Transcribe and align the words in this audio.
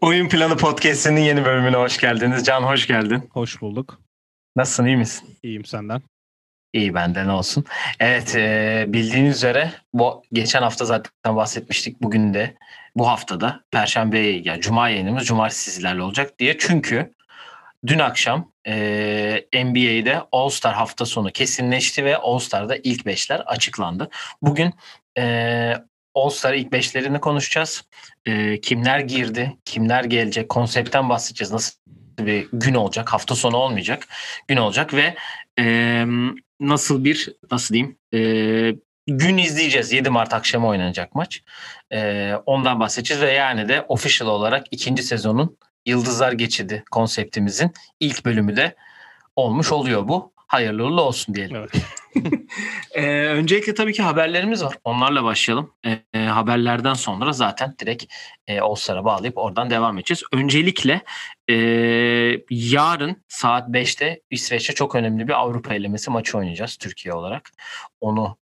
Oyun 0.00 0.28
Planı 0.28 0.56
Podcast'inin 0.56 1.20
yeni 1.20 1.44
bölümüne 1.44 1.76
hoş 1.76 1.98
geldiniz. 1.98 2.44
Can 2.44 2.62
hoş 2.62 2.86
geldin. 2.86 3.30
Hoş 3.32 3.60
bulduk. 3.60 4.00
Nasılsın, 4.56 4.84
iyi 4.86 4.96
misin? 4.96 5.38
İyiyim 5.42 5.64
senden. 5.64 6.02
İyi 6.72 6.94
benden 6.94 7.28
olsun. 7.28 7.64
Evet 8.00 8.36
e, 8.36 8.84
bildiğiniz 8.88 9.36
üzere 9.36 9.72
bu 9.92 10.22
geçen 10.32 10.62
hafta 10.62 10.84
zaten 10.84 11.36
bahsetmiştik. 11.36 12.02
Bugün 12.02 12.34
de 12.34 12.54
bu 12.96 13.08
haftada 13.08 13.64
Perşembe 13.70 14.18
yani 14.18 14.60
Cuma 14.60 14.88
yayınımız 14.88 15.26
Cumartesi 15.26 15.70
sizlerle 15.70 16.02
olacak 16.02 16.38
diye. 16.38 16.58
Çünkü 16.58 17.13
dün 17.86 17.98
akşam 17.98 18.52
e, 18.66 19.64
NBA'de 19.64 20.22
All 20.32 20.48
Star 20.48 20.74
hafta 20.74 21.06
sonu 21.06 21.30
kesinleşti 21.30 22.04
ve 22.04 22.16
All 22.16 22.38
Star'da 22.38 22.76
ilk 22.76 23.06
beşler 23.06 23.40
açıklandı. 23.40 24.10
Bugün 24.42 24.74
e, 25.18 25.74
All 26.14 26.30
Star 26.30 26.54
ilk 26.54 26.72
beşlerini 26.72 27.20
konuşacağız. 27.20 27.84
E, 28.26 28.60
kimler 28.60 28.98
girdi, 28.98 29.56
kimler 29.64 30.04
gelecek, 30.04 30.48
konseptten 30.48 31.08
bahsedeceğiz. 31.08 31.52
Nasıl 31.52 31.74
bir 32.18 32.48
gün 32.52 32.74
olacak, 32.74 33.12
hafta 33.12 33.34
sonu 33.34 33.56
olmayacak, 33.56 34.08
gün 34.48 34.56
olacak 34.56 34.94
ve 34.94 35.14
e, 35.58 36.04
nasıl 36.60 37.04
bir, 37.04 37.28
nasıl 37.50 37.74
diyeyim, 37.74 37.98
e, 38.14 38.18
gün 39.06 39.38
izleyeceğiz. 39.38 39.92
7 39.92 40.10
Mart 40.10 40.34
akşamı 40.34 40.66
oynanacak 40.66 41.14
maç. 41.14 41.42
E, 41.92 42.32
ondan 42.46 42.80
bahsedeceğiz 42.80 43.22
ve 43.22 43.32
yani 43.32 43.68
de 43.68 43.80
official 43.80 44.28
olarak 44.28 44.66
ikinci 44.70 45.02
sezonun 45.02 45.56
Yıldızlar 45.86 46.32
Geçidi 46.32 46.84
konseptimizin 46.90 47.72
ilk 48.00 48.24
bölümü 48.24 48.56
de 48.56 48.76
olmuş 49.36 49.72
oluyor 49.72 50.08
bu. 50.08 50.32
Hayırlı 50.36 50.84
uğurlu 50.84 51.02
olsun 51.02 51.34
diyelim. 51.34 51.56
Evet. 51.56 51.72
Ee, 52.94 53.26
öncelikle 53.26 53.74
tabii 53.74 53.92
ki 53.92 54.02
haberlerimiz 54.02 54.64
var. 54.64 54.76
Onlarla 54.84 55.24
başlayalım. 55.24 55.74
Ee, 55.86 56.18
haberlerden 56.18 56.94
sonra 56.94 57.32
zaten 57.32 57.74
direkt 57.78 58.04
e, 58.46 58.60
All-Star'a 58.60 59.04
bağlayıp 59.04 59.38
oradan 59.38 59.70
devam 59.70 59.98
edeceğiz. 59.98 60.22
Öncelikle 60.32 61.02
e, 61.50 61.54
yarın 62.50 63.24
saat 63.28 63.68
5'te 63.68 64.20
İsveç'te 64.30 64.72
çok 64.72 64.94
önemli 64.94 65.28
bir 65.28 65.32
Avrupa 65.32 65.74
elemesi 65.74 66.10
maçı 66.10 66.38
oynayacağız 66.38 66.76
Türkiye 66.76 67.14
olarak. 67.14 67.50
Onu 68.00 68.36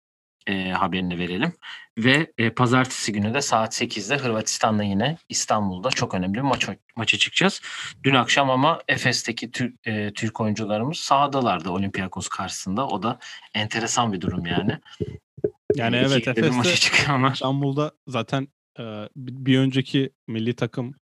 e, 0.47 0.71
haberini 0.71 1.19
verelim. 1.19 1.53
Ve 1.99 2.33
e, 2.39 2.51
pazartesi 2.51 3.13
günü 3.13 3.35
de 3.35 3.41
saat 3.41 3.81
8'de 3.81 4.17
Hırvatistan'la 4.17 4.85
yine 4.85 5.17
İstanbul'da 5.29 5.91
çok 5.91 6.15
önemli 6.15 6.35
bir 6.35 6.41
maç 6.41 6.69
maça 6.97 7.19
çıkacağız. 7.19 7.61
Dün 8.05 8.15
akşam 8.15 8.51
ama 8.51 8.81
Efes'teki 8.89 9.51
tür, 9.51 9.75
e, 9.85 10.13
Türk 10.13 10.41
oyuncularımız 10.41 10.99
sahadalardı 10.99 11.71
Olympiakos 11.71 12.29
karşısında. 12.29 12.87
O 12.87 13.03
da 13.03 13.19
enteresan 13.55 14.13
bir 14.13 14.21
durum 14.21 14.47
yani. 14.47 14.79
Yani 15.75 15.97
İki 15.97 16.07
evet 16.07 16.29
Efes'te. 16.29 17.29
İstanbul'da 17.33 17.93
zaten 18.07 18.49
e, 18.79 18.83
bir 19.17 19.59
önceki 19.59 20.11
milli 20.29 20.57
takım 20.57 20.95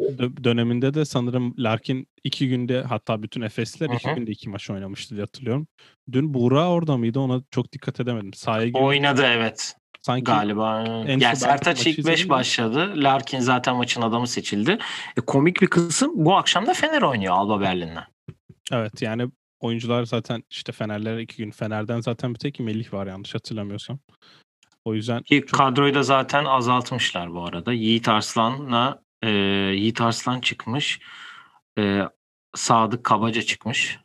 dö- 0.00 0.44
döneminde 0.44 0.94
de 0.94 1.04
sanırım 1.04 1.54
Larkin 1.58 2.06
iki 2.24 2.48
günde 2.48 2.82
hatta 2.82 3.22
bütün 3.22 3.40
Efesler 3.40 3.90
iki 3.90 4.14
günde 4.14 4.30
iki 4.30 4.48
maç 4.48 4.70
oynamıştı 4.70 5.14
diye 5.14 5.22
hatırlıyorum. 5.24 5.66
Dün 6.12 6.34
Buğra 6.34 6.68
orada 6.68 6.96
mıydı 6.96 7.18
ona 7.20 7.42
çok 7.50 7.72
dikkat 7.72 8.00
edemedim. 8.00 8.32
Sahaya 8.34 8.66
girdi. 8.66 8.78
Oynadı 8.78 9.22
evet 9.26 9.76
Sanki 10.02 10.24
galiba. 10.24 10.84
Yani 11.08 11.36
Sertaç 11.36 11.80
ilk 11.86 11.86
5 11.86 11.98
izledin 11.98 12.24
mi? 12.24 12.30
başladı. 12.30 12.92
Larkin 12.96 13.38
zaten 13.40 13.76
maçın 13.76 14.02
adamı 14.02 14.26
seçildi. 14.26 14.78
E, 15.16 15.20
komik 15.20 15.62
bir 15.62 15.66
kısım 15.66 16.12
bu 16.14 16.34
akşam 16.36 16.66
da 16.66 16.74
Fener 16.74 17.02
oynuyor 17.02 17.34
Alba 17.34 17.60
Berlin'le. 17.60 18.04
evet 18.72 19.02
yani 19.02 19.30
oyuncular 19.60 20.04
zaten 20.04 20.42
işte 20.50 20.72
Fenerler 20.72 21.18
iki 21.18 21.36
gün 21.36 21.50
Fener'den 21.50 22.00
zaten 22.00 22.34
bir 22.34 22.38
tek 22.38 22.60
Melih 22.60 22.92
var 22.92 23.06
yanlış 23.06 23.34
hatırlamıyorsam. 23.34 23.98
O 24.84 24.94
yüzden 24.94 25.22
Ki 25.22 25.40
çok- 25.46 25.58
kadroyu 25.58 25.94
da 25.94 26.02
zaten 26.02 26.44
azaltmışlar 26.44 27.32
bu 27.34 27.44
arada. 27.44 27.72
Yiğit 27.72 28.08
Arslan'la 28.08 29.02
e, 29.24 29.30
Yiğit 29.74 30.00
Arslan 30.00 30.40
çıkmış. 30.40 31.00
E, 31.78 32.00
Sadık 32.54 33.04
Kabaca 33.04 33.42
çıkmış. 33.42 33.98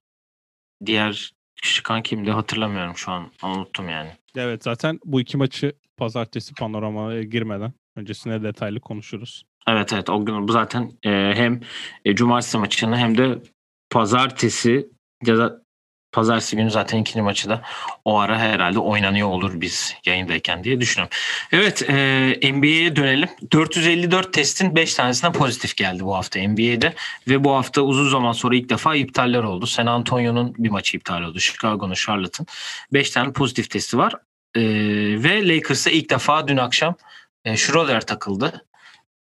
Diğer 0.86 1.34
çıkan 1.62 2.04
kimdi 2.04 2.32
hatırlamıyorum 2.32 2.98
şu 2.98 3.12
an. 3.12 3.32
Unuttum 3.44 3.90
yani. 3.90 4.12
Evet 4.36 4.64
zaten 4.64 5.00
bu 5.06 5.22
iki 5.22 5.38
maçı 5.38 5.74
pazartesi 5.98 6.54
panoramaya 6.54 7.24
girmeden 7.24 7.74
öncesine 7.96 8.44
detaylı 8.44 8.80
konuşuruz. 8.80 9.44
Evet 9.68 9.94
evet 9.94 10.10
o 10.10 10.26
gün 10.26 10.48
bu 10.48 10.52
zaten 10.52 10.92
e, 11.04 11.10
hem 11.36 11.62
e, 12.06 12.16
cumartesi 12.16 12.58
maçını 12.58 12.98
hem 12.98 13.18
de 13.18 13.42
pazartesi 13.90 14.90
ya 15.26 15.38
da 15.38 15.64
pazartesi 16.12 16.56
günü 16.56 16.72
zaten 16.72 16.98
ikinci 16.98 17.22
maçı 17.22 17.50
da 17.50 17.62
o 18.06 18.20
ara 18.20 18.40
herhalde 18.40 18.80
oynanıyor 18.80 19.28
olur 19.28 19.62
biz 19.62 19.96
yayındayken 20.06 20.64
diye 20.64 20.82
düşünüyorum. 20.82 21.18
Evet 21.52 21.90
e, 21.90 22.54
NBA'ye 22.54 22.96
dönelim. 22.96 23.30
454 23.52 24.34
testin 24.34 24.76
5 24.76 24.94
tanesine 24.94 25.32
pozitif 25.32 25.76
geldi 25.78 26.04
bu 26.04 26.16
hafta 26.16 26.40
NBA'de 26.40 26.94
ve 27.28 27.44
bu 27.44 27.56
hafta 27.56 27.82
uzun 27.82 28.10
zaman 28.10 28.32
sonra 28.32 28.56
ilk 28.56 28.70
defa 28.70 28.96
iptaller 28.96 29.44
oldu. 29.44 29.66
San 29.66 29.86
Antonio'nun 29.86 30.56
bir 30.58 30.70
maçı 30.70 30.98
iptal 30.98 31.24
oldu. 31.24 31.40
Chicago'nun 31.40 31.94
Charlotte'ın 31.94 32.48
5 32.94 33.10
tane 33.10 33.32
pozitif 33.34 33.70
testi 33.70 33.98
var. 33.98 34.14
E, 34.56 34.62
ve 35.24 35.48
Lakers'a 35.48 35.90
ilk 35.90 36.10
defa 36.10 36.48
dün 36.48 36.58
akşam 36.58 36.96
e, 37.46 37.58
Schroeder 37.58 38.02
takıldı 38.02 38.66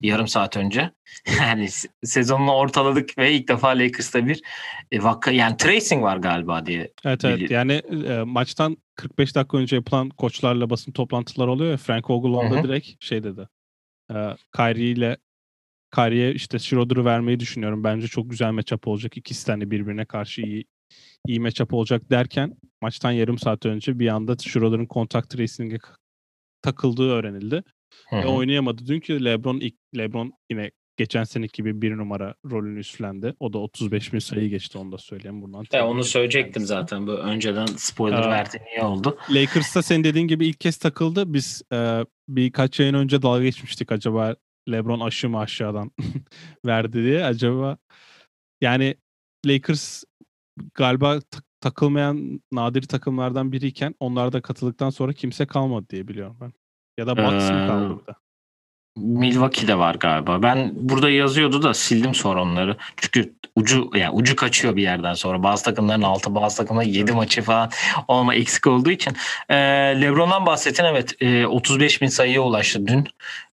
yarım 0.00 0.28
saat 0.28 0.56
önce. 0.56 0.90
Yani 1.40 1.64
se- 1.64 1.88
sezonunu 2.04 2.52
ortaladık 2.52 3.18
ve 3.18 3.32
ilk 3.32 3.48
defa 3.48 3.68
Lakers'ta 3.68 4.26
bir 4.26 4.42
e, 4.90 5.02
vaka 5.02 5.30
yani 5.30 5.56
tracing 5.56 6.02
var 6.02 6.16
galiba 6.16 6.66
diye. 6.66 6.92
Evet 7.04 7.24
evet 7.24 7.38
Bili- 7.40 7.52
yani 7.52 7.72
e, 8.08 8.22
maçtan 8.22 8.76
45 8.94 9.34
dakika 9.34 9.58
önce 9.58 9.76
yapılan 9.76 10.08
koçlarla 10.08 10.70
basın 10.70 10.92
toplantıları 10.92 11.50
oluyor 11.50 11.70
ya 11.70 11.76
Frank 11.76 12.10
Vogel 12.10 12.30
onda 12.30 12.62
direkt 12.62 13.04
şey 13.04 13.24
dedi. 13.24 13.48
E, 14.10 14.14
Kyrie 14.56 14.90
ile 14.90 15.16
Kyrie'ye 15.94 16.32
işte 16.34 16.58
Schroeder'ı 16.58 17.04
vermeyi 17.04 17.40
düşünüyorum. 17.40 17.84
Bence 17.84 18.06
çok 18.08 18.30
güzel 18.30 18.52
matchup 18.52 18.88
olacak. 18.88 19.16
İkisi 19.16 19.46
tane 19.46 19.70
birbirine 19.70 20.04
karşı 20.04 20.42
iyi 20.42 20.64
iyi 21.26 21.40
matchup 21.40 21.74
olacak 21.74 22.10
derken 22.10 22.54
maçtan 22.82 23.10
yarım 23.10 23.38
saat 23.38 23.66
önce 23.66 23.98
bir 23.98 24.08
anda 24.08 24.36
Schroeder'ın 24.38 24.86
contact 24.90 25.30
tracing'e 25.30 25.78
takıldığı 26.62 27.10
öğrenildi. 27.10 27.62
Hı 28.10 28.16
Ve 28.16 28.26
oynayamadı. 28.26 28.86
Dünkü 28.86 29.24
LeBron 29.24 29.60
ilk 29.60 29.74
LeBron 29.96 30.32
yine 30.50 30.70
geçen 30.96 31.24
seneki 31.24 31.52
gibi 31.62 31.82
bir 31.82 31.96
numara 31.96 32.34
rolünü 32.50 32.78
üstlendi. 32.78 33.34
O 33.40 33.52
da 33.52 33.58
35 33.58 34.12
bin 34.12 34.18
sayı 34.18 34.50
geçti 34.50 34.78
onu 34.78 34.92
da 34.92 34.98
söyleyeyim 34.98 35.42
buradan. 35.42 35.64
E, 35.72 35.82
onu 35.82 36.04
söyleyecektim 36.04 36.52
kendisine. 36.52 36.66
zaten. 36.76 37.06
Bu 37.06 37.12
önceden 37.12 37.66
spoiler 37.66 38.18
Aa. 38.22 38.30
verdiğin 38.30 38.64
iyi 38.76 38.82
oldu. 38.84 39.18
Lakers'ta 39.30 39.82
senin 39.82 40.04
dediğin 40.04 40.28
gibi 40.28 40.46
ilk 40.46 40.60
kez 40.60 40.76
takıldı. 40.76 41.34
Biz 41.34 41.62
e, 41.72 42.04
birkaç 42.28 42.80
yayın 42.80 42.94
önce 42.94 43.22
dalga 43.22 43.42
geçmiştik 43.42 43.92
acaba 43.92 44.36
LeBron 44.70 45.00
aşı 45.00 45.28
mı 45.28 45.38
aşağıdan 45.38 45.90
verdi 46.66 47.02
diye. 47.04 47.24
Acaba 47.24 47.76
yani 48.60 48.94
Lakers 49.46 50.04
galiba 50.74 51.20
ta- 51.20 51.42
takılmayan 51.60 52.40
nadir 52.52 52.82
takımlardan 52.82 53.52
biriyken 53.52 53.94
onlar 54.00 54.32
da 54.32 54.40
katıldıktan 54.40 54.90
sonra 54.90 55.12
kimse 55.12 55.46
kalmadı 55.46 55.86
diye 55.90 56.08
biliyorum 56.08 56.38
ben. 56.40 56.52
Ya 56.96 57.06
da 57.06 57.16
Bucks 57.16 57.50
mı 57.50 57.62
Ee, 57.64 57.66
kaldı 57.66 58.00
bir 58.02 58.12
de? 58.12 58.16
Milwaukee'de 58.96 59.78
var 59.78 59.94
galiba. 59.94 60.42
Ben 60.42 60.72
burada 60.74 61.10
yazıyordu 61.10 61.62
da 61.62 61.74
sildim 61.74 62.14
sonra 62.14 62.42
onları. 62.42 62.76
Çünkü 62.96 63.34
ucu 63.56 63.90
yani 63.94 64.10
ucu 64.10 64.36
kaçıyor 64.36 64.76
bir 64.76 64.82
yerden 64.82 65.14
sonra. 65.14 65.42
Bazı 65.42 65.64
takımların 65.64 66.02
altı, 66.02 66.34
bazı 66.34 66.56
takımların 66.56 66.88
7 66.88 67.12
maçı 67.12 67.42
falan 67.42 67.70
olma 68.08 68.34
eksik 68.34 68.66
olduğu 68.66 68.90
için. 68.90 69.16
Ee, 69.48 69.56
LeBron'dan 70.00 70.46
bahsettin 70.46 70.84
evet. 70.84 71.22
e, 71.22 71.46
35 71.46 72.02
bin 72.02 72.06
sayıya 72.06 72.40
ulaştı 72.40 72.86
dün 72.86 73.08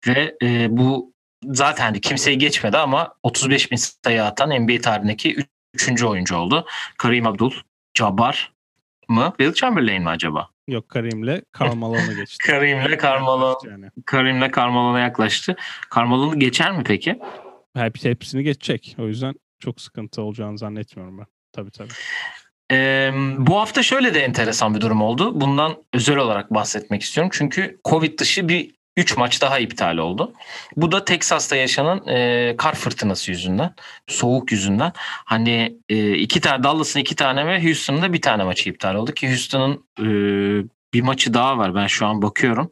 ve 0.06 0.36
e, 0.42 0.66
bu 0.70 1.12
zaten 1.44 1.94
kimseyi 1.94 2.38
geçmedi 2.38 2.78
ama 2.78 3.14
35 3.22 3.70
bin 3.72 3.76
sayı 3.76 4.24
atan 4.24 4.50
NBA 4.62 4.80
tarihindeki 4.80 5.36
3. 5.74 6.02
oyuncu 6.04 6.36
oldu. 6.36 6.66
Kareem 6.98 7.26
Abdul 7.26 7.52
Jabbar 7.94 8.52
mı? 9.08 9.32
Will 9.38 9.54
Chamberlain 9.54 10.02
mi 10.02 10.08
acaba? 10.08 10.48
Yok 10.68 10.88
Karim'le 10.88 11.42
Karl 11.52 11.74
Malone'u 11.74 12.16
geçti. 12.16 12.38
Kareem'le 12.46 12.98
Carmelo, 13.02 13.58
Yani. 13.70 13.90
Kareem'le 14.06 14.50
Carmelo'na 14.56 15.00
yaklaştı. 15.00 15.56
Carmelo'nu 15.94 16.38
geçer 16.38 16.72
mi 16.72 16.84
peki? 16.84 17.18
Hep, 17.76 18.04
hepsini 18.04 18.42
geçecek. 18.42 18.96
O 18.98 19.06
yüzden 19.06 19.34
çok 19.58 19.80
sıkıntı 19.80 20.22
olacağını 20.22 20.58
zannetmiyorum 20.58 21.18
ben. 21.18 21.26
Tabii 21.52 21.70
tabii. 21.70 21.88
Ee, 22.72 23.10
bu 23.38 23.60
hafta 23.60 23.82
şöyle 23.82 24.14
de 24.14 24.20
enteresan 24.20 24.74
bir 24.74 24.80
durum 24.80 25.02
oldu. 25.02 25.40
Bundan 25.40 25.76
özel 25.94 26.16
olarak 26.16 26.54
bahsetmek 26.54 27.02
istiyorum. 27.02 27.30
Çünkü 27.34 27.80
Covid 27.84 28.18
dışı 28.18 28.48
bir 28.48 28.74
3 28.98 29.16
maç 29.16 29.42
daha 29.42 29.58
iptal 29.58 29.96
oldu. 29.96 30.32
Bu 30.76 30.92
da 30.92 31.04
Texas'ta 31.04 31.56
yaşanan 31.56 32.08
e, 32.08 32.54
kar 32.58 32.74
fırtınası 32.74 33.30
yüzünden, 33.30 33.74
soğuk 34.06 34.52
yüzünden. 34.52 34.92
Hani 35.24 35.76
e, 35.88 36.12
iki 36.14 36.40
tane 36.40 36.62
Dallas'ın 36.62 37.00
iki 37.00 37.16
tane 37.16 37.46
ve 37.46 37.64
Houston'ın 37.64 38.02
da 38.02 38.12
bir 38.12 38.22
tane 38.22 38.44
maçı 38.44 38.70
iptal 38.70 38.94
oldu 38.94 39.12
ki 39.12 39.28
Houston'ın 39.28 39.84
e, 40.00 40.06
bir 40.94 41.02
maçı 41.02 41.34
daha 41.34 41.58
var. 41.58 41.74
Ben 41.74 41.86
şu 41.86 42.06
an 42.06 42.22
bakıyorum. 42.22 42.70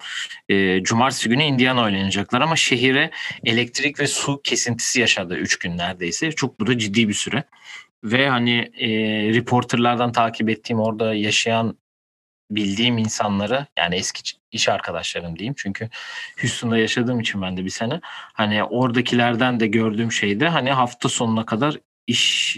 E, 0.48 0.82
Cumartesi 0.82 1.28
günü 1.28 1.42
Indiana 1.42 1.82
oynayacaklar 1.82 2.40
ama 2.40 2.56
şehire 2.56 3.10
elektrik 3.44 4.00
ve 4.00 4.06
su 4.06 4.40
kesintisi 4.44 5.00
yaşadı 5.00 5.36
3 5.36 5.58
gün 5.58 5.78
neredeyse. 5.78 6.32
Çok 6.32 6.60
bu 6.60 6.66
da 6.66 6.78
ciddi 6.78 7.08
bir 7.08 7.14
süre. 7.14 7.44
ve 8.04 8.28
hani 8.28 8.70
e, 8.78 8.88
reporterlardan 9.34 10.12
takip 10.12 10.48
ettiğim 10.48 10.80
orada 10.80 11.14
yaşayan 11.14 11.78
bildiğim 12.50 12.98
insanları 12.98 13.66
yani 13.78 13.94
eski 13.94 14.36
iş 14.52 14.68
arkadaşlarım 14.68 15.38
diyeyim 15.38 15.54
çünkü 15.56 15.88
Houston'da 16.40 16.78
yaşadığım 16.78 17.20
için 17.20 17.42
ben 17.42 17.56
de 17.56 17.64
bir 17.64 17.70
sene 17.70 18.00
hani 18.32 18.64
oradakilerden 18.64 19.60
de 19.60 19.66
gördüğüm 19.66 20.12
şeyde 20.12 20.48
hani 20.48 20.70
hafta 20.70 21.08
sonuna 21.08 21.46
kadar 21.46 21.78
iş 22.06 22.56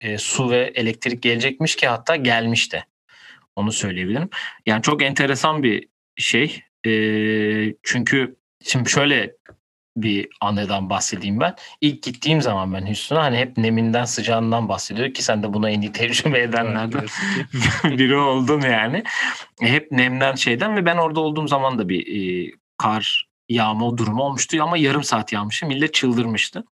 e, 0.00 0.18
su 0.18 0.50
ve 0.50 0.72
elektrik 0.74 1.22
gelecekmiş 1.22 1.76
ki 1.76 1.88
hatta 1.88 2.16
gelmişti. 2.16 2.84
Onu 3.56 3.72
söyleyebilirim. 3.72 4.30
Yani 4.66 4.82
çok 4.82 5.02
enteresan 5.02 5.62
bir 5.62 5.88
şey. 6.16 6.62
E, 6.86 6.92
çünkü 7.82 8.36
şimdi 8.64 8.90
şöyle 8.90 9.36
bir 9.96 10.28
anıdan 10.40 10.90
bahsedeyim 10.90 11.40
ben. 11.40 11.54
İlk 11.80 12.02
gittiğim 12.02 12.42
zaman 12.42 12.74
ben 12.74 12.86
Houston'a 12.86 13.22
hani 13.22 13.36
hep 13.36 13.56
neminden 13.56 14.04
sıcağından 14.04 14.68
bahsediyor 14.68 15.14
ki 15.14 15.22
sen 15.22 15.42
de 15.42 15.52
buna 15.52 15.70
en 15.70 15.80
iyi 15.80 15.92
tecrübe 15.92 16.40
edenlerden 16.40 17.06
biri 17.98 18.16
oldun 18.16 18.60
yani. 18.60 19.04
Hep 19.60 19.92
nemden 19.92 20.34
şeyden 20.34 20.76
ve 20.76 20.86
ben 20.86 20.96
orada 20.96 21.20
olduğum 21.20 21.48
zaman 21.48 21.78
da 21.78 21.88
bir 21.88 22.06
e, 22.06 22.52
kar 22.78 23.30
yağma 23.48 23.98
durumu 23.98 24.22
olmuştu 24.22 24.62
ama 24.62 24.76
yarım 24.76 25.04
saat 25.04 25.32
yağmıştı. 25.32 25.66
Millet 25.66 25.94
çıldırmıştı. 25.94 26.64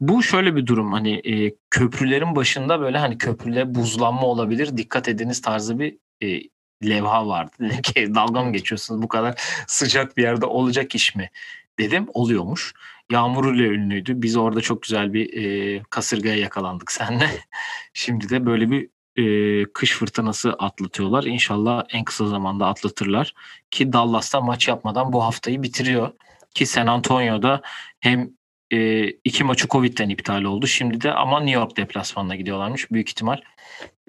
Bu 0.00 0.22
şöyle 0.22 0.56
bir 0.56 0.66
durum 0.66 0.92
hani 0.92 1.14
e, 1.24 1.54
köprülerin 1.70 2.36
başında 2.36 2.80
böyle 2.80 2.98
hani 2.98 3.18
köprüde 3.18 3.74
buzlanma 3.74 4.26
olabilir 4.26 4.76
dikkat 4.76 5.08
ediniz 5.08 5.40
tarzı 5.40 5.78
bir 5.78 5.98
e, 6.22 6.40
levha 6.88 7.26
vardı. 7.26 7.52
Dedim 7.60 7.82
ki 7.82 8.14
dalga 8.14 8.42
mı 8.42 8.52
geçiyorsunuz 8.52 9.02
bu 9.02 9.08
kadar 9.08 9.34
sıcak 9.66 10.16
bir 10.16 10.22
yerde 10.22 10.46
olacak 10.46 10.94
iş 10.94 11.14
mi? 11.14 11.30
Dedim 11.78 12.06
oluyormuş. 12.14 12.74
Yağmuruyla 13.10 13.64
ünlüydü. 13.64 14.22
Biz 14.22 14.36
orada 14.36 14.60
çok 14.60 14.82
güzel 14.82 15.12
bir 15.12 15.42
e, 15.42 15.82
kasırgaya 15.90 16.36
yakalandık 16.36 16.92
seninle. 16.92 17.30
Şimdi 17.92 18.30
de 18.30 18.46
böyle 18.46 18.70
bir 18.70 18.88
e, 19.16 19.64
kış 19.64 19.92
fırtınası 19.92 20.52
atlatıyorlar. 20.52 21.24
İnşallah 21.24 21.84
en 21.92 22.04
kısa 22.04 22.26
zamanda 22.26 22.66
atlatırlar. 22.66 23.34
Ki 23.70 23.92
Dallas'ta 23.92 24.40
maç 24.40 24.68
yapmadan 24.68 25.12
bu 25.12 25.24
haftayı 25.24 25.62
bitiriyor. 25.62 26.10
Ki 26.54 26.66
San 26.66 26.86
Antonio'da 26.86 27.62
hem 28.00 28.30
e, 28.70 29.04
iki 29.04 29.44
maçı 29.44 29.68
Covid'den 29.68 30.08
iptal 30.08 30.44
oldu. 30.44 30.66
Şimdi 30.66 31.00
de 31.00 31.12
ama 31.12 31.40
New 31.40 31.60
York 31.60 31.76
deplasmanına 31.76 32.36
gidiyorlarmış. 32.36 32.90
Büyük 32.90 33.08
ihtimal 33.08 33.40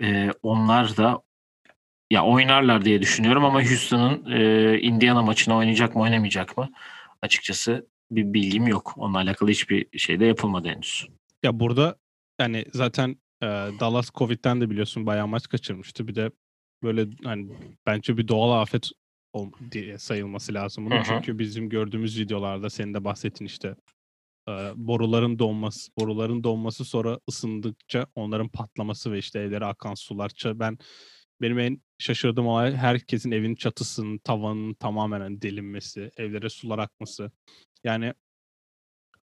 e, 0.01 0.29
onlar 0.43 0.97
da 0.97 1.21
ya 2.11 2.23
oynarlar 2.23 2.85
diye 2.85 3.01
düşünüyorum 3.01 3.45
ama 3.45 3.63
Houston'ın 3.63 4.31
e, 4.31 4.79
Indiana 4.79 5.21
maçını 5.21 5.55
oynayacak 5.55 5.95
mı 5.95 6.01
oynamayacak 6.01 6.57
mı? 6.57 6.69
Açıkçası 7.23 7.87
bir 8.11 8.33
bilgim 8.33 8.67
yok. 8.67 8.93
Onunla 8.97 9.17
alakalı 9.17 9.49
hiçbir 9.49 9.99
şey 9.99 10.19
de 10.19 10.25
yapılmadı 10.25 10.67
henüz. 10.67 11.07
Ya 11.43 11.59
burada 11.59 11.95
yani 12.39 12.65
zaten 12.73 13.09
e, 13.41 13.45
Dallas 13.79 14.11
Covid'den 14.11 14.61
de 14.61 14.69
biliyorsun 14.69 15.05
bayağı 15.05 15.27
maç 15.27 15.47
kaçırmıştı. 15.47 16.07
Bir 16.07 16.15
de 16.15 16.31
böyle 16.83 17.07
hani 17.23 17.49
bence 17.85 18.17
bir 18.17 18.27
doğal 18.27 18.61
afet 18.61 18.89
diye 19.71 19.97
sayılması 19.97 20.53
lazım 20.53 20.85
bunun. 20.85 21.03
Çünkü 21.03 21.39
bizim 21.39 21.69
gördüğümüz 21.69 22.19
videolarda 22.19 22.69
senin 22.69 22.93
de 22.93 23.03
bahsettin 23.03 23.45
işte 23.45 23.75
e, 24.49 24.51
boruların 24.75 25.39
donması, 25.39 25.91
boruların 25.99 26.43
donması 26.43 26.85
sonra 26.85 27.19
ısındıkça 27.29 28.07
onların 28.15 28.47
patlaması 28.47 29.11
ve 29.11 29.17
işte 29.17 29.39
evlere 29.39 29.65
akan 29.65 29.93
sular. 29.93 30.31
Ben 30.45 30.77
benim 31.41 31.59
en 31.59 31.81
şaşırdığım 32.03 32.47
olay 32.47 32.75
herkesin 32.75 33.31
evin 33.31 33.55
çatısının, 33.55 34.17
tavanının 34.17 34.73
tamamen 34.73 35.21
hani 35.21 35.41
delinmesi, 35.41 36.11
evlere 36.17 36.49
sular 36.49 36.79
akması. 36.79 37.31
Yani 37.83 38.13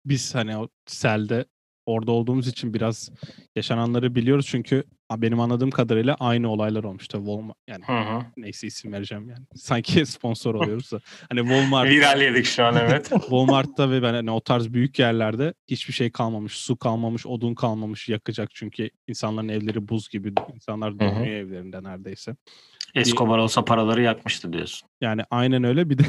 biz 0.05 0.35
hani 0.35 0.57
o 0.57 0.69
selde 0.87 1.45
orada 1.87 2.13
olduğumuz 2.13 2.49
için 2.49 2.75
biraz 2.75 3.11
yaşananları 3.57 4.15
biliyoruz 4.15 4.47
çünkü 4.51 4.85
benim 5.17 5.41
anladığım 5.41 5.71
kadarıyla 5.71 6.17
aynı 6.21 6.51
olaylar 6.51 6.85
olmuştu. 6.85 7.19
Walmart 7.19 7.57
yani 7.69 7.85
hı 7.87 7.93
hı. 7.93 8.23
neyse 8.37 8.67
isim 8.67 8.93
vereceğim 8.93 9.29
yani. 9.29 9.47
Sanki 9.55 10.07
sponsor 10.07 10.55
oluyoruz 10.55 10.93
da. 10.93 11.01
Hani 11.29 11.41
Walmart 11.41 11.89
Viral 11.89 12.23
yedik 12.23 12.47
şu 12.47 12.65
an 12.65 12.77
evet. 12.77 13.09
Walmart'ta 13.21 13.91
ve 13.91 14.03
ben 14.03 14.15
hani 14.15 14.31
o 14.31 14.41
tarz 14.41 14.73
büyük 14.73 14.99
yerlerde 14.99 15.55
hiçbir 15.69 15.93
şey 15.93 16.11
kalmamış. 16.11 16.53
Su 16.53 16.77
kalmamış, 16.77 17.27
odun 17.27 17.55
kalmamış 17.55 18.09
yakacak 18.09 18.49
çünkü 18.55 18.91
insanların 19.07 19.49
evleri 19.49 19.89
buz 19.89 20.09
gibi. 20.09 20.33
insanlar 20.55 20.99
donuyor 20.99 21.27
evlerinde 21.27 21.83
neredeyse. 21.83 22.37
Escobar 22.95 23.39
olsa 23.39 23.65
paraları 23.65 24.03
yakmıştı 24.03 24.53
diyorsun. 24.53 24.89
Yani 25.01 25.23
aynen 25.31 25.65
öyle. 25.65 25.91
Bir 25.91 25.99
de 25.99 26.05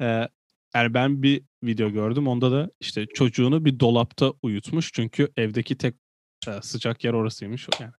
yani 0.74 0.94
ben 0.94 1.22
bir 1.22 1.42
video 1.62 1.90
gördüm. 1.90 2.28
Onda 2.28 2.52
da 2.52 2.70
işte 2.80 3.06
çocuğunu 3.06 3.64
bir 3.64 3.80
dolapta 3.80 4.32
uyutmuş. 4.42 4.92
Çünkü 4.92 5.32
evdeki 5.36 5.78
tek 5.78 5.94
sıcak 6.62 7.04
yer 7.04 7.12
orasıymış. 7.12 7.68
Yani 7.80 7.92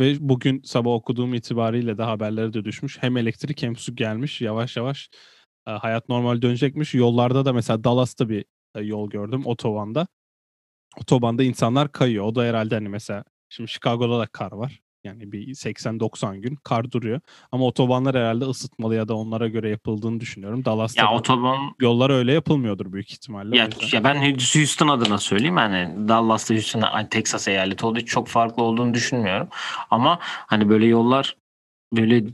ve 0.00 0.16
bugün 0.20 0.62
sabah 0.62 0.90
okuduğum 0.90 1.34
itibariyle 1.34 1.98
de 1.98 2.02
haberlere 2.02 2.52
de 2.52 2.64
düşmüş. 2.64 2.98
Hem 3.00 3.16
elektrik 3.16 3.62
hem 3.62 3.76
su 3.76 3.96
gelmiş. 3.96 4.40
Yavaş 4.40 4.76
yavaş 4.76 5.10
hayat 5.64 6.08
normal 6.08 6.42
dönecekmiş. 6.42 6.94
Yollarda 6.94 7.44
da 7.44 7.52
mesela 7.52 7.84
Dallas'ta 7.84 8.28
bir 8.28 8.44
yol 8.80 9.10
gördüm 9.10 9.46
otobanda. 9.46 10.06
Otobanda 11.00 11.42
insanlar 11.42 11.92
kayıyor. 11.92 12.24
O 12.24 12.34
da 12.34 12.44
herhalde 12.44 12.74
hani 12.74 12.88
mesela 12.88 13.24
şimdi 13.48 13.70
Chicago'da 13.70 14.18
da 14.18 14.26
kar 14.26 14.52
var. 14.52 14.80
Yani 15.04 15.32
bir 15.32 15.48
80-90 15.48 16.36
gün 16.36 16.56
kar 16.56 16.92
duruyor. 16.92 17.20
Ama 17.52 17.64
otobanlar 17.64 18.16
herhalde 18.16 18.44
ısıtmalı 18.44 18.94
ya 18.94 19.08
da 19.08 19.16
onlara 19.16 19.48
göre 19.48 19.70
yapıldığını 19.70 20.20
düşünüyorum. 20.20 20.64
Dallas'ta 20.64 21.02
ya 21.02 21.12
otoban 21.12 21.74
yollar 21.80 22.10
öyle 22.10 22.32
yapılmıyordur 22.32 22.92
büyük 22.92 23.12
ihtimalle. 23.12 23.56
Ya, 23.56 23.68
ya 23.92 24.04
ben 24.04 24.34
Houston 24.54 24.88
adına 24.88 25.18
söyleyeyim 25.18 25.56
hani 25.56 26.08
Dallas'ta 26.08 26.54
Houston 26.54 26.80
hani 26.80 27.08
Texas 27.08 27.48
eyaleti 27.48 27.86
olduğu 27.86 27.98
için 27.98 28.06
çok 28.06 28.28
farklı 28.28 28.62
olduğunu 28.62 28.94
düşünmüyorum. 28.94 29.48
Ama 29.90 30.18
hani 30.22 30.68
böyle 30.68 30.86
yollar 30.86 31.36
böyle 31.92 32.24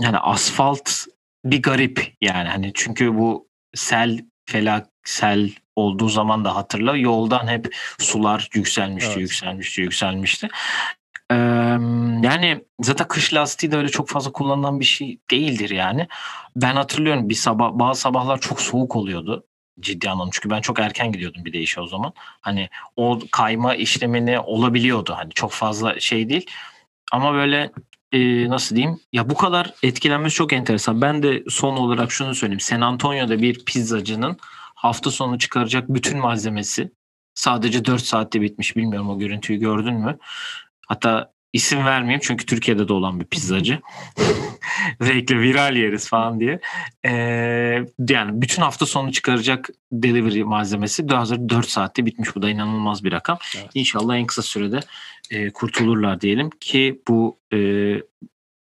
yani 0.00 0.18
asfalt 0.18 0.90
bir 1.44 1.62
garip 1.62 2.14
yani 2.20 2.48
hani 2.48 2.72
çünkü 2.74 3.14
bu 3.14 3.48
sel 3.74 4.24
felak 4.46 4.88
sel 5.04 5.50
olduğu 5.76 6.08
zaman 6.08 6.44
da 6.44 6.56
hatırla 6.56 6.96
yoldan 6.96 7.48
hep 7.48 7.76
sular 7.98 8.48
yükselmişti 8.54 9.10
evet. 9.10 9.20
yükselmişti 9.20 9.80
yükselmişti 9.80 10.48
yani 12.22 12.64
zaten 12.80 13.08
kış 13.08 13.34
lastiği 13.34 13.72
de 13.72 13.76
öyle 13.76 13.88
çok 13.88 14.08
fazla 14.08 14.32
kullanılan 14.32 14.80
bir 14.80 14.84
şey 14.84 15.18
değildir 15.30 15.70
yani. 15.70 16.06
Ben 16.56 16.74
hatırlıyorum 16.76 17.28
bir 17.28 17.34
sabah 17.34 17.70
bazı 17.72 18.00
sabahlar 18.00 18.40
çok 18.40 18.60
soğuk 18.60 18.96
oluyordu 18.96 19.46
ciddi 19.80 20.10
anlamda. 20.10 20.30
Çünkü 20.32 20.50
ben 20.50 20.60
çok 20.60 20.78
erken 20.78 21.12
gidiyordum 21.12 21.44
bir 21.44 21.52
de 21.52 21.58
işe 21.58 21.80
o 21.80 21.86
zaman. 21.86 22.12
Hani 22.16 22.68
o 22.96 23.20
kayma 23.30 23.74
işlemini 23.74 24.38
olabiliyordu. 24.40 25.14
Hani 25.16 25.32
çok 25.32 25.52
fazla 25.52 26.00
şey 26.00 26.28
değil. 26.28 26.46
Ama 27.12 27.32
böyle 27.32 27.72
e, 28.12 28.48
nasıl 28.48 28.76
diyeyim? 28.76 29.00
Ya 29.12 29.30
bu 29.30 29.34
kadar 29.34 29.74
etkilenmesi 29.82 30.34
çok 30.34 30.52
enteresan. 30.52 31.00
Ben 31.00 31.22
de 31.22 31.44
son 31.48 31.76
olarak 31.76 32.12
şunu 32.12 32.34
söyleyeyim. 32.34 32.60
San 32.60 32.80
Antonio'da 32.80 33.42
bir 33.42 33.64
pizzacının 33.64 34.36
hafta 34.74 35.10
sonu 35.10 35.38
çıkaracak 35.38 35.88
bütün 35.88 36.18
malzemesi 36.18 36.92
sadece 37.34 37.84
4 37.84 38.02
saatte 38.02 38.40
bitmiş. 38.40 38.76
Bilmiyorum 38.76 39.10
o 39.10 39.18
görüntüyü 39.18 39.58
gördün 39.58 39.94
mü? 39.94 40.18
Hatta 40.90 41.32
isim 41.52 41.84
vermeyeyim 41.84 42.20
çünkü 42.24 42.46
Türkiye'de 42.46 42.88
de 42.88 42.92
olan 42.92 43.20
bir 43.20 43.24
pizzacı. 43.24 43.80
Rekle 45.02 45.40
viral 45.40 45.76
yeriz 45.76 46.08
falan 46.08 46.40
diye. 46.40 46.60
Ee, 47.04 47.10
yani 48.08 48.42
bütün 48.42 48.62
hafta 48.62 48.86
sonu 48.86 49.12
çıkaracak 49.12 49.68
delivery 49.92 50.42
malzemesi 50.42 51.08
daha 51.08 51.20
hazır 51.20 51.48
4 51.48 51.68
saatte 51.68 52.06
bitmiş. 52.06 52.36
Bu 52.36 52.42
da 52.42 52.50
inanılmaz 52.50 53.04
bir 53.04 53.12
rakam. 53.12 53.38
Evet. 53.56 53.70
İnşallah 53.74 54.16
en 54.16 54.26
kısa 54.26 54.42
sürede 54.42 54.80
e, 55.30 55.50
kurtulurlar 55.50 56.20
diyelim 56.20 56.50
ki 56.50 57.00
bu 57.08 57.38
e, 57.52 57.58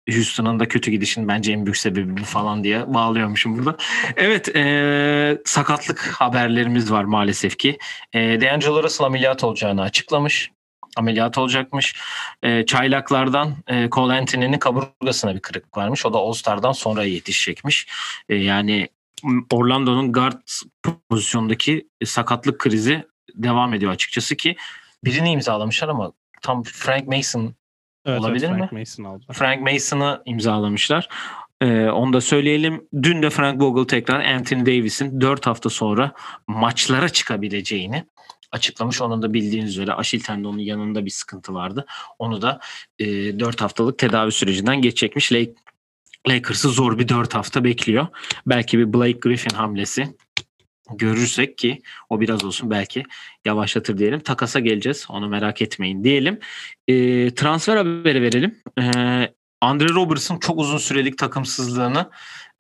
Houston'ın 0.09 0.59
da 0.59 0.67
kötü 0.67 0.91
gidişin 0.91 1.27
bence 1.27 1.51
en 1.51 1.65
büyük 1.65 1.77
sebebi 1.77 2.17
bu 2.17 2.23
falan 2.23 2.63
diye 2.63 2.93
bağlıyormuşum 2.93 3.57
burada. 3.57 3.77
Evet 4.15 4.55
e, 4.55 5.37
sakatlık 5.45 5.99
haberlerimiz 5.99 6.91
var 6.91 7.03
maalesef 7.03 7.57
ki. 7.57 7.77
E, 8.13 8.41
D'Angelo 8.41 8.83
Russell 8.83 9.07
ameliyat 9.07 9.43
olacağını 9.43 9.81
açıklamış 9.81 10.51
ameliyat 10.97 11.37
olacakmış. 11.37 11.95
E, 12.43 12.65
çaylaklardan 12.65 13.55
e, 13.67 13.89
Cole 13.89 14.13
Anthony'nin 14.13 14.59
kaburgasına 14.59 15.35
bir 15.35 15.39
kırık 15.39 15.77
varmış. 15.77 16.05
O 16.05 16.13
da 16.13 16.17
All-Star'dan 16.17 16.71
sonra 16.71 17.03
yetişecekmiş. 17.03 17.87
E, 18.29 18.35
yani 18.35 18.89
Orlando'nun 19.51 20.13
guard 20.13 20.41
pozisyondaki 21.09 21.87
sakatlık 22.05 22.59
krizi 22.59 23.03
devam 23.35 23.73
ediyor 23.73 23.91
açıkçası 23.91 24.35
ki 24.35 24.55
birini 25.03 25.31
imzalamışlar 25.31 25.87
ama 25.87 26.11
tam 26.41 26.63
Frank 26.63 27.07
Mason 27.07 27.53
evet, 28.05 28.19
olabilir 28.19 28.47
evet, 28.49 28.57
Frank 28.57 28.71
mi? 28.71 28.79
Mason 28.79 29.03
aldı. 29.03 29.25
Frank 29.33 29.61
Mason'ı 29.61 30.21
imzalamışlar. 30.25 31.09
Ee, 31.61 31.85
onu 31.85 32.13
da 32.13 32.21
söyleyelim. 32.21 32.87
Dün 33.03 33.21
de 33.21 33.29
Frank 33.29 33.61
Vogel 33.61 33.83
tekrar 33.83 34.25
Anthony 34.25 34.65
Davis'in 34.65 35.21
4 35.21 35.47
hafta 35.47 35.69
sonra 35.69 36.11
maçlara 36.47 37.09
çıkabileceğini 37.09 38.05
açıklamış. 38.51 39.01
Onun 39.01 39.21
da 39.21 39.33
bildiğiniz 39.33 39.71
üzere 39.71 39.93
Aşil 39.93 40.19
tendonun 40.19 40.59
yanında 40.59 41.05
bir 41.05 41.11
sıkıntı 41.11 41.53
vardı. 41.53 41.85
Onu 42.19 42.41
da 42.41 42.59
e, 42.99 43.05
4 43.39 43.61
haftalık 43.61 43.97
tedavi 43.97 44.31
sürecinden 44.31 44.81
geçecekmiş. 44.81 45.31
Lakers'ı 46.27 46.69
zor 46.69 46.99
bir 46.99 47.07
4 47.07 47.33
hafta 47.33 47.63
bekliyor. 47.63 48.07
Belki 48.47 48.79
bir 48.79 48.93
Blake 48.93 49.19
Griffin 49.19 49.55
hamlesi 49.55 50.15
görürsek 50.95 51.57
ki 51.57 51.81
o 52.09 52.21
biraz 52.21 52.43
olsun 52.43 52.69
belki 52.69 53.03
yavaşlatır 53.45 53.97
diyelim. 53.97 54.19
Takasa 54.19 54.59
geleceğiz. 54.59 55.05
Onu 55.09 55.29
merak 55.29 55.61
etmeyin 55.61 56.03
diyelim. 56.03 56.39
E, 56.87 56.93
transfer 57.35 57.77
haberi 57.77 58.21
verelim. 58.21 58.57
E, 58.79 58.83
Andre 59.61 59.89
Robertson 59.89 60.39
çok 60.39 60.59
uzun 60.59 60.77
sürelik 60.77 61.17
takımsızlığını 61.17 62.09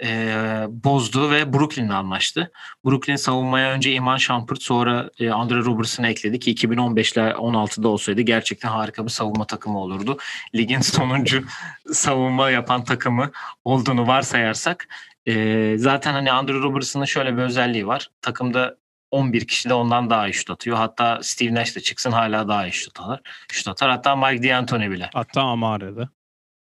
e, 0.03 0.65
bozdu 0.69 1.31
ve 1.31 1.53
Brooklyn'le 1.53 1.89
anlaştı. 1.89 2.51
Brooklyn 2.85 3.15
savunmaya 3.15 3.71
önce 3.71 3.91
Iman 3.91 4.17
Shumpert 4.17 4.61
sonra 4.61 5.09
e, 5.19 5.29
Andre 5.29 5.57
Robertson'ı 5.57 6.07
ekledi 6.07 6.39
ki 6.39 6.51
2015 6.51 7.11
ile 7.13 7.21
16'da 7.21 7.87
olsaydı 7.87 8.21
gerçekten 8.21 8.69
harika 8.69 9.05
bir 9.05 9.09
savunma 9.09 9.45
takımı 9.45 9.79
olurdu. 9.79 10.17
Ligin 10.55 10.81
sonuncu 10.81 11.43
savunma 11.91 12.49
yapan 12.49 12.83
takımı 12.83 13.31
olduğunu 13.63 14.07
varsayarsak 14.07 14.87
e, 15.25 15.73
zaten 15.77 16.13
hani 16.13 16.31
Andre 16.31 16.53
Robertson'ın 16.53 17.05
şöyle 17.05 17.37
bir 17.37 17.41
özelliği 17.41 17.87
var. 17.87 18.07
Takımda 18.21 18.77
11 19.11 19.47
kişi 19.47 19.69
de 19.69 19.73
ondan 19.73 20.09
daha 20.09 20.27
iyi 20.27 20.33
şut 20.33 20.49
atıyor. 20.49 20.77
Hatta 20.77 21.19
Steve 21.21 21.53
Nash 21.53 21.75
de 21.75 21.79
çıksın 21.79 22.11
hala 22.11 22.47
daha 22.47 22.67
iyi 22.67 22.73
şut 22.73 22.99
atar. 22.99 23.21
Şut 23.51 23.67
atar. 23.67 23.89
Hatta 23.89 24.15
Mike 24.15 24.49
D'Antoni 24.49 24.91
bile. 24.91 25.09
Hatta 25.13 25.41
Amare'de. 25.41 26.07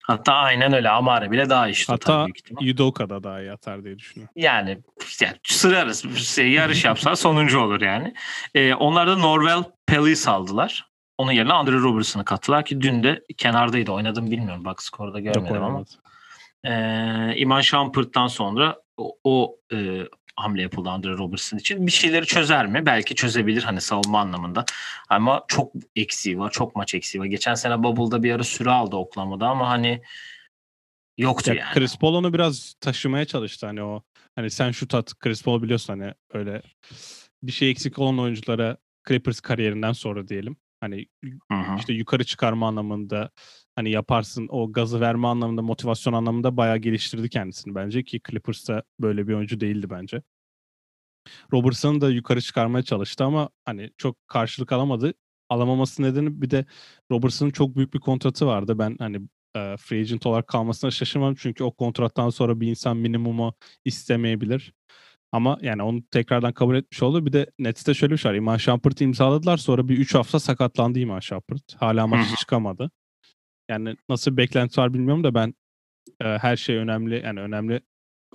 Hatta 0.02 0.32
aynen 0.32 0.73
öyle. 0.73 0.90
Amare 0.90 1.30
bile 1.30 1.50
daha 1.50 1.68
iyi 1.68 1.75
şut 1.75 1.90
atar 1.90 2.14
Hatta 2.14 2.26
büyük 2.26 2.38
ihtimal. 2.38 2.62
Yudoka 2.62 3.11
da 3.11 3.23
daha 3.23 3.40
iyi 3.40 3.52
atar 3.52 3.85
diye 3.85 3.99
düşünüyorum. 3.99 4.32
Yani, 4.37 4.78
yani 5.21 5.37
sırarız. 5.42 6.16
Şey, 6.16 6.50
yarış 6.50 6.85
yapsa 6.85 7.16
sonuncu 7.16 7.61
olur 7.61 7.80
yani. 7.80 8.14
Ee, 8.54 8.75
onlar 8.75 9.06
da 9.06 9.16
Norvel 9.16 9.64
Pelly'i 9.87 10.16
saldılar. 10.16 10.87
Onun 11.18 11.32
yerine 11.32 11.52
Andre 11.52 11.76
Robertson'ı 11.76 12.25
kattılar 12.25 12.64
ki 12.64 12.80
dün 12.80 13.02
de 13.02 13.23
kenardaydı. 13.37 13.92
Oynadım 13.92 14.30
bilmiyorum. 14.30 14.64
Bak 14.64 14.82
skorda 14.82 15.21
Yok 15.21 15.35
görmedim 15.35 15.56
ama. 15.56 15.66
oynamadı. 15.66 15.90
Ee, 16.64 17.37
Iman 17.37 17.61
Shumpert'tan 17.61 18.26
sonra 18.26 18.76
o, 18.97 19.16
o 19.25 19.56
e, 19.73 20.02
hamle 20.36 20.62
yapıldı 20.62 20.90
Andre 20.90 21.10
Robertson 21.10 21.58
için. 21.58 21.86
Bir 21.86 21.92
şeyleri 21.92 22.26
çözer 22.26 22.66
mi? 22.66 22.86
Belki 22.86 23.14
çözebilir 23.14 23.62
hani 23.62 23.80
savunma 23.80 24.20
anlamında. 24.20 24.64
Ama 25.08 25.44
çok 25.48 25.72
eksiği 25.96 26.38
var. 26.38 26.50
Çok 26.50 26.76
maç 26.76 26.94
eksiği 26.94 27.22
var. 27.22 27.26
Geçen 27.26 27.54
sene 27.54 27.82
Bubble'da 27.82 28.22
bir 28.22 28.32
ara 28.32 28.44
süre 28.44 28.70
aldı 28.70 28.96
Oklahoma'da 28.96 29.48
ama 29.48 29.68
hani 29.68 30.02
yoktu 31.18 31.50
Ya 31.50 31.56
yani. 31.60 31.74
Chris 31.74 31.98
Paul 31.98 32.14
onu 32.14 32.32
biraz 32.34 32.74
taşımaya 32.80 33.24
çalıştı 33.24 33.66
hani 33.66 33.82
o 33.82 34.02
hani 34.34 34.50
sen 34.50 34.70
şut 34.70 34.94
at 34.94 35.14
Chris 35.18 35.42
Paul 35.42 35.62
biliyorsun 35.62 35.98
hani 36.00 36.14
öyle 36.32 36.62
bir 37.42 37.52
şey 37.52 37.70
eksik 37.70 37.98
olan 37.98 38.18
oyunculara 38.18 38.76
Clippers 39.08 39.40
kariyerinden 39.40 39.92
sonra 39.92 40.28
diyelim. 40.28 40.56
Hani 40.80 41.06
Hı 41.24 41.54
hı. 41.54 41.78
işte 41.78 41.92
yukarı 41.92 42.24
çıkarma 42.24 42.68
anlamında 42.68 43.30
hani 43.76 43.91
yaparsın 43.91 44.49
o 44.50 44.73
gazı 44.73 45.00
verme 45.00 45.29
anlamında 45.29 45.62
motivasyon 45.62 46.12
anlamında 46.12 46.57
bayağı 46.57 46.79
geliştirdi 46.79 47.29
kendisini 47.29 47.75
bence 47.75 48.05
ki 48.05 48.21
Clippers'ta 48.31 48.83
böyle 49.00 49.29
bir 49.29 49.35
oyuncu 49.35 49.61
değildi 49.61 49.91
bence. 49.91 50.23
Robertson'ı 51.52 52.00
da 52.00 52.11
yukarı 52.11 52.41
çıkarmaya 52.41 52.83
çalıştı 52.83 53.25
ama 53.25 53.49
hani 53.64 53.91
çok 53.99 54.29
karşılık 54.29 54.73
alamadı. 54.73 55.14
Alamaması 55.49 56.02
nedeni 56.02 56.43
bir 56.43 56.50
de 56.50 56.64
Robertson'ın 57.11 57.50
çok 57.50 57.76
büyük 57.76 57.95
bir 57.95 58.00
kontratı 58.00 58.47
vardı. 58.47 58.79
Ben 58.79 58.97
hani 58.99 59.17
e, 59.57 59.76
free 59.76 60.00
agent 60.00 60.26
olarak 60.26 60.47
kalmasına 60.47 60.91
şaşırmam 60.91 61.35
çünkü 61.35 61.64
o 61.64 61.73
kontrattan 61.73 62.31
sonra 62.31 62.61
bir 62.61 62.69
insan 62.69 62.97
minimumu 62.97 63.55
istemeyebilir. 63.85 64.73
Ama 65.33 65.59
yani 65.62 65.83
onu 65.83 66.02
tekrardan 66.11 66.52
kabul 66.52 66.75
etmiş 66.76 67.02
oldu. 67.02 67.26
Bir 67.26 67.33
de 67.33 67.50
Nets'te 67.59 67.95
şöyle 67.95 68.12
bir 68.12 68.19
şey 68.19 68.31
var. 68.31 68.37
Iman 68.37 68.57
Shumpert'ı 68.57 69.05
imzaladılar. 69.05 69.57
Sonra 69.57 69.88
bir 69.88 69.99
3 69.99 70.14
hafta 70.14 70.41
sakatlandı 70.41 70.99
Iman 70.99 71.21
Shumpert. 71.21 71.75
Hala 71.76 72.07
maça 72.07 72.33
hı. 72.33 72.37
çıkamadı. 72.37 72.91
Yani 73.73 73.97
nasıl 74.09 74.33
bir 74.33 74.37
beklenti 74.37 74.81
var 74.81 74.95
bilmiyorum 74.95 75.25
da 75.25 75.35
ben 75.35 75.55
e, 76.21 76.25
her 76.25 76.57
şey 76.57 76.76
önemli. 76.76 77.23
Yani 77.25 77.41
önemli 77.41 77.81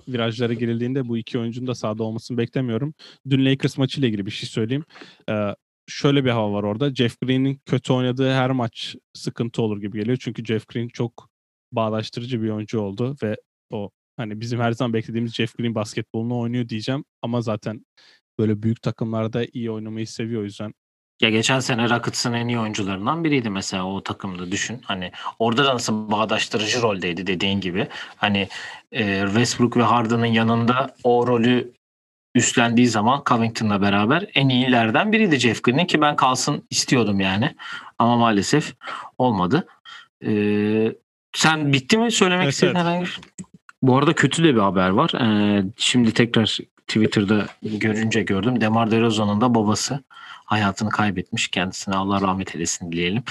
virajlara 0.08 0.52
girildiğinde 0.52 1.08
bu 1.08 1.18
iki 1.18 1.38
oyuncunun 1.38 1.66
da 1.66 1.74
sahada 1.74 2.02
olmasını 2.02 2.38
beklemiyorum. 2.38 2.94
Dün 3.30 3.44
Lakers 3.46 3.78
maçıyla 3.78 4.08
ilgili 4.08 4.26
bir 4.26 4.30
şey 4.30 4.48
söyleyeyim. 4.48 4.84
E, 5.30 5.54
şöyle 5.88 6.24
bir 6.24 6.30
hava 6.30 6.52
var 6.52 6.62
orada. 6.62 6.94
Jeff 6.94 7.20
Green'in 7.20 7.60
kötü 7.66 7.92
oynadığı 7.92 8.32
her 8.32 8.50
maç 8.50 8.96
sıkıntı 9.14 9.62
olur 9.62 9.80
gibi 9.80 9.98
geliyor. 9.98 10.18
Çünkü 10.20 10.44
Jeff 10.44 10.68
Green 10.68 10.88
çok 10.88 11.28
bağdaştırıcı 11.72 12.42
bir 12.42 12.50
oyuncu 12.50 12.80
oldu 12.80 13.16
ve 13.22 13.36
o 13.70 13.90
hani 14.16 14.40
bizim 14.40 14.60
her 14.60 14.72
zaman 14.72 14.92
beklediğimiz 14.92 15.34
Jeff 15.34 15.58
Green 15.58 15.74
basketbolunu 15.74 16.38
oynuyor 16.38 16.68
diyeceğim 16.68 17.04
ama 17.22 17.40
zaten 17.40 17.86
böyle 18.38 18.62
büyük 18.62 18.82
takımlarda 18.82 19.44
iyi 19.52 19.70
oynamayı 19.70 20.06
seviyor 20.06 20.40
o 20.42 20.44
yüzden. 20.44 20.74
Ya 21.20 21.30
geçen 21.30 21.60
sene 21.60 21.90
Rockets'ın 21.90 22.32
en 22.32 22.48
iyi 22.48 22.58
oyuncularından 22.58 23.24
biriydi 23.24 23.50
mesela 23.50 23.84
o 23.84 24.02
takımda 24.02 24.52
düşün. 24.52 24.80
Hani 24.84 25.12
orada 25.38 25.64
da 25.64 25.74
nasıl 25.74 26.10
bağdaştırıcı 26.10 26.82
roldeydi 26.82 27.26
dediğin 27.26 27.60
gibi. 27.60 27.86
Hani 28.16 28.48
e, 28.92 29.22
Westbrook 29.26 29.76
ve 29.76 29.82
Harden'ın 29.82 30.26
yanında 30.26 30.94
o 31.04 31.26
rolü 31.26 31.72
üstlendiği 32.34 32.88
zaman 32.88 33.22
Covington'la 33.26 33.82
beraber 33.82 34.26
en 34.34 34.48
iyilerden 34.48 35.12
biriydi 35.12 35.38
Jeff 35.38 35.62
Green'in 35.62 35.86
ki 35.86 36.00
ben 36.00 36.16
kalsın 36.16 36.66
istiyordum 36.70 37.20
yani. 37.20 37.54
Ama 37.98 38.16
maalesef 38.16 38.74
olmadı. 39.18 39.66
Ee, 40.26 40.92
sen 41.32 41.72
bitti 41.72 41.98
mi 41.98 42.12
söylemek 42.12 42.44
Evet, 42.44 42.54
istediğin 42.54 42.74
evet. 42.74 42.86
herhangi 42.86 43.04
bir 43.04 43.10
şey? 43.10 43.24
Bu 43.82 43.96
arada 43.96 44.12
kötü 44.14 44.44
de 44.44 44.54
bir 44.54 44.60
haber 44.60 44.88
var. 44.88 45.12
Ee, 45.20 45.64
şimdi 45.76 46.14
tekrar 46.14 46.58
Twitter'da 46.86 47.46
görünce 47.62 48.22
gördüm. 48.22 48.60
Demar 48.60 48.90
DeRozan'ın 48.90 49.40
da 49.40 49.54
babası 49.54 50.00
hayatını 50.48 50.90
kaybetmiş. 50.90 51.48
Kendisine 51.48 51.94
Allah 51.94 52.20
rahmet 52.20 52.54
eylesin 52.54 52.92
dileyelim. 52.92 53.22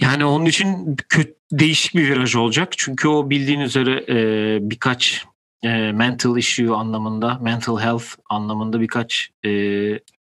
Yani 0.00 0.24
onun 0.24 0.46
için 0.46 0.96
kötü, 1.08 1.34
değişik 1.52 1.94
bir 1.94 2.10
viraj 2.10 2.36
olacak. 2.36 2.72
Çünkü 2.76 3.08
o 3.08 3.30
bildiğin 3.30 3.60
üzere 3.60 4.04
e, 4.08 4.58
birkaç 4.70 5.24
e, 5.62 5.92
mental 5.92 6.36
issue 6.36 6.70
anlamında, 6.70 7.38
mental 7.42 7.80
health 7.80 8.06
anlamında 8.30 8.80
birkaç 8.80 9.30
e, 9.44 9.50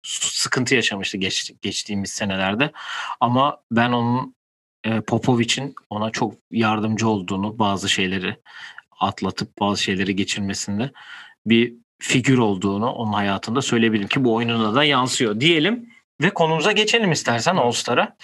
sıkıntı 0.04 0.76
yaşamıştı 0.76 1.18
geç, 1.18 1.52
geçtiğimiz 1.62 2.10
senelerde. 2.10 2.72
Ama 3.20 3.58
ben 3.72 3.92
onun 3.92 4.36
e, 4.84 5.02
Popovic'in 5.02 5.76
ona 5.90 6.10
çok 6.10 6.34
yardımcı 6.52 7.08
olduğunu 7.08 7.60
bazı 7.60 7.90
şeyleri 7.90 8.38
atlatıp 9.00 9.60
bazı 9.60 9.84
şeyleri 9.84 10.16
geçirmesinde 10.16 10.92
bir 11.46 11.74
figür 12.00 12.38
olduğunu 12.38 12.92
onun 12.92 13.14
hayatında 13.14 13.62
söyleyebilirim 13.62 14.08
ki 14.08 14.24
bu 14.24 14.36
oyununa 14.36 14.76
da 14.76 14.84
yansıyor 14.84 15.40
diyelim 15.40 15.90
ve 16.22 16.30
konumuza 16.30 16.72
geçelim 16.72 17.12
istersen 17.12 17.56
All-Star'a. 17.56 18.18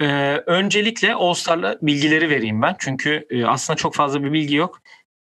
Ee, 0.00 0.06
öncelikle 0.46 1.14
All-Star'la 1.14 1.78
bilgileri 1.82 2.30
vereyim 2.30 2.62
ben. 2.62 2.76
Çünkü 2.78 3.26
e, 3.30 3.44
aslında 3.44 3.76
çok 3.76 3.94
fazla 3.94 4.24
bir 4.24 4.32
bilgi 4.32 4.54
yok. 4.54 4.80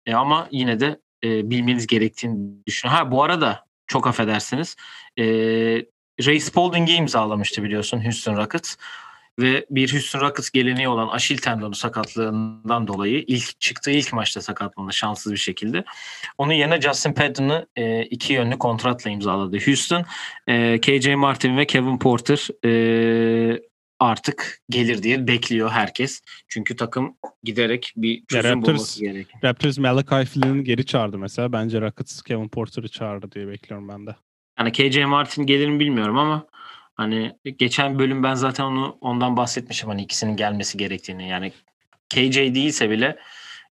E, 0.05 0.13
ama 0.13 0.47
yine 0.51 0.79
de 0.79 0.99
e, 1.23 1.49
bilmeniz 1.49 1.87
gerektiğini 1.87 2.65
düşünüyorum. 2.67 3.05
Ha 3.05 3.11
bu 3.11 3.23
arada 3.23 3.65
çok 3.87 4.07
affedersiniz. 4.07 4.75
E, 5.17 5.23
Ray 6.25 6.39
Spalding'i 6.39 6.93
imzalamıştı 6.93 7.63
biliyorsun 7.63 8.05
Houston 8.05 8.37
Rockets 8.37 8.75
ve 9.39 9.65
bir 9.69 9.93
Houston 9.93 10.19
Rockets 10.19 10.49
geleneği 10.49 10.87
olan 10.87 11.07
Aşil 11.07 11.37
tendonu 11.37 11.75
sakatlığından 11.75 12.87
dolayı 12.87 13.23
ilk 13.27 13.59
çıktığı 13.61 13.91
ilk 13.91 14.13
maçta 14.13 14.41
sakatlandı 14.41 14.93
şanssız 14.93 15.31
bir 15.31 15.37
şekilde. 15.37 15.83
Onun 16.37 16.53
yerine 16.53 16.81
Justin 16.81 17.13
Patton'ı 17.13 17.67
e, 17.75 18.03
iki 18.03 18.33
yönlü 18.33 18.57
kontratla 18.57 19.09
imzaladı 19.09 19.57
Houston. 19.65 20.05
E, 20.47 20.81
KJ 20.81 21.07
Martin 21.07 21.57
ve 21.57 21.65
Kevin 21.67 21.99
Porter 21.99 22.47
e, 22.65 23.61
artık 23.99 24.61
gelir 24.69 25.03
diye 25.03 25.27
bekliyor 25.27 25.69
herkes. 25.69 26.21
Çünkü 26.47 26.75
takım 26.75 27.17
giderek 27.43 27.93
bir 27.95 28.23
çözüm 28.25 28.51
Raptors- 28.51 28.61
bulması 28.61 28.99
gerekiyor. 28.99 29.43
Raptors 29.43 29.77
Malachi 29.77 30.25
Flynn'i 30.25 30.63
geri 30.63 30.85
çağırdı 30.85 31.17
mesela. 31.17 31.51
Bence 31.53 31.81
Rockets 31.81 32.21
Kevin 32.21 32.49
Porter'ı 32.49 32.87
çağırdı 32.87 33.31
diye 33.31 33.47
bekliyorum 33.47 33.89
ben 33.89 34.07
de. 34.07 34.15
Yani 34.59 34.71
KJ 34.71 34.97
Martin 34.97 35.45
gelir 35.45 35.69
mi 35.69 35.79
bilmiyorum 35.79 36.17
ama 36.17 36.47
hani 37.01 37.35
geçen 37.57 37.99
bölüm 37.99 38.23
ben 38.23 38.33
zaten 38.33 38.63
onu 38.63 38.97
ondan 39.01 39.37
bahsetmişim 39.37 39.89
hani 39.89 40.01
ikisinin 40.01 40.35
gelmesi 40.35 40.77
gerektiğini. 40.77 41.29
Yani 41.29 41.53
KJ 42.09 42.37
değilse 42.37 42.89
bile 42.89 43.19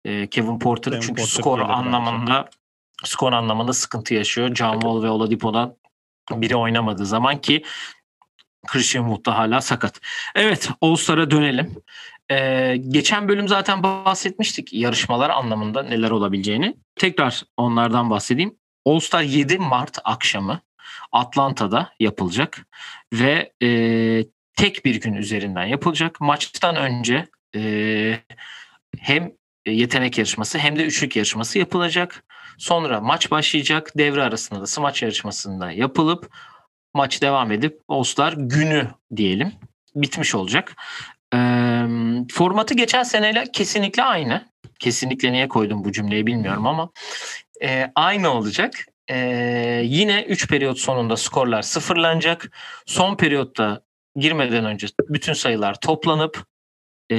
e, 0.04 0.26
Kevin 0.26 0.58
Porter 0.58 0.92
Kevin 0.92 1.02
çünkü 1.02 1.22
Porter 1.22 1.40
skor 1.40 1.58
gelir 1.58 1.68
bence. 1.68 1.78
anlamında 1.78 2.50
skor 3.04 3.32
anlamında 3.32 3.72
sıkıntı 3.72 4.14
yaşıyor. 4.14 4.54
John 4.54 4.72
Wall 4.72 5.02
ve 5.02 5.10
Oladipo'dan 5.10 5.76
biri 6.30 6.56
oynamadığı 6.56 7.06
zaman 7.06 7.40
ki 7.40 7.62
Christian 8.66 9.04
Wood 9.04 9.26
da 9.26 9.38
hala 9.38 9.60
sakat. 9.60 10.00
Evet 10.34 10.70
All-Star'a 10.80 11.30
dönelim. 11.30 11.74
Ee, 12.30 12.76
geçen 12.88 13.28
bölüm 13.28 13.48
zaten 13.48 13.82
bahsetmiştik 13.82 14.72
yarışmalar 14.72 15.30
anlamında 15.30 15.82
neler 15.82 16.10
olabileceğini. 16.10 16.76
Tekrar 16.96 17.42
onlardan 17.56 18.10
bahsedeyim. 18.10 18.56
All-Star 18.84 19.22
7 19.22 19.58
Mart 19.58 19.98
akşamı 20.04 20.60
Atlanta'da 21.12 21.92
yapılacak 22.00 22.66
ve 23.12 23.52
e, 23.62 23.68
tek 24.56 24.84
bir 24.84 25.00
gün 25.00 25.14
üzerinden 25.14 25.64
yapılacak. 25.64 26.20
Maçtan 26.20 26.76
önce 26.76 27.26
e, 27.54 28.20
hem 28.98 29.32
yetenek 29.66 30.18
yarışması 30.18 30.58
hem 30.58 30.78
de 30.78 30.84
üçlük 30.84 31.16
yarışması 31.16 31.58
yapılacak. 31.58 32.24
Sonra 32.58 33.00
maç 33.00 33.30
başlayacak. 33.30 33.92
Devre 33.98 34.22
arasında 34.22 34.60
da 34.60 34.66
smaç 34.66 35.02
yarışmasında 35.02 35.70
yapılıp 35.70 36.36
maç 36.94 37.22
devam 37.22 37.52
edip 37.52 37.80
All-Star 37.88 38.32
günü 38.32 38.88
diyelim 39.16 39.52
bitmiş 39.94 40.34
olacak. 40.34 40.76
Ee, 41.34 41.86
formatı 42.32 42.74
geçen 42.74 43.02
seneyle 43.02 43.44
kesinlikle 43.52 44.02
aynı. 44.02 44.44
Kesinlikle 44.78 45.32
niye 45.32 45.48
koydum 45.48 45.84
bu 45.84 45.92
cümleyi 45.92 46.26
bilmiyorum 46.26 46.66
ama 46.66 46.90
e, 47.62 47.92
aynı 47.94 48.30
olacak. 48.30 48.86
Ee, 49.10 49.82
yine 49.84 50.24
3 50.24 50.48
periyot 50.48 50.78
sonunda 50.78 51.16
skorlar 51.16 51.62
sıfırlanacak. 51.62 52.50
Son 52.86 53.16
periyotta 53.16 53.80
girmeden 54.16 54.64
önce 54.64 54.86
bütün 55.08 55.32
sayılar 55.32 55.80
toplanıp 55.80 56.44
e, 57.12 57.16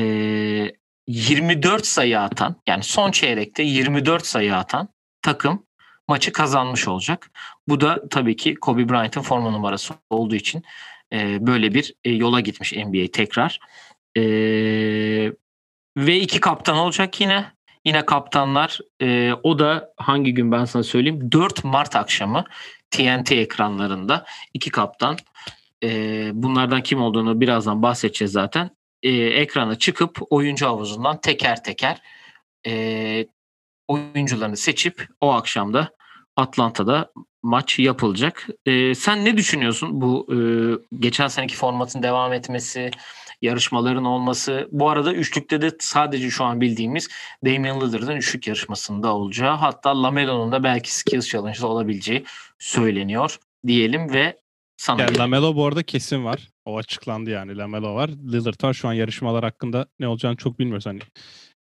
24 1.08 1.86
sayı 1.86 2.20
atan 2.20 2.62
yani 2.68 2.84
son 2.84 3.12
çeyrekte 3.12 3.64
24 3.64 4.26
sayı 4.26 4.56
atan 4.56 4.90
takım 5.22 5.66
maçı 6.08 6.34
kazanmış 6.34 6.88
olacak. 6.88 7.32
Bu 7.68 7.82
da 7.82 8.10
tabii 8.10 8.36
ki 8.36 8.56
Kobe 8.56 8.90
Bryant'ın 8.90 9.22
forma 9.22 9.50
numarası 9.50 9.94
olduğu 10.10 10.36
için 10.36 10.64
e, 11.14 11.48
böyle 11.48 11.74
bir 11.74 11.94
e, 12.04 12.12
yola 12.12 12.40
gitmiş 12.40 12.74
NBA 12.74 13.12
tekrar. 13.12 13.60
E, 14.18 14.22
ve 15.98 16.20
iki 16.20 16.40
kaptan 16.40 16.78
olacak 16.78 17.22
yine. 17.22 17.57
Yine 17.86 18.06
kaptanlar 18.06 18.80
e, 19.02 19.34
o 19.44 19.60
da 19.60 19.94
hangi 19.98 20.34
gün 20.34 20.52
ben 20.52 20.66
sana 20.66 20.84
söyleyeyim? 20.84 21.32
4 21.32 21.64
Mart 21.64 21.96
akşamı 21.96 22.46
TNT 22.92 23.32
ekranlarında 23.32 24.26
iki 24.54 24.70
kaptan. 24.70 25.18
E, 25.84 25.90
bunlardan 26.34 26.84
kim 26.84 27.02
olduğunu 27.02 27.42
birazdan 27.42 27.82
bahsedeceğiz 27.84 28.32
zaten. 28.32 28.70
E, 29.04 29.12
ekrana 29.12 29.76
çıkıp 29.76 30.20
oyuncu 30.30 30.66
havuzundan 30.66 31.22
teker 31.22 31.64
teker 31.64 32.02
e, 32.68 33.28
oyuncularını 33.88 34.58
seçip 34.58 35.08
o 35.22 35.34
akşamda 35.34 35.90
Atlanta'da 36.36 37.12
maç 37.44 37.80
yapılacak. 37.80 38.48
E, 38.66 38.96
sen 38.96 39.26
ne 39.26 39.38
düşünüyorsun 39.38 40.02
bu 40.02 40.28
e, 40.32 40.38
geçen 41.00 41.28
seneki 41.28 41.56
formatın 41.56 42.04
devam 42.04 42.34
etmesi, 42.34 42.92
yarışmaların 43.42 44.06
olması? 44.06 44.68
Bu 44.72 44.90
arada 44.90 45.14
üçlükte 45.14 45.62
de 45.62 45.72
sadece 45.80 46.30
şu 46.30 46.44
an 46.44 46.62
bildiğimiz 46.62 47.08
Damian 47.46 47.82
Lillard'ın 47.82 48.16
üçlük 48.16 48.48
yarışmasında 48.48 49.16
olacağı 49.16 49.56
hatta 49.56 50.04
Lamelo'nun 50.04 50.52
da 50.52 50.64
belki 50.64 50.96
Skills 50.96 51.30
Challenge'da 51.30 51.68
olabileceği 51.68 52.26
söyleniyor 52.60 53.40
diyelim 53.68 54.14
ve 54.14 54.40
sana 54.78 55.02
yani 55.02 55.18
Lamelo 55.18 55.56
bu 55.56 55.66
arada 55.66 55.84
kesin 55.84 56.26
var. 56.26 56.50
O 56.66 56.78
açıklandı 56.78 57.30
yani. 57.30 57.58
Lamelo 57.58 57.96
var. 57.96 58.10
Lillard 58.10 58.64
var. 58.64 58.74
Şu 58.74 58.88
an 58.88 58.94
yarışmalar 58.94 59.44
hakkında 59.44 59.88
ne 60.00 60.08
olacağını 60.08 60.38
çok 60.38 60.60
bilmiyoruz. 60.60 60.86
Hani 60.86 61.00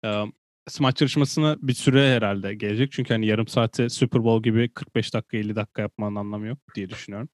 e, 0.04 0.24
smaç 0.68 1.00
yarışmasına 1.00 1.56
bir 1.62 1.74
süre 1.74 2.16
herhalde 2.16 2.54
gelecek. 2.54 2.92
Çünkü 2.92 3.14
hani 3.14 3.26
yarım 3.26 3.48
saate 3.48 3.88
Super 3.88 4.24
Bowl 4.24 4.42
gibi 4.42 4.68
45 4.68 5.14
dakika 5.14 5.36
50 5.36 5.56
dakika 5.56 5.82
yapmanın 5.82 6.16
anlamı 6.16 6.46
yok 6.46 6.58
diye 6.74 6.90
düşünüyorum. 6.90 7.28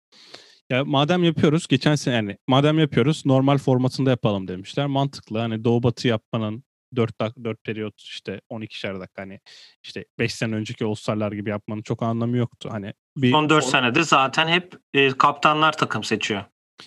Ya 0.71 0.85
madem 0.85 1.25
yapıyoruz 1.25 1.67
geçen 1.69 1.95
sene 1.95 2.15
yani 2.15 2.37
madem 2.49 2.79
yapıyoruz 2.79 3.27
normal 3.27 3.59
formatında 3.59 4.11
yapalım 4.11 4.49
demişler. 4.49 4.87
Mantıklı. 4.87 5.39
Hani 5.39 5.65
doğu 5.65 5.83
batı 5.83 6.09
yapmanın 6.09 6.65
4 6.97 7.21
dak 7.21 7.37
4 7.45 7.65
periyot 7.65 8.01
işte 8.01 8.41
12'şer 8.51 9.01
dakika 9.01 9.23
hani 9.23 9.41
işte 9.85 10.05
5 10.19 10.35
sene 10.35 10.55
önceki 10.55 10.85
All-Star'lar 10.85 11.33
gibi 11.33 11.51
yapmanın 11.51 11.83
çok 11.83 12.03
anlamı 12.03 12.37
yoktu. 12.37 12.69
Hani 12.73 12.93
bir 13.17 13.31
Son 13.31 13.51
4 13.51 13.65
senede 13.65 14.05
zaten 14.05 14.49
hep 14.49 14.75
e, 14.95 15.09
kaptanlar 15.09 15.73
takım 15.73 16.05
seçiyor. 16.05 16.45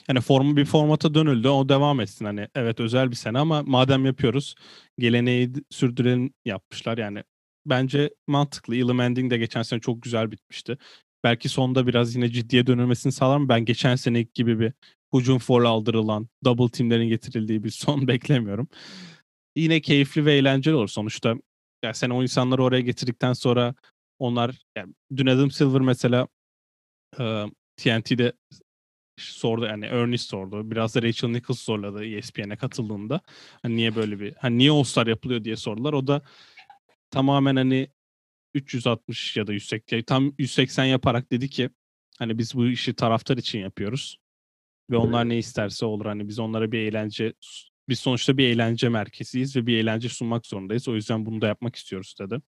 Yani 0.07 0.21
formu 0.21 0.57
bir 0.57 0.65
formata 0.65 1.13
dönüldü. 1.13 1.47
O 1.47 1.69
devam 1.69 1.99
etsin. 1.99 2.25
Hani 2.25 2.47
evet 2.55 2.79
özel 2.79 3.11
bir 3.11 3.15
sene 3.15 3.39
ama 3.39 3.63
madem 3.63 4.05
yapıyoruz 4.05 4.55
geleneği 4.99 5.53
sürdürelim 5.69 6.33
yapmışlar. 6.45 6.97
Yani 6.97 7.23
bence 7.65 8.09
mantıklı. 8.27 8.75
Elam 8.75 8.99
Ending 9.01 9.31
de 9.31 9.37
geçen 9.37 9.61
sene 9.61 9.79
çok 9.79 10.01
güzel 10.01 10.31
bitmişti. 10.31 10.77
Belki 11.23 11.49
sonda 11.49 11.87
biraz 11.87 12.15
yine 12.15 12.29
ciddiye 12.29 12.67
dönülmesini 12.67 13.11
sağlar 13.11 13.37
mı? 13.37 13.49
Ben 13.49 13.65
geçen 13.65 13.95
seneki 13.95 14.31
gibi 14.33 14.59
bir 14.59 14.73
hücum 15.13 15.39
foul 15.39 15.65
aldırılan, 15.65 16.27
double 16.43 16.71
teamlerin 16.71 17.09
getirildiği 17.09 17.63
bir 17.63 17.69
son 17.69 18.07
beklemiyorum. 18.07 18.67
Yine 19.55 19.81
keyifli 19.81 20.25
ve 20.25 20.33
eğlenceli 20.33 20.75
olur. 20.75 20.87
Sonuçta 20.87 21.35
yani 21.83 21.95
sen 21.95 22.09
o 22.09 22.23
insanları 22.23 22.63
oraya 22.63 22.81
getirdikten 22.81 23.33
sonra 23.33 23.75
onlar 24.19 24.55
yani 24.77 24.93
dün 25.15 25.25
Adam 25.25 25.51
Silver 25.51 25.81
mesela 25.81 26.27
e, 27.19 27.45
TNT'de 27.77 28.33
sordu 29.19 29.65
yani 29.65 29.85
Ernest 29.85 30.29
sordu. 30.29 30.71
Biraz 30.71 30.95
da 30.95 31.01
Rachel 31.01 31.29
Nichols 31.29 31.59
sorladı 31.59 32.05
ESPN'e 32.05 32.55
katıldığında. 32.55 33.21
Hani 33.61 33.75
niye 33.75 33.95
böyle 33.95 34.19
bir 34.19 34.33
hani 34.39 34.57
niye 34.57 34.71
All-Star 34.71 35.07
yapılıyor 35.07 35.43
diye 35.43 35.55
sordular. 35.55 35.93
O 35.93 36.07
da 36.07 36.21
tamamen 37.11 37.55
hani 37.55 37.87
360 38.53 39.37
ya 39.37 39.47
da 39.47 39.53
180 39.53 40.01
tam 40.01 40.33
180 40.37 40.85
yaparak 40.85 41.31
dedi 41.31 41.49
ki 41.49 41.69
hani 42.19 42.37
biz 42.37 42.55
bu 42.55 42.67
işi 42.67 42.93
taraftar 42.93 43.37
için 43.37 43.59
yapıyoruz. 43.59 44.17
Ve 44.91 44.97
onlar 44.97 45.29
ne 45.29 45.37
isterse 45.37 45.85
olur. 45.85 46.05
Hani 46.05 46.27
biz 46.27 46.39
onlara 46.39 46.71
bir 46.71 46.79
eğlence 46.79 47.33
biz 47.89 47.99
sonuçta 47.99 48.37
bir 48.37 48.47
eğlence 48.47 48.89
merkeziyiz 48.89 49.55
ve 49.55 49.67
bir 49.67 49.77
eğlence 49.77 50.09
sunmak 50.09 50.45
zorundayız. 50.45 50.87
O 50.87 50.95
yüzden 50.95 51.25
bunu 51.25 51.41
da 51.41 51.47
yapmak 51.47 51.75
istiyoruz 51.75 52.15
dedi. 52.19 52.41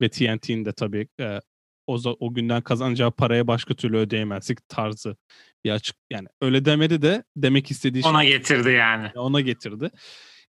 Ve 0.00 0.08
TNT'nin 0.08 0.64
de 0.64 0.72
tabii 0.72 1.08
e, 1.20 1.40
o, 1.86 1.98
o 2.20 2.34
günden 2.34 2.62
kazanacağı 2.62 3.10
paraya 3.10 3.46
başka 3.46 3.74
türlü 3.74 3.96
ödeyemezdik 3.96 4.68
tarzı 4.68 5.16
bir 5.64 5.70
açık 5.70 5.96
yani 6.10 6.28
öyle 6.40 6.64
demedi 6.64 7.02
de 7.02 7.24
demek 7.36 7.70
istediği 7.70 8.04
ona 8.04 8.22
şey, 8.22 8.32
getirdi 8.32 8.70
yani. 8.70 9.10
Ona 9.14 9.40
getirdi. 9.40 9.90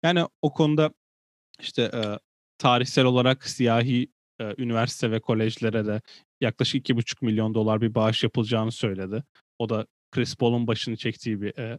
Yani 0.03 0.27
o 0.43 0.53
konuda 0.53 0.91
işte 1.61 1.83
e, 1.83 2.19
tarihsel 2.59 3.05
olarak 3.05 3.49
siyahi 3.49 4.09
e, 4.41 4.55
üniversite 4.59 5.11
ve 5.11 5.21
kolejlere 5.21 5.87
de 5.87 6.01
yaklaşık 6.41 6.81
iki 6.81 6.97
buçuk 6.97 7.23
milyon 7.23 7.55
dolar 7.55 7.81
bir 7.81 7.95
bağış 7.95 8.23
yapılacağını 8.23 8.73
söyledi. 8.73 9.25
O 9.59 9.69
da 9.69 9.87
Chris 10.11 10.37
Paul'un 10.37 10.67
başını 10.67 10.97
çektiği 10.97 11.43
bir 11.43 11.59
e, 11.59 11.79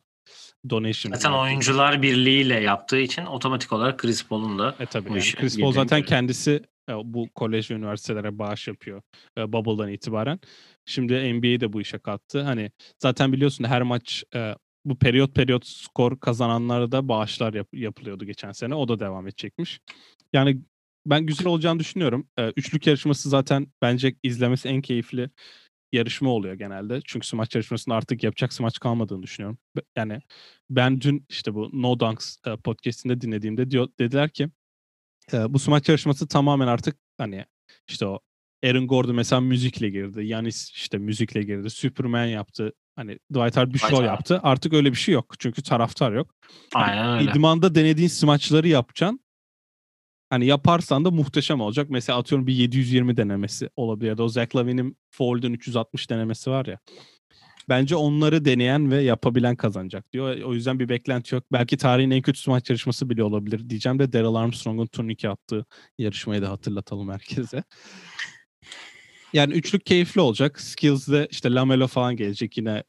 donation. 0.69 1.13
Zaten 1.13 1.31
oyuncular 1.31 2.01
birliğiyle 2.01 2.59
yaptığı 2.59 2.99
için 2.99 3.25
otomatik 3.25 3.73
olarak 3.73 3.99
Chris 3.99 4.27
Paul'un 4.27 4.59
da 4.59 4.75
e, 4.79 4.85
tabii 4.85 5.09
yani 5.09 5.21
Chris 5.21 5.59
Paul 5.59 5.71
zaten 5.71 6.01
kendisi 6.01 6.61
e, 6.89 6.93
bu 7.03 7.29
kolej 7.35 7.71
ve 7.71 7.75
üniversitelere 7.75 8.39
bağış 8.39 8.67
yapıyor 8.67 9.01
e, 9.37 9.53
Bubble'dan 9.53 9.89
itibaren. 9.89 10.39
Şimdi 10.85 11.33
NBA 11.33 11.59
de 11.59 11.73
bu 11.73 11.81
işe 11.81 11.97
kattı. 11.97 12.41
Hani 12.41 12.71
zaten 12.99 13.33
biliyorsun 13.33 13.63
her 13.63 13.81
maç 13.81 14.23
e, 14.35 14.55
bu 14.85 14.97
periyot 14.99 15.35
periyot 15.35 15.65
skor 15.65 16.19
kazananlara 16.19 16.91
da 16.91 17.07
bağışlar 17.07 17.53
yap- 17.53 17.73
yapılıyordu 17.73 18.25
geçen 18.25 18.51
sene. 18.51 18.75
O 18.75 18.87
da 18.87 18.99
devam 18.99 19.27
edecekmiş. 19.27 19.79
Yani 20.33 20.61
ben 21.05 21.25
güzel 21.25 21.47
olacağını 21.47 21.79
düşünüyorum. 21.79 22.27
E, 22.37 22.51
üçlük 22.55 22.87
yarışması 22.87 23.29
zaten 23.29 23.67
bence 23.81 24.15
izlemesi 24.23 24.67
en 24.67 24.81
keyifli 24.81 25.29
yarışma 25.91 26.29
oluyor 26.29 26.53
genelde. 26.53 26.99
Çünkü 27.05 27.27
smaç 27.27 27.55
yarışmasında 27.55 27.95
artık 27.95 28.23
yapacak 28.23 28.53
smaç 28.53 28.79
kalmadığını 28.79 29.23
düşünüyorum. 29.23 29.57
Yani 29.97 30.19
ben 30.69 31.01
dün 31.01 31.25
işte 31.29 31.53
bu 31.53 31.69
No 31.73 31.99
Dunks 31.99 32.37
podcast'inde 32.63 33.21
dinlediğimde 33.21 33.71
diyor, 33.71 33.87
dediler 33.99 34.29
ki 34.29 34.49
bu 35.33 35.59
smaç 35.59 35.89
yarışması 35.89 36.27
tamamen 36.27 36.67
artık 36.67 36.95
hani 37.17 37.45
işte 37.89 38.05
o 38.05 38.19
Aaron 38.63 38.87
Gordon 38.87 39.15
mesela 39.15 39.39
müzikle 39.39 39.89
girdi. 39.89 40.25
Yanis 40.25 40.71
işte 40.71 40.97
müzikle 40.97 41.43
girdi. 41.43 41.69
Superman 41.69 42.25
yaptı. 42.25 42.73
Hani 42.95 43.11
Dwight 43.11 43.57
Howard 43.57 43.73
bir 43.73 43.79
show 43.79 44.05
yaptı. 44.05 44.39
Artık 44.43 44.73
öyle 44.73 44.91
bir 44.91 44.97
şey 44.97 45.13
yok. 45.13 45.35
Çünkü 45.39 45.63
taraftar 45.63 46.11
yok. 46.11 46.35
Aynen 46.73 47.03
hani 47.03 47.21
öyle. 47.21 47.31
İdmanda 47.31 47.75
denediğin 47.75 48.07
smaçları 48.07 48.67
yapacaksın. 48.67 49.19
Hani 50.31 50.45
yaparsan 50.45 51.05
da 51.05 51.11
muhteşem 51.11 51.61
olacak. 51.61 51.89
Mesela 51.89 52.19
atıyorum 52.19 52.47
bir 52.47 52.53
720 52.53 53.17
denemesi 53.17 53.69
olabilir. 53.75 54.09
Ya 54.09 54.17
da 54.17 54.23
o 54.23 54.29
Zach 54.29 54.55
Lavin'in 54.55 54.97
Fold'un 55.09 55.53
360 55.53 56.09
denemesi 56.09 56.51
var 56.51 56.65
ya. 56.65 56.79
Bence 57.69 57.95
onları 57.95 58.45
deneyen 58.45 58.91
ve 58.91 59.01
yapabilen 59.03 59.55
kazanacak 59.55 60.13
diyor. 60.13 60.41
O 60.41 60.53
yüzden 60.53 60.79
bir 60.79 60.89
beklenti 60.89 61.35
yok. 61.35 61.43
Belki 61.51 61.77
tarihin 61.77 62.11
en 62.11 62.21
kötü 62.21 62.39
smaç 62.39 62.69
yarışması 62.69 63.09
bile 63.09 63.23
olabilir 63.23 63.69
diyeceğim 63.69 63.99
de 63.99 64.13
Daryl 64.13 64.35
Armstrong'un 64.35 64.87
turnike 64.87 65.27
yaptığı 65.27 65.65
yarışmayı 65.97 66.41
da 66.41 66.49
hatırlatalım 66.49 67.09
herkese. 67.11 67.63
Yani 69.33 69.53
üçlük 69.53 69.85
keyifli 69.85 70.21
olacak. 70.21 70.61
Skills'de 70.61 71.27
işte 71.31 71.53
Lamelo 71.53 71.87
falan 71.87 72.15
gelecek 72.15 72.57
yine 72.57 72.83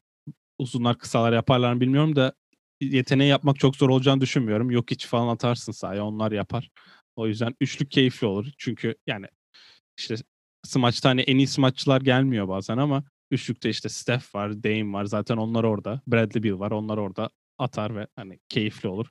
uzunlar 0.59 0.97
kısalar 0.97 1.33
yaparlar 1.33 1.79
bilmiyorum 1.79 2.15
da 2.15 2.33
yeteneği 2.81 3.29
yapmak 3.29 3.59
çok 3.59 3.75
zor 3.75 3.89
olacağını 3.89 4.21
düşünmüyorum. 4.21 4.71
Yok 4.71 4.91
hiç 4.91 5.05
falan 5.07 5.27
atarsın 5.27 5.71
sahaya 5.71 6.05
onlar 6.05 6.31
yapar. 6.31 6.69
O 7.15 7.27
yüzden 7.27 7.55
üçlük 7.61 7.91
keyifli 7.91 8.27
olur. 8.27 8.47
Çünkü 8.57 8.95
yani 9.07 9.25
işte 9.97 10.15
smaçta 10.63 11.09
hani 11.09 11.21
en 11.21 11.37
iyi 11.37 11.47
smaççılar 11.47 12.01
gelmiyor 12.01 12.47
bazen 12.47 12.77
ama 12.77 13.03
üçlükte 13.31 13.69
işte 13.69 13.89
Steph 13.89 14.35
var, 14.35 14.63
Dame 14.63 14.93
var. 14.93 15.05
Zaten 15.05 15.37
onlar 15.37 15.63
orada. 15.63 16.01
Bradley 16.07 16.43
Beal 16.43 16.59
var. 16.59 16.71
Onlar 16.71 16.97
orada 16.97 17.29
atar 17.57 17.95
ve 17.95 18.07
hani 18.15 18.39
keyifli 18.49 18.89
olur. 18.89 19.07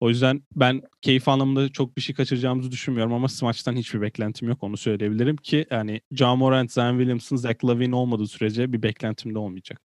O 0.00 0.08
yüzden 0.08 0.42
ben 0.56 0.82
keyif 1.02 1.28
anlamında 1.28 1.68
çok 1.68 1.96
bir 1.96 2.02
şey 2.02 2.14
kaçıracağımızı 2.14 2.72
düşünmüyorum 2.72 3.12
ama 3.12 3.28
smaçtan 3.28 3.76
hiçbir 3.76 4.00
beklentim 4.00 4.48
yok 4.48 4.62
onu 4.62 4.76
söyleyebilirim 4.76 5.36
ki 5.36 5.66
yani 5.70 6.00
Ja 6.10 6.34
Morant, 6.36 6.72
Zion 6.72 6.98
Williamson, 6.98 7.36
Zach 7.36 7.64
Lavine 7.64 7.94
olmadığı 7.94 8.26
sürece 8.26 8.72
bir 8.72 8.82
beklentim 8.82 9.34
de 9.34 9.38
olmayacak. 9.38 9.80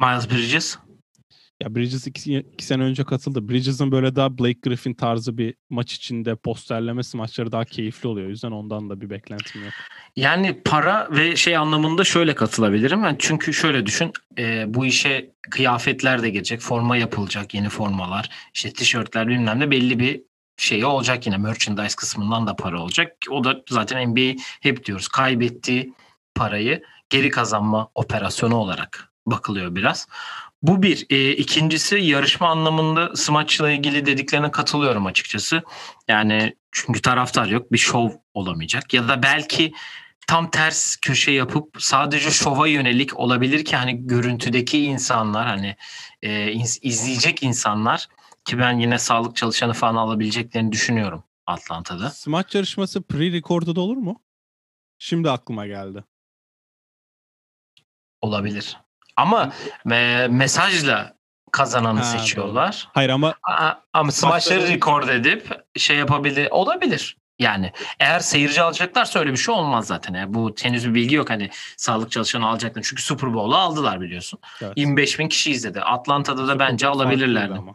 Miles 0.00 0.30
Bridges? 0.30 0.78
Ya 1.62 1.74
Bridges 1.74 2.06
iki, 2.06 2.38
iki 2.38 2.64
sene 2.64 2.82
önce 2.82 3.04
katıldı. 3.04 3.48
Bridges'ın 3.48 3.92
böyle 3.92 4.16
daha 4.16 4.38
Blake 4.38 4.58
Griffin 4.62 4.94
tarzı 4.94 5.38
bir 5.38 5.54
maç 5.70 5.92
içinde 5.92 6.36
posterlemesi 6.36 7.16
maçları 7.16 7.52
daha 7.52 7.64
keyifli 7.64 8.08
oluyor. 8.08 8.26
O 8.26 8.30
yüzden 8.30 8.50
ondan 8.50 8.90
da 8.90 9.00
bir 9.00 9.10
beklentim 9.10 9.64
yok. 9.64 9.72
Yani 10.16 10.62
para 10.64 11.08
ve 11.10 11.36
şey 11.36 11.56
anlamında 11.56 12.04
şöyle 12.04 12.34
katılabilirim. 12.34 13.04
Yani 13.04 13.16
çünkü 13.18 13.54
şöyle 13.54 13.86
düşün 13.86 14.12
e, 14.38 14.64
bu 14.74 14.86
işe 14.86 15.30
kıyafetler 15.50 16.22
de 16.22 16.30
gelecek. 16.30 16.60
Forma 16.60 16.96
yapılacak 16.96 17.54
yeni 17.54 17.68
formalar. 17.68 18.30
işte 18.54 18.72
tişörtler 18.72 19.28
bilmem 19.28 19.60
ne 19.60 19.70
belli 19.70 19.98
bir 19.98 20.22
şey 20.56 20.84
olacak 20.84 21.26
yine 21.26 21.36
merchandise 21.36 21.96
kısmından 21.96 22.46
da 22.46 22.56
para 22.56 22.82
olacak. 22.82 23.16
O 23.30 23.44
da 23.44 23.62
zaten 23.70 24.10
NBA 24.10 24.40
hep 24.60 24.84
diyoruz 24.84 25.08
kaybettiği 25.08 25.94
parayı 26.34 26.82
geri 27.10 27.30
kazanma 27.30 27.88
operasyonu 27.94 28.56
olarak 28.56 29.12
bakılıyor 29.26 29.74
biraz. 29.74 30.08
Bu 30.64 30.82
bir. 30.82 31.06
E, 31.10 31.32
ikincisi 31.32 31.96
yarışma 31.96 32.48
anlamında 32.48 33.16
smaçla 33.16 33.70
ilgili 33.70 34.06
dediklerine 34.06 34.50
katılıyorum 34.50 35.06
açıkçası. 35.06 35.62
Yani 36.08 36.56
çünkü 36.72 37.02
taraftar 37.02 37.46
yok 37.46 37.72
bir 37.72 37.78
şov 37.78 38.10
olamayacak. 38.34 38.94
Ya 38.94 39.08
da 39.08 39.22
belki 39.22 39.72
tam 40.26 40.50
ters 40.50 40.96
köşe 40.96 41.32
yapıp 41.32 41.76
sadece 41.78 42.30
şova 42.30 42.66
yönelik 42.66 43.18
olabilir 43.18 43.64
ki 43.64 43.76
hani 43.76 44.06
görüntüdeki 44.06 44.84
insanlar 44.84 45.46
hani 45.46 45.76
e, 46.22 46.52
izleyecek 46.82 47.42
insanlar 47.42 48.08
ki 48.44 48.58
ben 48.58 48.78
yine 48.78 48.98
sağlık 48.98 49.36
çalışanı 49.36 49.72
falan 49.72 49.94
alabileceklerini 49.94 50.72
düşünüyorum 50.72 51.24
Atlanta'da. 51.46 52.10
Smaç 52.10 52.54
yarışması 52.54 53.00
pre-recorded 53.00 53.78
olur 53.78 53.96
mu? 53.96 54.22
Şimdi 54.98 55.30
aklıma 55.30 55.66
geldi. 55.66 56.04
Olabilir. 58.20 58.83
Ama 59.16 59.52
me- 59.86 60.28
mesajla 60.28 61.14
kazananı 61.52 61.98
ha, 61.98 62.04
seçiyorlar. 62.04 62.82
Doğru. 62.84 62.90
Hayır 62.94 63.10
ama 63.10 63.34
A- 63.42 63.72
ama 63.92 64.12
smaçları 64.12 64.68
record 64.68 65.08
edip 65.08 65.48
şey 65.76 65.96
yapabilir 65.96 66.48
olabilir. 66.50 67.16
Yani 67.38 67.72
eğer 68.00 68.20
seyirci 68.20 68.62
alacaklarsa 68.62 69.18
öyle 69.18 69.32
bir 69.32 69.36
şey 69.36 69.54
olmaz 69.54 69.86
zaten. 69.86 70.14
Yani 70.14 70.34
bu 70.34 70.54
henüz 70.62 70.88
bir 70.88 70.94
bilgi 70.94 71.14
yok 71.14 71.30
hani 71.30 71.50
sağlık 71.76 72.10
çalışanı 72.10 72.46
alacaklar. 72.46 72.82
Çünkü 72.82 73.02
Super 73.02 73.34
Bowl'u 73.34 73.56
aldılar 73.56 74.00
biliyorsun. 74.00 74.38
Evet. 74.62 74.72
25 74.76 75.18
bin 75.18 75.28
kişi 75.28 75.50
izledi. 75.50 75.80
Atlanta'da 75.80 76.48
da 76.48 76.52
Super 76.52 76.68
bence 76.68 76.86
alabilirlerdi. 76.86 77.54
Ama. 77.54 77.74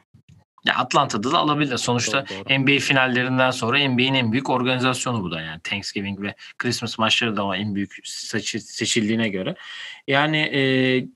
Ya 0.69 0.75
Atlanta'da 0.75 1.32
da 1.32 1.38
alabilir. 1.38 1.77
Sonuçta 1.77 2.25
doğru, 2.29 2.45
doğru. 2.49 2.60
NBA 2.60 2.79
finallerinden 2.79 3.51
sonra 3.51 3.89
NBA'in 3.89 4.13
en 4.13 4.32
büyük 4.32 4.49
organizasyonu 4.49 5.23
bu 5.23 5.32
da 5.32 5.41
yani. 5.41 5.60
Thanksgiving 5.62 6.21
ve 6.21 6.36
Christmas 6.58 6.99
maçları 6.99 7.36
da 7.38 7.55
en 7.55 7.75
büyük 7.75 7.95
seçildiğine 8.05 9.29
göre. 9.29 9.55
Yani 10.08 10.38
e, 10.38 10.62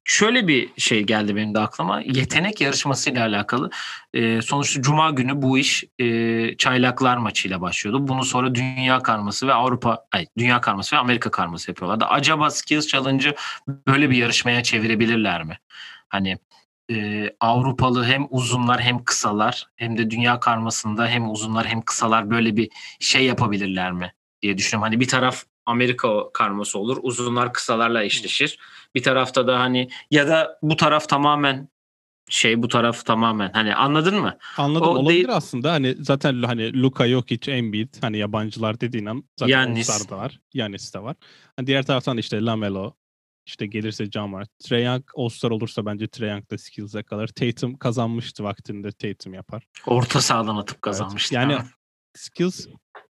şöyle 0.05 0.47
bir 0.47 0.69
şey 0.77 1.03
geldi 1.03 1.35
benim 1.35 1.55
de 1.55 1.59
aklıma. 1.59 2.01
Yetenek 2.01 2.61
yarışmasıyla 2.61 3.25
alakalı. 3.25 3.69
E, 4.13 4.41
sonuçta 4.41 4.81
Cuma 4.81 5.09
günü 5.09 5.41
bu 5.41 5.57
iş 5.57 5.83
e, 5.99 6.57
çaylaklar 6.57 7.17
maçıyla 7.17 7.61
başlıyordu. 7.61 8.07
Bunu 8.07 8.23
sonra 8.23 8.55
Dünya 8.55 8.99
Karması 8.99 9.47
ve 9.47 9.53
Avrupa, 9.53 10.05
ay, 10.11 10.25
Dünya 10.37 10.61
Karması 10.61 10.95
ve 10.95 10.99
Amerika 10.99 11.31
Karması 11.31 11.71
yapıyorlardı. 11.71 12.05
Acaba 12.05 12.49
Skills 12.49 12.87
Challenge'ı 12.87 13.35
böyle 13.87 14.09
bir 14.09 14.17
yarışmaya 14.17 14.63
çevirebilirler 14.63 15.43
mi? 15.43 15.59
Hani 16.09 16.37
e, 16.91 17.29
Avrupalı 17.39 18.05
hem 18.05 18.27
uzunlar 18.29 18.81
hem 18.81 19.03
kısalar 19.03 19.67
hem 19.75 19.97
de 19.97 20.11
dünya 20.11 20.39
karmasında 20.39 21.07
hem 21.07 21.31
uzunlar 21.31 21.65
hem 21.67 21.81
kısalar 21.81 22.29
böyle 22.29 22.57
bir 22.57 22.69
şey 22.99 23.25
yapabilirler 23.25 23.91
mi 23.91 24.13
diye 24.41 24.57
düşünüyorum. 24.57 24.83
Hani 24.83 24.99
bir 24.99 25.07
taraf 25.07 25.43
Amerika 25.65 26.31
karması 26.33 26.79
olur. 26.79 26.97
Uzunlar 27.01 27.53
kısalarla 27.53 28.03
eşleşir. 28.03 28.59
Bir 28.95 29.03
tarafta 29.03 29.47
da 29.47 29.59
hani 29.59 29.89
ya 30.11 30.27
da 30.27 30.59
bu 30.61 30.75
taraf 30.75 31.09
tamamen 31.09 31.69
şey 32.29 32.63
bu 32.63 32.67
taraf 32.67 33.05
tamamen 33.05 33.51
hani 33.53 33.75
anladın 33.75 34.15
mı? 34.15 34.37
Anladım 34.57 34.87
o 34.87 34.91
olabilir 34.91 35.09
değil... 35.09 35.35
aslında 35.35 35.71
hani 35.71 35.95
zaten 35.99 36.43
hani 36.43 36.81
Luka 36.81 37.07
Jokic, 37.07 37.51
Embiid 37.51 37.93
hani 38.01 38.17
yabancılar 38.17 38.81
dediğin 38.81 39.05
an 39.05 39.23
zaten 39.39 39.51
Yannis. 39.51 40.09
da 40.09 40.17
var. 40.17 40.39
Yanis 40.53 40.93
de 40.93 41.03
var. 41.03 41.15
Hani 41.55 41.67
diğer 41.67 41.85
taraftan 41.85 42.17
işte 42.17 42.45
Lamelo, 42.45 42.93
işte 43.45 43.65
gelirse 43.65 44.09
Can 44.09 44.33
var. 44.33 44.47
Trae 44.59 44.81
Young 44.81 45.03
All-Star 45.17 45.51
olursa 45.51 45.85
bence 45.85 46.07
Trae 46.07 46.29
Young 46.29 46.51
da 46.51 46.57
skills'e 46.57 47.03
kalır. 47.03 47.27
Tatum 47.27 47.77
kazanmıştı 47.77 48.43
vaktinde 48.43 48.91
Tatum 48.91 49.33
yapar. 49.33 49.63
Orta 49.87 50.21
sahadan 50.21 50.57
atıp 50.57 50.81
kazanmıştı. 50.81 51.35
Evet. 51.35 51.43
Yani 51.43 51.55
ama. 51.55 51.65
skills 52.13 52.67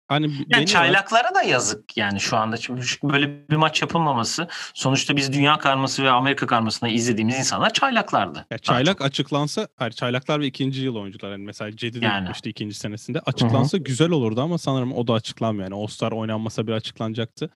Hani 0.07 0.31
yani 0.47 0.65
çaylaklara 0.65 1.35
da 1.35 1.41
yazık 1.41 1.97
yani 1.97 2.19
şu 2.19 2.37
anda 2.37 2.57
çünkü 2.57 2.83
böyle 3.03 3.49
bir 3.49 3.55
maç 3.55 3.81
yapılmaması 3.81 4.47
sonuçta 4.73 5.15
biz 5.15 5.33
dünya 5.33 5.57
karması 5.57 6.03
ve 6.03 6.09
Amerika 6.09 6.47
karmasında 6.47 6.89
izlediğimiz 6.89 7.39
insanlar 7.39 7.73
çaylaklardı. 7.73 8.45
Ya 8.51 8.57
çaylak 8.57 8.89
artık. 8.89 9.01
açıklansa 9.01 9.67
hayır 9.75 9.91
çaylaklar 9.91 10.39
ve 10.39 10.45
ikinci 10.45 10.81
yıl 10.81 10.95
oyuncular 10.95 11.31
yani 11.31 11.43
mesela 11.45 11.75
Cedi 11.75 12.01
de 12.01 12.05
yani. 12.05 12.29
işte 12.33 12.49
ikinci 12.49 12.75
senesinde 12.75 13.19
açıklansa 13.19 13.77
Hı-hı. 13.77 13.83
güzel 13.83 14.09
olurdu 14.09 14.41
ama 14.41 14.57
sanırım 14.57 14.93
o 14.93 15.07
da 15.07 15.13
açıklanmıyor 15.13 15.69
yani 15.69 15.81
All 15.81 15.87
Star 15.87 16.11
oynanmasa 16.11 16.67
bir 16.67 16.71
açıklanacaktı 16.71 17.49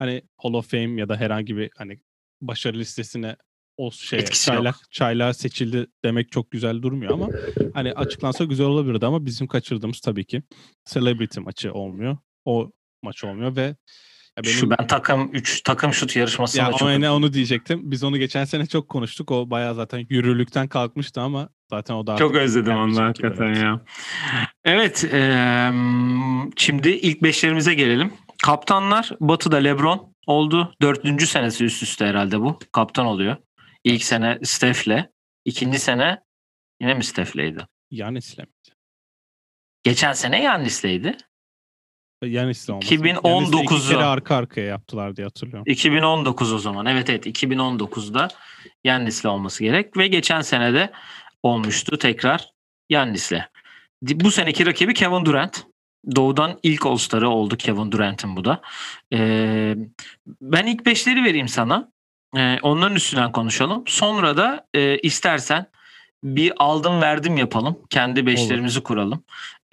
hani 0.00 0.22
Hall 0.36 0.54
of 0.54 0.70
Fame 0.70 1.00
ya 1.00 1.08
da 1.08 1.16
herhangi 1.16 1.56
bir 1.56 1.70
hani 1.76 1.98
başarı 2.40 2.78
listesine 2.78 3.36
o 3.76 3.90
şey 3.90 4.24
çaylak 4.24 4.76
çaylağı 4.90 5.34
seçildi 5.34 5.86
demek 6.04 6.32
çok 6.32 6.50
güzel 6.50 6.82
durmuyor 6.82 7.12
ama 7.12 7.28
hani 7.74 7.92
açıklansa 7.92 8.44
güzel 8.44 8.66
olabilirdi 8.66 9.06
ama 9.06 9.26
bizim 9.26 9.46
kaçırdığımız 9.46 10.00
tabii 10.00 10.24
ki 10.24 10.42
celebrity 10.84 11.40
maçı 11.40 11.72
olmuyor. 11.72 12.16
O 12.44 12.70
maç 13.02 13.24
olmuyor 13.24 13.56
ve 13.56 13.62
ya 13.62 14.44
benim, 14.44 14.54
Şu 14.54 14.70
ben 14.70 14.86
takım 14.86 15.30
3 15.32 15.62
takım 15.62 15.92
şut 15.92 16.16
yarışmasında 16.16 16.62
ya 16.62 16.72
çok 16.72 16.88
ne 16.88 17.10
onu 17.10 17.32
diyecektim. 17.32 17.90
Biz 17.90 18.04
onu 18.04 18.18
geçen 18.18 18.44
sene 18.44 18.66
çok 18.66 18.88
konuştuk. 18.88 19.30
O 19.30 19.50
bayağı 19.50 19.74
zaten 19.74 20.06
yürürlükten 20.10 20.68
kalkmıştı 20.68 21.20
ama 21.20 21.48
zaten 21.70 21.94
o 21.94 22.06
da 22.06 22.16
Çok 22.16 22.34
özledim 22.34 22.76
onu 22.76 23.00
hakikaten 23.00 23.54
ya. 23.54 23.80
Evet, 24.64 25.04
e, 25.12 25.70
şimdi 26.56 26.88
ilk 26.88 27.22
beşlerimize 27.22 27.74
gelelim. 27.74 28.12
Kaptanlar 28.42 29.10
Batı'da 29.20 29.56
LeBron 29.56 30.14
oldu. 30.26 30.74
Dördüncü 30.82 31.26
senesi 31.26 31.64
üst 31.64 31.82
üste 31.82 32.06
herhalde 32.06 32.40
bu. 32.40 32.58
Kaptan 32.72 33.06
oluyor. 33.06 33.36
İlk 33.84 34.02
sene 34.02 34.38
Steph'le. 34.42 35.10
ikinci 35.44 35.78
sene 35.78 36.22
yine 36.80 36.94
mi 36.94 37.04
Steph'leydi? 37.04 37.66
Yanis'le 37.90 38.38
miydi? 38.38 38.76
Geçen 39.82 40.12
sene 40.12 40.42
Yanis'leydi. 40.42 41.16
Yanis'le 42.22 42.70
olması. 42.70 42.94
2019'u. 42.94 43.88
kere 43.88 44.04
arka 44.04 44.36
arkaya 44.36 44.66
yaptılar 44.66 45.16
diye 45.16 45.26
hatırlıyorum. 45.26 45.64
2019 45.66 46.52
o 46.52 46.58
zaman. 46.58 46.86
Evet 46.86 47.10
evet 47.10 47.26
2019'da 47.26 48.28
Yanis'le 48.84 49.24
olması 49.24 49.64
gerek. 49.64 49.96
Ve 49.96 50.06
geçen 50.06 50.40
sene 50.40 50.74
de 50.74 50.92
olmuştu 51.42 51.98
tekrar 51.98 52.50
Yanis'le. 52.88 53.40
Bu 54.02 54.30
seneki 54.30 54.66
rakibi 54.66 54.94
Kevin 54.94 55.24
Durant. 55.24 55.69
Doğudan 56.16 56.58
ilk 56.62 56.86
All-Star'ı 56.86 57.28
oldu 57.28 57.56
Kevin 57.56 57.92
Durant'in 57.92 58.36
bu 58.36 58.44
da. 58.44 58.60
Ee, 59.12 59.74
ben 60.40 60.66
ilk 60.66 60.86
beşleri 60.86 61.24
vereyim 61.24 61.48
sana. 61.48 61.92
Ee, 62.36 62.58
onların 62.62 62.96
üstünden 62.96 63.32
konuşalım. 63.32 63.84
Sonra 63.86 64.36
da 64.36 64.66
e, 64.74 64.98
istersen 64.98 65.66
bir 66.24 66.52
aldım 66.56 67.00
verdim 67.00 67.36
yapalım. 67.36 67.78
Kendi 67.90 68.26
beşlerimizi 68.26 68.78
Olur. 68.78 68.84
kuralım. 68.84 69.24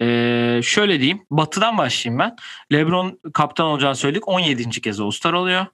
Ee, 0.02 0.60
şöyle 0.64 0.98
diyeyim. 1.00 1.22
Batı'dan 1.30 1.78
başlayayım 1.78 2.18
ben. 2.18 2.36
LeBron 2.72 3.20
kaptan 3.34 3.66
olacağını 3.66 3.96
söyledik. 3.96 4.28
17. 4.28 4.70
kez 4.80 5.00
All-Star 5.00 5.32
oluyor. 5.32 5.66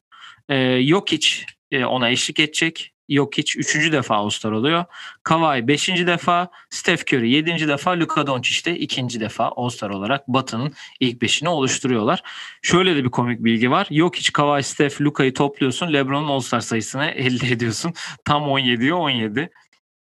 Ee, 0.49 0.83
Jokic 0.83 1.29
e, 1.71 1.85
ona 1.85 2.11
eşlik 2.11 2.41
edecek. 2.41 2.94
Jokic 3.09 3.59
3. 3.59 3.93
defa 3.93 4.17
All-Star 4.17 4.53
oluyor. 4.53 4.85
Kawhi 5.23 5.69
5. 5.69 5.89
defa, 5.89 6.51
Steph 6.71 7.13
Curry 7.13 7.31
7. 7.31 7.69
defa, 7.69 8.01
Luka 8.01 8.27
Doncic 8.27 8.65
de 8.65 8.79
2. 8.79 9.21
defa 9.21 9.53
All-Star 9.57 9.91
olarak 9.91 10.29
Batı'nın 10.29 10.73
ilk 11.01 11.23
beşini 11.23 11.49
oluşturuyorlar. 11.49 12.23
Şöyle 12.63 12.97
de 12.97 13.05
bir 13.05 13.11
komik 13.11 13.45
bilgi 13.45 13.71
var. 13.71 13.87
Jokic, 13.91 14.33
Kawhi, 14.33 14.63
Steph, 14.63 15.01
Luka'yı 15.01 15.35
topluyorsun. 15.35 15.93
LeBron'un 15.93 16.29
All-Star 16.29 16.61
sayısını 16.61 17.05
elde 17.11 17.47
ediyorsun. 17.49 17.93
Tam 18.25 18.43
17'ye 18.43 18.95
17. 18.95 19.51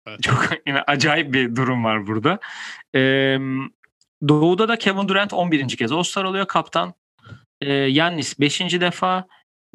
Evet. 0.06 0.22
Çok 0.22 0.48
yine 0.66 0.82
acayip 0.82 1.32
bir 1.32 1.56
durum 1.56 1.84
var 1.84 2.06
burada. 2.06 2.38
Ee, 2.94 3.38
Doğu'da 4.28 4.68
da 4.68 4.76
Kevin 4.76 5.08
Durant 5.08 5.32
11. 5.32 5.68
kez 5.68 5.92
All-Star 5.92 6.24
oluyor 6.24 6.46
kaptan. 6.46 6.94
Ee, 7.60 7.72
Yannis 7.72 8.40
5. 8.40 8.60
defa, 8.60 9.26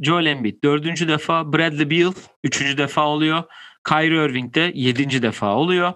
Joel 0.02 0.26
Embiid 0.26 0.64
dördüncü 0.64 1.08
defa, 1.08 1.54
Bradley 1.54 1.90
Beal 1.90 2.14
üçüncü 2.44 2.78
defa 2.78 3.08
oluyor. 3.08 3.44
Kyrie 3.88 4.26
Irving 4.26 4.56
de 4.56 4.72
yedinci 4.76 5.22
defa 5.22 5.56
oluyor. 5.56 5.94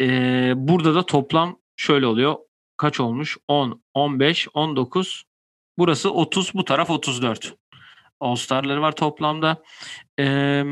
Ee, 0.00 0.52
burada 0.56 0.94
da 0.94 1.06
toplam 1.06 1.58
şöyle 1.76 2.06
oluyor. 2.06 2.36
Kaç 2.76 3.00
olmuş? 3.00 3.36
10, 3.48 3.82
15, 3.94 4.48
19. 4.54 5.24
Burası 5.78 6.12
30, 6.12 6.54
bu 6.54 6.64
taraf 6.64 6.90
34. 6.90 7.54
All-Star'ları 8.20 8.82
var 8.82 8.92
toplamda. 8.92 9.62
Ee, 10.18 10.64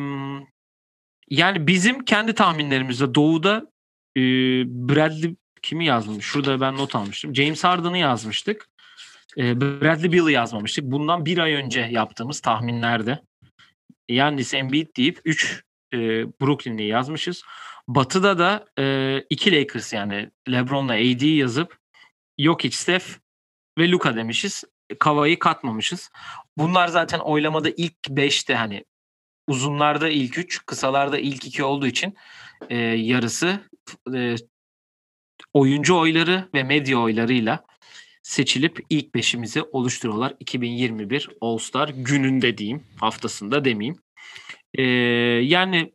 yani 1.30 1.66
bizim 1.66 2.04
kendi 2.04 2.34
tahminlerimizde 2.34 3.14
Doğu'da 3.14 3.66
e, 4.16 4.20
Bradley 4.66 5.36
kimi 5.62 5.84
yazmış? 5.84 6.24
Şurada 6.24 6.60
ben 6.60 6.76
not 6.76 6.96
almıştım. 6.96 7.34
James 7.34 7.64
Harden'ı 7.64 7.98
yazmıştık. 7.98 8.68
E, 9.38 9.60
Bradley 9.60 10.12
Beal'ı 10.12 10.32
yazmamıştık. 10.32 10.84
Bundan 10.84 11.26
bir 11.26 11.38
ay 11.38 11.54
önce 11.54 11.80
yaptığımız 11.80 12.40
tahminlerde 12.40 13.20
Yannis 14.08 14.54
Embiid 14.54 14.96
deyip 14.96 15.20
3 15.24 15.64
e, 15.94 15.98
Brooklyn'i 16.40 16.84
yazmışız. 16.84 17.42
Batı'da 17.88 18.38
da 18.38 18.66
2 19.30 19.50
e, 19.50 19.60
Lakers 19.60 19.92
yani 19.92 20.30
LeBron'la 20.50 20.92
AD 20.92 21.36
yazıp 21.36 21.78
Jokic, 22.38 22.76
Steph 22.76 23.06
ve 23.78 23.90
Luka 23.90 24.16
demişiz. 24.16 24.64
Kavayı 24.98 25.38
katmamışız. 25.38 26.10
Bunlar 26.58 26.88
zaten 26.88 27.18
oylamada 27.18 27.70
ilk 27.70 27.94
5'te 28.08 28.54
hani 28.54 28.84
uzunlarda 29.48 30.08
ilk 30.08 30.38
3, 30.38 30.66
kısalarda 30.66 31.18
ilk 31.18 31.44
2 31.44 31.64
olduğu 31.64 31.86
için 31.86 32.14
e, 32.70 32.76
yarısı 32.78 33.60
e, 34.14 34.36
oyuncu 35.54 35.98
oyları 35.98 36.48
ve 36.54 36.62
medya 36.62 36.98
oylarıyla 36.98 37.64
seçilip 38.24 38.80
ilk 38.90 39.14
beşimizi 39.14 39.62
oluşturuyorlar. 39.62 40.34
2021 40.40 41.28
All 41.40 41.58
Star 41.58 41.88
gününde 41.88 42.58
diyeyim, 42.58 42.82
haftasında 43.00 43.64
demeyeyim. 43.64 43.96
Ee, 44.74 44.82
yani 45.42 45.92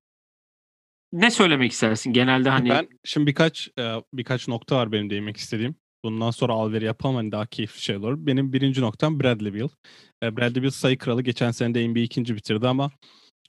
ne 1.13 1.31
söylemek 1.31 1.71
istersin 1.71 2.13
genelde 2.13 2.49
hani 2.49 2.69
Ben 2.69 2.87
şimdi 3.03 3.27
birkaç 3.27 3.69
e, 3.79 3.95
birkaç 4.13 4.47
nokta 4.47 4.75
var 4.75 4.91
benim 4.91 5.09
değinmek 5.09 5.37
istediğim. 5.37 5.75
Bundan 6.03 6.31
sonra 6.31 6.53
alveri 6.53 6.85
yapalım 6.85 7.15
hani 7.15 7.31
daha 7.31 7.45
keyifli 7.45 7.81
şey 7.81 7.97
olur. 7.97 8.15
Benim 8.17 8.53
birinci 8.53 8.81
noktam 8.81 9.19
Bradley 9.19 9.53
Beal. 9.53 9.69
E, 10.23 10.37
Bradley 10.37 10.63
Beal 10.63 10.71
sayı 10.71 10.97
kralı 10.97 11.21
geçen 11.21 11.51
sene 11.51 11.73
de 11.73 11.87
NBA 11.87 11.99
ikinci 11.99 12.35
bitirdi 12.35 12.67
ama 12.67 12.91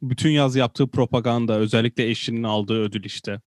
bütün 0.02 0.30
yaz 0.30 0.56
yaptığı 0.56 0.90
propaganda 0.90 1.58
özellikle 1.58 2.08
eşinin 2.08 2.42
aldığı 2.42 2.82
ödül 2.82 3.04
işte 3.04 3.40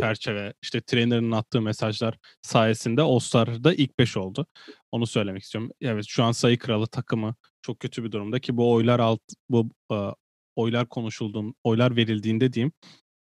çerçeve 0.00 0.54
işte 0.62 0.80
trainer'ın 0.80 1.32
attığı 1.32 1.62
mesajlar 1.62 2.18
sayesinde 2.42 3.02
All-Star'da 3.02 3.74
ilk 3.74 3.98
5 3.98 4.16
oldu. 4.16 4.46
Onu 4.92 5.06
söylemek 5.06 5.42
istiyorum. 5.42 5.70
Evet 5.80 6.04
şu 6.08 6.24
an 6.24 6.32
sayı 6.32 6.58
kralı 6.58 6.86
takımı 6.86 7.34
çok 7.62 7.80
kötü 7.80 8.04
bir 8.04 8.12
durumda 8.12 8.38
ki 8.40 8.56
bu 8.56 8.72
oylar 8.72 9.00
alt 9.00 9.20
bu 9.48 9.70
uh, 9.90 10.14
oylar 10.56 10.88
konuşulduğun 10.88 11.54
oylar 11.64 11.96
verildiğinde 11.96 12.52
diyeyim 12.52 12.72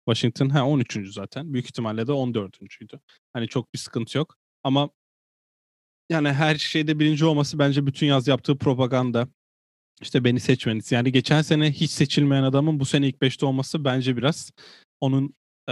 Washington 0.07 0.49
ha 0.49 0.67
13. 0.67 1.13
zaten. 1.13 1.53
Büyük 1.53 1.65
ihtimalle 1.65 2.07
de 2.07 2.11
14.'üydü. 2.11 2.99
Hani 3.33 3.47
çok 3.47 3.73
bir 3.73 3.79
sıkıntı 3.79 4.17
yok. 4.17 4.35
Ama 4.63 4.89
yani 6.09 6.29
her 6.29 6.55
şeyde 6.55 6.99
birinci 6.99 7.25
olması 7.25 7.59
bence 7.59 7.85
bütün 7.85 8.07
yaz 8.07 8.27
yaptığı 8.27 8.57
propaganda. 8.57 9.27
İşte 10.01 10.23
beni 10.23 10.39
seçmeniz. 10.39 10.91
Yani 10.91 11.11
geçen 11.11 11.41
sene 11.41 11.71
hiç 11.71 11.91
seçilmeyen 11.91 12.43
adamın 12.43 12.79
bu 12.79 12.85
sene 12.85 13.07
ilk 13.07 13.15
5'te 13.15 13.45
olması 13.45 13.85
bence 13.85 14.17
biraz 14.17 14.51
onun 15.01 15.25
e, 15.25 15.29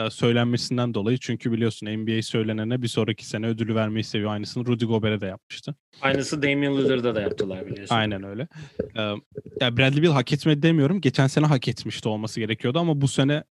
söylenmesinden 0.10 0.94
dolayı. 0.94 1.18
Çünkü 1.18 1.52
biliyorsun 1.52 1.88
NBA 1.88 2.22
söylenene 2.22 2.82
bir 2.82 2.88
sonraki 2.88 3.26
sene 3.26 3.48
ödülü 3.48 3.76
vermeyi 3.76 4.04
seviyor. 4.04 4.32
Aynısını 4.32 4.66
Rudy 4.66 4.86
Gobert'e 4.86 5.22
de 5.22 5.26
yapmıştı. 5.26 5.76
Aynısı 6.02 6.42
Damian 6.42 6.78
Lillard'a 6.78 7.16
da 7.16 7.22
yaptılar 7.22 7.66
biliyorsun. 7.66 7.96
Aynen 7.96 8.24
öyle. 8.24 8.48
Ee, 8.82 9.78
Bradley 9.78 10.04
Beal 10.04 10.12
hak 10.14 10.34
etmedi 10.34 10.62
demiyorum. 10.62 11.02
Geçen 11.02 11.28
sene 11.28 11.46
hak 11.46 11.68
etmişti 11.68 12.10
olması 12.10 12.40
gerekiyordu 12.40 12.80
ama 12.80 13.02
bu 13.02 13.08
sene 13.08 13.44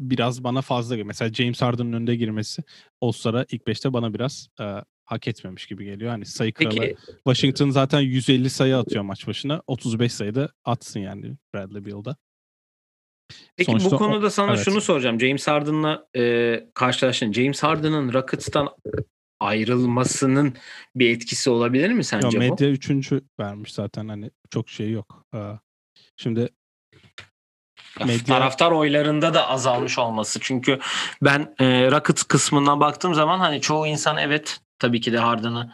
biraz 0.00 0.44
bana 0.44 0.62
fazla. 0.62 0.96
Mesela 1.04 1.32
James 1.32 1.62
Harden'ın 1.62 1.92
önünde 1.92 2.16
girmesi 2.16 2.62
All-Star'a 3.00 3.46
ilk 3.50 3.62
5'te 3.62 3.92
bana 3.92 4.14
biraz 4.14 4.48
e, 4.60 4.64
hak 5.04 5.28
etmemiş 5.28 5.66
gibi 5.66 5.84
geliyor. 5.84 6.10
Hani 6.10 6.26
sayı 6.26 6.52
kralı 6.52 6.70
Peki. 6.80 6.96
Washington 7.24 7.70
zaten 7.70 8.00
150 8.00 8.50
sayı 8.50 8.76
atıyor 8.76 9.02
maç 9.04 9.26
başına. 9.26 9.62
35 9.66 10.12
sayıda 10.12 10.48
atsın 10.64 11.00
yani 11.00 11.36
Bradley 11.54 11.84
Beal'da. 11.84 12.16
Peki 13.56 13.70
Sonuçta 13.70 13.90
bu 13.90 13.96
konuda 13.96 14.30
sana 14.30 14.54
evet. 14.54 14.64
şunu 14.64 14.80
soracağım. 14.80 15.20
James 15.20 15.48
Harden'la 15.48 16.06
e, 16.16 16.64
karşılaştın. 16.74 17.32
James 17.32 17.62
Harden'ın 17.62 18.12
Rockets'tan 18.12 18.68
ayrılmasının 19.40 20.54
bir 20.96 21.10
etkisi 21.10 21.50
olabilir 21.50 21.90
mi 21.90 22.04
sence 22.04 22.38
ya, 22.38 22.38
medya 22.38 22.68
bu? 22.68 22.72
üçüncü 22.72 23.20
vermiş 23.40 23.72
zaten 23.72 24.08
hani 24.08 24.30
çok 24.50 24.68
şey 24.68 24.90
yok. 24.90 25.26
Şimdi 26.16 26.48
medya... 28.00 28.24
taraftar 28.24 28.70
oylarında 28.70 29.34
da 29.34 29.48
azalmış 29.48 29.98
olması. 29.98 30.38
Çünkü 30.42 30.78
ben 31.22 31.54
e, 31.58 31.90
Rockets 31.90 32.22
kısmına 32.22 32.80
baktığım 32.80 33.14
zaman 33.14 33.38
hani 33.38 33.60
çoğu 33.60 33.86
insan 33.86 34.16
evet 34.16 34.60
tabii 34.78 35.00
ki 35.00 35.12
de 35.12 35.18
Harden'ı 35.18 35.72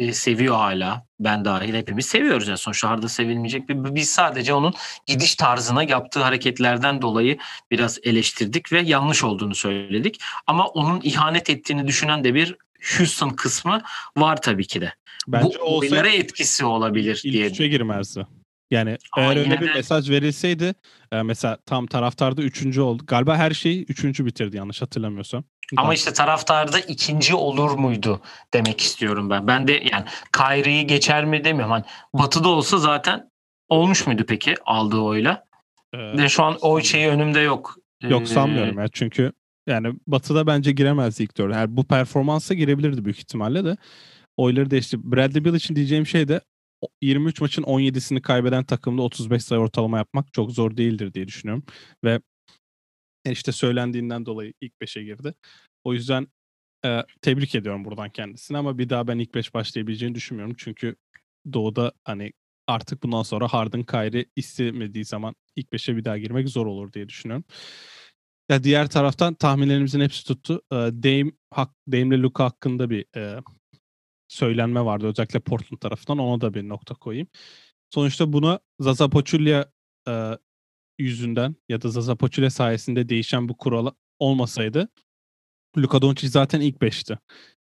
e, 0.00 0.12
seviyor 0.12 0.54
hala. 0.56 1.06
Ben 1.20 1.44
dahil 1.44 1.74
hepimiz 1.74 2.06
seviyoruz. 2.06 2.48
Yani 2.48 2.58
sonuçta 2.58 2.90
Harden 2.90 3.06
sevilmeyecek. 3.06 3.68
Biz 3.68 4.10
sadece 4.10 4.54
onun 4.54 4.74
gidiş 5.06 5.34
tarzına 5.34 5.82
yaptığı 5.82 6.22
hareketlerden 6.22 7.02
dolayı 7.02 7.38
biraz 7.70 7.98
eleştirdik 8.02 8.72
ve 8.72 8.80
yanlış 8.80 9.24
olduğunu 9.24 9.54
söyledik. 9.54 10.20
Ama 10.46 10.66
onun 10.66 11.00
ihanet 11.04 11.50
ettiğini 11.50 11.86
düşünen 11.86 12.24
de 12.24 12.34
bir 12.34 12.56
Houston 12.98 13.30
kısmı 13.30 13.82
var 14.16 14.42
tabii 14.42 14.66
ki 14.66 14.80
de. 14.80 14.94
Bence 15.28 15.58
Bu 15.58 15.78
oyunlara 15.78 16.08
etkisi 16.08 16.64
olabilir 16.64 17.20
ilk 17.24 17.32
diye. 17.32 17.46
İlk 17.46 17.58
girmezdi. 17.58 18.26
Yani 18.70 18.96
Ama 19.12 19.26
eğer 19.26 19.36
öyle 19.36 19.60
bir 19.60 19.74
mesaj 19.74 20.10
verilseydi 20.10 20.74
e, 21.12 21.22
mesela 21.22 21.58
tam 21.66 21.86
taraftarda 21.86 22.42
üçüncü 22.42 22.80
oldu. 22.80 23.02
Galiba 23.06 23.36
her 23.36 23.50
şeyi 23.50 23.84
üçüncü 23.84 24.26
bitirdi 24.26 24.56
yanlış 24.56 24.82
hatırlamıyorsam. 24.82 25.44
Ama 25.76 25.94
işte 25.94 26.12
taraftarda 26.12 26.80
ikinci 26.80 27.34
olur 27.34 27.70
muydu 27.70 28.20
demek 28.54 28.80
istiyorum 28.80 29.30
ben. 29.30 29.46
Ben 29.46 29.68
de 29.68 29.72
yani 29.72 30.04
Kyrie'yi 30.32 30.86
geçer 30.86 31.24
mi 31.24 31.44
demiyorum. 31.44 31.72
Hani 31.72 31.84
Batı'da 32.14 32.48
olsa 32.48 32.78
zaten 32.78 33.30
olmuş 33.68 34.06
muydu 34.06 34.24
peki 34.28 34.54
aldığı 34.64 35.00
oyla? 35.00 35.44
Ee, 35.94 35.98
de 35.98 36.28
şu 36.28 36.42
an 36.42 36.58
o 36.60 36.80
şeyi 36.80 37.08
önümde 37.08 37.40
yok. 37.40 37.76
Yok 38.02 38.28
sanmıyorum 38.28 38.78
ya 38.78 38.88
çünkü 38.92 39.32
yani 39.66 39.94
Batı'da 40.06 40.46
bence 40.46 40.72
giremezdi 40.72 41.22
ilk 41.22 41.36
dörde. 41.38 41.54
Yani 41.54 41.76
bu 41.76 41.84
performansa 41.84 42.54
girebilirdi 42.54 43.04
büyük 43.04 43.18
ihtimalle 43.18 43.64
de. 43.64 43.76
Oyları 44.36 44.70
değişti. 44.70 45.12
Bradley 45.12 45.44
Beal 45.44 45.54
için 45.54 45.76
diyeceğim 45.76 46.06
şey 46.06 46.28
de 46.28 46.40
23 47.02 47.40
maçın 47.40 47.62
17'sini 47.62 48.20
kaybeden 48.20 48.64
takımda 48.64 49.02
35 49.02 49.44
sayı 49.44 49.60
ortalama 49.60 49.98
yapmak 49.98 50.32
çok 50.32 50.52
zor 50.52 50.76
değildir 50.76 51.14
diye 51.14 51.28
düşünüyorum. 51.28 51.64
Ve 52.04 52.20
işte 53.24 53.52
söylendiğinden 53.52 54.26
dolayı 54.26 54.52
ilk 54.60 54.72
5'e 54.80 55.02
girdi. 55.02 55.34
O 55.84 55.94
yüzden 55.94 56.28
e, 56.84 57.02
tebrik 57.22 57.54
ediyorum 57.54 57.84
buradan 57.84 58.10
kendisini 58.10 58.58
ama 58.58 58.78
bir 58.78 58.88
daha 58.88 59.08
ben 59.08 59.18
ilk 59.18 59.34
5 59.34 59.54
başlayabileceğini 59.54 60.14
düşünmüyorum. 60.14 60.54
Çünkü 60.58 60.96
Doğu'da 61.52 61.92
hani 62.04 62.32
artık 62.66 63.02
bundan 63.02 63.22
sonra 63.22 63.48
Harden 63.48 63.82
Kyrie 63.82 64.24
istemediği 64.36 65.04
zaman 65.04 65.34
ilk 65.56 65.72
5'e 65.72 65.96
bir 65.96 66.04
daha 66.04 66.18
girmek 66.18 66.48
zor 66.48 66.66
olur 66.66 66.92
diye 66.92 67.08
düşünüyorum. 67.08 67.44
Ya 68.50 68.62
diğer 68.62 68.90
taraftan 68.90 69.34
tahminlerimizin 69.34 70.00
hepsi 70.00 70.24
tuttu. 70.24 70.62
E, 70.72 70.76
Dame, 70.76 71.32
hak, 71.50 71.70
Dame 71.92 72.16
ile 72.16 72.22
Luka 72.22 72.44
hakkında 72.44 72.90
bir 72.90 73.06
e, 73.16 73.40
söylenme 74.28 74.84
vardı 74.84 75.06
özellikle 75.06 75.40
Portland 75.40 75.80
tarafından. 75.80 76.18
Ona 76.18 76.40
da 76.40 76.54
bir 76.54 76.68
nokta 76.68 76.94
koyayım. 76.94 77.28
Sonuçta 77.94 78.32
buna 78.32 78.60
Zaza 78.80 79.10
Pachulia 79.10 79.64
e, 80.08 80.38
yüzünden 81.02 81.56
ya 81.68 81.82
da 81.82 81.88
Zaza 81.88 82.16
Pachulia 82.16 82.50
sayesinde 82.50 83.08
değişen 83.08 83.48
bu 83.48 83.56
kural 83.56 83.90
olmasaydı 84.18 84.88
Luka 85.78 86.02
Doncic 86.02 86.28
zaten 86.28 86.60
ilk 86.60 86.76
5'ti. 86.82 87.18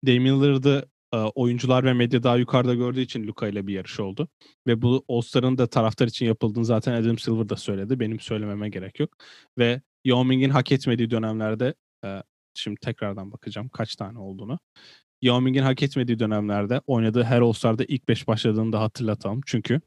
Damian 0.07 0.41
Lillard'ı 0.41 0.89
e, 1.13 1.17
oyuncular 1.17 1.83
ve 1.83 1.93
medya 1.93 2.23
daha 2.23 2.37
yukarıda 2.37 2.75
gördüğü 2.75 3.01
için 3.01 3.27
Luka 3.27 3.47
ile 3.47 3.67
bir 3.67 3.73
yarış 3.73 3.99
oldu. 3.99 4.27
Ve 4.67 4.81
bu 4.81 5.05
All-Star'ın 5.07 5.57
da 5.57 5.67
taraftar 5.67 6.07
için 6.07 6.25
yapıldığını 6.25 6.65
zaten 6.65 6.93
Adam 6.93 7.17
Silver 7.17 7.49
da 7.49 7.55
söyledi. 7.55 7.99
Benim 7.99 8.19
söylememe 8.19 8.69
gerek 8.69 8.99
yok. 8.99 9.09
Ve 9.57 9.81
Yao 10.05 10.25
Ming'in 10.25 10.49
hak 10.49 10.71
etmediği 10.71 11.11
dönemlerde 11.11 11.73
e, 12.05 12.23
şimdi 12.53 12.79
tekrardan 12.79 13.31
bakacağım 13.31 13.69
kaç 13.69 13.95
tane 13.95 14.19
olduğunu. 14.19 14.59
Yao 15.21 15.41
Ming'in 15.41 15.63
hak 15.63 15.83
etmediği 15.83 16.19
dönemlerde 16.19 16.81
oynadığı 16.87 17.23
her 17.23 17.41
All-Star'da 17.41 17.83
ilk 17.87 18.07
5 18.09 18.27
başladığını 18.27 18.73
da 18.73 18.81
hatırlatalım. 18.81 19.41
Çünkü 19.45 19.81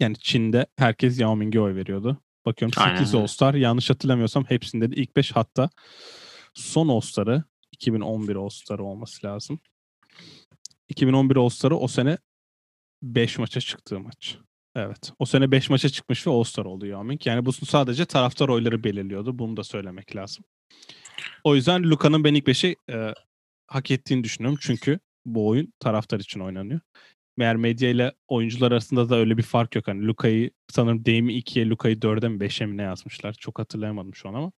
yani 0.00 0.16
Çin'de 0.18 0.66
herkes 0.76 1.20
Yao 1.20 1.36
Ming'e 1.36 1.60
oy 1.60 1.74
veriyordu. 1.74 2.23
Bakıyorum 2.46 2.82
8 2.96 3.14
All-Star. 3.14 3.54
Yanlış 3.54 3.90
hatırlamıyorsam 3.90 4.44
hepsinde 4.44 4.90
de 4.90 4.94
ilk 4.96 5.16
5 5.16 5.32
hatta 5.32 5.70
son 6.54 6.88
All-Star'ı 6.88 7.44
2011 7.72 8.36
All-Star'ı 8.36 8.84
olması 8.84 9.26
lazım. 9.26 9.60
2011 10.88 11.36
All-Star'ı 11.36 11.76
o 11.76 11.88
sene 11.88 12.18
5 13.02 13.38
maça 13.38 13.60
çıktığı 13.60 14.00
maç. 14.00 14.38
Evet. 14.76 15.12
O 15.18 15.26
sene 15.26 15.50
5 15.50 15.70
maça 15.70 15.88
çıkmış 15.88 16.26
ve 16.26 16.30
All-Star 16.30 16.64
oldu 16.64 16.86
Yao 16.86 17.04
Ming. 17.04 17.26
Yani 17.26 17.46
bu 17.46 17.52
sadece 17.52 18.04
taraftar 18.04 18.48
oyları 18.48 18.84
belirliyordu. 18.84 19.38
Bunu 19.38 19.56
da 19.56 19.64
söylemek 19.64 20.16
lazım. 20.16 20.44
O 21.44 21.54
yüzden 21.54 21.82
Luka'nın 21.82 22.24
ben 22.24 22.34
ilk 22.34 22.48
5'i 22.48 22.76
e, 22.90 23.14
hak 23.66 23.90
ettiğini 23.90 24.24
düşünüyorum. 24.24 24.58
Çünkü 24.62 24.98
bu 25.26 25.48
oyun 25.48 25.72
taraftar 25.80 26.20
için 26.20 26.40
oynanıyor. 26.40 26.80
Meğer 27.36 27.56
medya 27.56 27.90
ile 27.90 28.12
oyuncular 28.28 28.72
arasında 28.72 29.08
da 29.08 29.16
öyle 29.16 29.36
bir 29.36 29.42
fark 29.42 29.74
yok. 29.74 29.88
Hani 29.88 30.06
Luka'yı 30.06 30.50
sanırım 30.70 31.04
Dame'i 31.06 31.38
2'ye, 31.38 31.68
Luka'yı 31.68 31.96
4'e 31.96 32.28
mi 32.28 32.38
5'e 32.38 32.66
mi 32.66 32.76
ne 32.76 32.82
yazmışlar. 32.82 33.32
Çok 33.32 33.58
hatırlayamadım 33.58 34.14
şu 34.14 34.28
an 34.28 34.34
ama. 34.34 34.52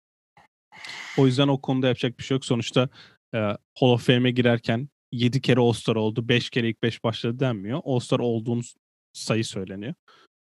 O 1.18 1.26
yüzden 1.26 1.48
o 1.48 1.60
konuda 1.60 1.86
yapacak 1.86 2.18
bir 2.18 2.24
şey 2.24 2.34
yok. 2.34 2.44
Sonuçta 2.44 2.88
e, 3.34 3.38
Hall 3.74 3.88
of 3.88 4.06
Fame'e 4.06 4.30
girerken 4.30 4.88
7 5.12 5.40
kere 5.40 5.60
All-Star 5.60 5.96
oldu, 5.96 6.28
5 6.28 6.50
kere 6.50 6.68
ilk 6.68 6.82
5 6.82 7.04
başladı 7.04 7.40
denmiyor. 7.40 7.80
All-Star 7.84 8.18
olduğunuz 8.18 8.74
sayı 9.12 9.44
söyleniyor. 9.44 9.94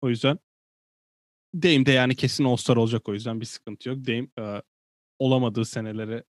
O 0.03 0.09
yüzden 0.09 0.39
Dame 1.55 1.87
de 1.87 1.93
yani 1.93 2.17
kesin 2.17 2.45
All-Star 2.45 2.77
olacak 2.77 3.09
o 3.09 3.15
yüzden 3.15 3.41
bir 3.41 3.47
sıkıntı 3.47 3.89
yok. 3.89 3.99
Dame 4.07 4.29
e, 4.39 4.63
olamadığı 5.19 5.65
senelere 5.65 6.25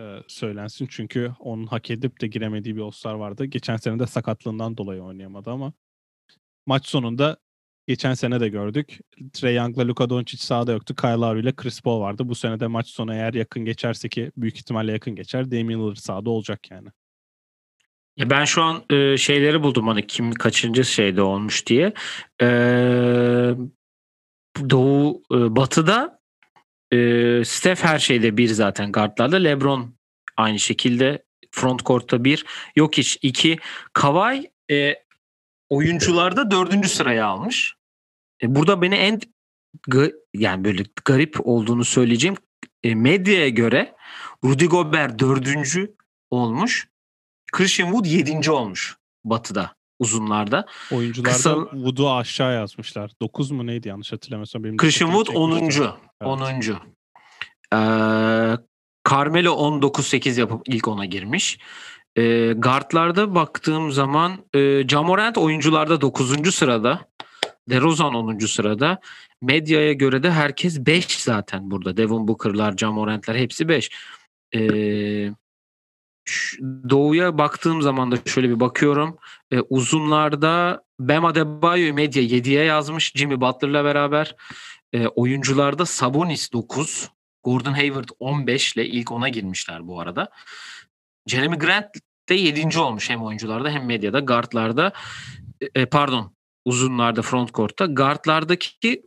e, 0.00 0.18
söylensin. 0.26 0.86
Çünkü 0.90 1.32
onun 1.40 1.66
hak 1.66 1.90
edip 1.90 2.20
de 2.20 2.26
giremediği 2.26 2.76
bir 2.76 2.80
All-Star 2.80 3.14
vardı. 3.14 3.44
Geçen 3.44 3.76
sene 3.76 3.98
de 3.98 4.06
sakatlığından 4.06 4.76
dolayı 4.76 5.02
oynayamadı 5.02 5.50
ama 5.50 5.72
maç 6.66 6.86
sonunda 6.86 7.36
geçen 7.86 8.14
sene 8.14 8.40
de 8.40 8.48
gördük. 8.48 8.98
Trey 9.32 9.54
Young'la 9.54 9.88
Luka 9.88 10.10
Doncic 10.10 10.42
sahada 10.42 10.72
yoktu. 10.72 10.94
Kyle 10.94 11.10
Lowry 11.10 11.40
ile 11.40 11.52
Chris 11.52 11.80
Paul 11.80 12.00
vardı. 12.00 12.28
Bu 12.28 12.34
sene 12.34 12.60
de 12.60 12.66
maç 12.66 12.88
sonu 12.88 13.14
eğer 13.14 13.34
yakın 13.34 13.64
geçerse 13.64 14.08
ki 14.08 14.32
büyük 14.36 14.56
ihtimalle 14.56 14.92
yakın 14.92 15.14
geçer. 15.14 15.50
Damian 15.50 15.80
Lillard 15.80 15.96
sahada 15.96 16.30
olacak 16.30 16.70
yani. 16.70 16.88
Ya 18.16 18.30
ben 18.30 18.44
şu 18.44 18.62
an 18.62 18.84
e, 18.90 19.16
şeyleri 19.16 19.62
buldum 19.62 19.88
hani 19.88 20.06
kim 20.06 20.32
kaçıncı 20.32 20.84
şeyde 20.84 21.22
olmuş 21.22 21.66
diye. 21.66 21.92
E, 22.42 22.46
Doğu 24.70 25.22
e, 25.32 25.56
Batı'da 25.56 26.21
e, 26.92 26.96
Steph 27.44 27.84
her 27.84 27.98
şeyde 27.98 28.36
bir 28.36 28.48
zaten 28.48 28.92
guardlarda. 28.92 29.36
LeBron 29.36 29.94
aynı 30.36 30.58
şekilde 30.58 31.24
front 31.50 31.84
court'ta 31.84 32.24
bir. 32.24 32.44
Yok 32.76 32.98
hiç 32.98 33.18
iki. 33.22 33.58
Kawhi 33.92 34.50
e, 34.70 34.94
oyuncularda 35.68 36.50
dördüncü 36.50 36.88
sıraya 36.88 37.26
almış. 37.26 37.74
E, 38.42 38.54
burada 38.54 38.82
beni 38.82 38.94
en 38.94 39.20
yani 40.34 40.64
böyle 40.64 40.82
garip 41.04 41.46
olduğunu 41.46 41.84
söyleyeceğim. 41.84 42.36
E, 42.82 42.94
medyaya 42.94 43.48
göre 43.48 43.94
Rudy 44.44 44.66
Gobert 44.66 45.18
dördüncü 45.18 45.94
olmuş. 46.30 46.88
Christian 47.52 47.86
Wood 47.86 48.04
yedinci 48.04 48.50
olmuş 48.50 48.96
Batı'da 49.24 49.74
uzunlarda. 50.02 50.66
Oyuncularda 50.92 51.32
Kısa- 51.36 51.70
Wood'u 51.70 52.10
aşağı 52.12 52.54
yazmışlar. 52.54 53.10
9 53.22 53.50
mu 53.50 53.66
neydi 53.66 53.88
yanlış 53.88 54.12
hatırlamıyorsam. 54.12 54.64
Benim 54.64 54.76
Christian 54.76 55.08
Wood 55.10 55.26
çekmişti. 55.26 55.82
10. 55.82 55.86
Evet. 55.88 55.96
10. 56.20 56.40
Ee, 57.74 58.56
Carmelo 59.10 59.52
19-8 59.52 60.38
yapıp 60.40 60.62
ilk 60.68 60.88
ona 60.88 61.04
girmiş. 61.04 61.58
Ee, 62.16 62.52
guardlarda 62.52 63.34
baktığım 63.34 63.92
zaman 63.92 64.44
e, 64.54 64.88
Jamorant 64.88 65.38
oyuncularda 65.38 66.00
9. 66.00 66.52
sırada. 66.54 67.00
DeRozan 67.70 68.14
10. 68.14 68.46
sırada. 68.46 68.98
Medyaya 69.42 69.92
göre 69.92 70.22
de 70.22 70.30
herkes 70.30 70.86
5 70.86 71.06
zaten 71.22 71.70
burada. 71.70 71.96
Devin 71.96 72.28
Booker'lar, 72.28 72.76
Jamorant'lar 72.76 73.36
hepsi 73.36 73.68
5. 73.68 73.90
Ee, 74.54 74.58
şu- 74.58 75.34
doğuya 76.90 77.38
baktığım 77.38 77.82
zaman 77.82 78.12
da 78.12 78.16
şöyle 78.26 78.48
bir 78.48 78.60
bakıyorum. 78.60 79.18
Ee, 79.50 79.60
uzunlarda 79.60 80.82
Bam 81.00 81.24
Adebayo 81.24 81.94
medya 81.94 82.22
7'ye 82.22 82.64
yazmış 82.64 83.12
Jimmy 83.14 83.40
Butler'la 83.40 83.84
beraber. 83.84 84.36
Ee, 84.92 85.06
oyuncularda 85.06 85.86
Sabonis 85.86 86.52
9, 86.52 87.10
Gordon 87.44 87.72
Hayward 87.72 88.08
15 88.20 88.76
ile 88.76 88.86
ilk 88.86 89.08
10'a 89.08 89.28
girmişler 89.28 89.86
bu 89.86 90.00
arada. 90.00 90.28
Jeremy 91.26 91.58
Grant 91.58 91.86
de 92.28 92.34
7. 92.34 92.78
olmuş 92.78 93.10
hem 93.10 93.22
oyuncularda 93.22 93.70
hem 93.70 93.86
medyada. 93.86 94.20
Guardlarda 94.20 94.92
e, 95.74 95.86
pardon 95.86 96.34
uzunlarda 96.64 97.22
front 97.22 97.54
court'ta. 97.54 97.86
Guardlardaki 97.86 99.02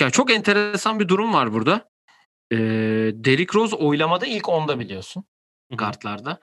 ya 0.00 0.10
çok 0.10 0.30
enteresan 0.30 1.00
bir 1.00 1.08
durum 1.08 1.34
var 1.34 1.52
burada. 1.52 1.90
Ee, 2.52 2.56
Derrick 3.14 3.58
Rose 3.58 3.76
oylamada 3.76 4.26
ilk 4.26 4.44
10'da 4.44 4.78
biliyorsun. 4.78 5.24
Guardlarda. 5.70 6.40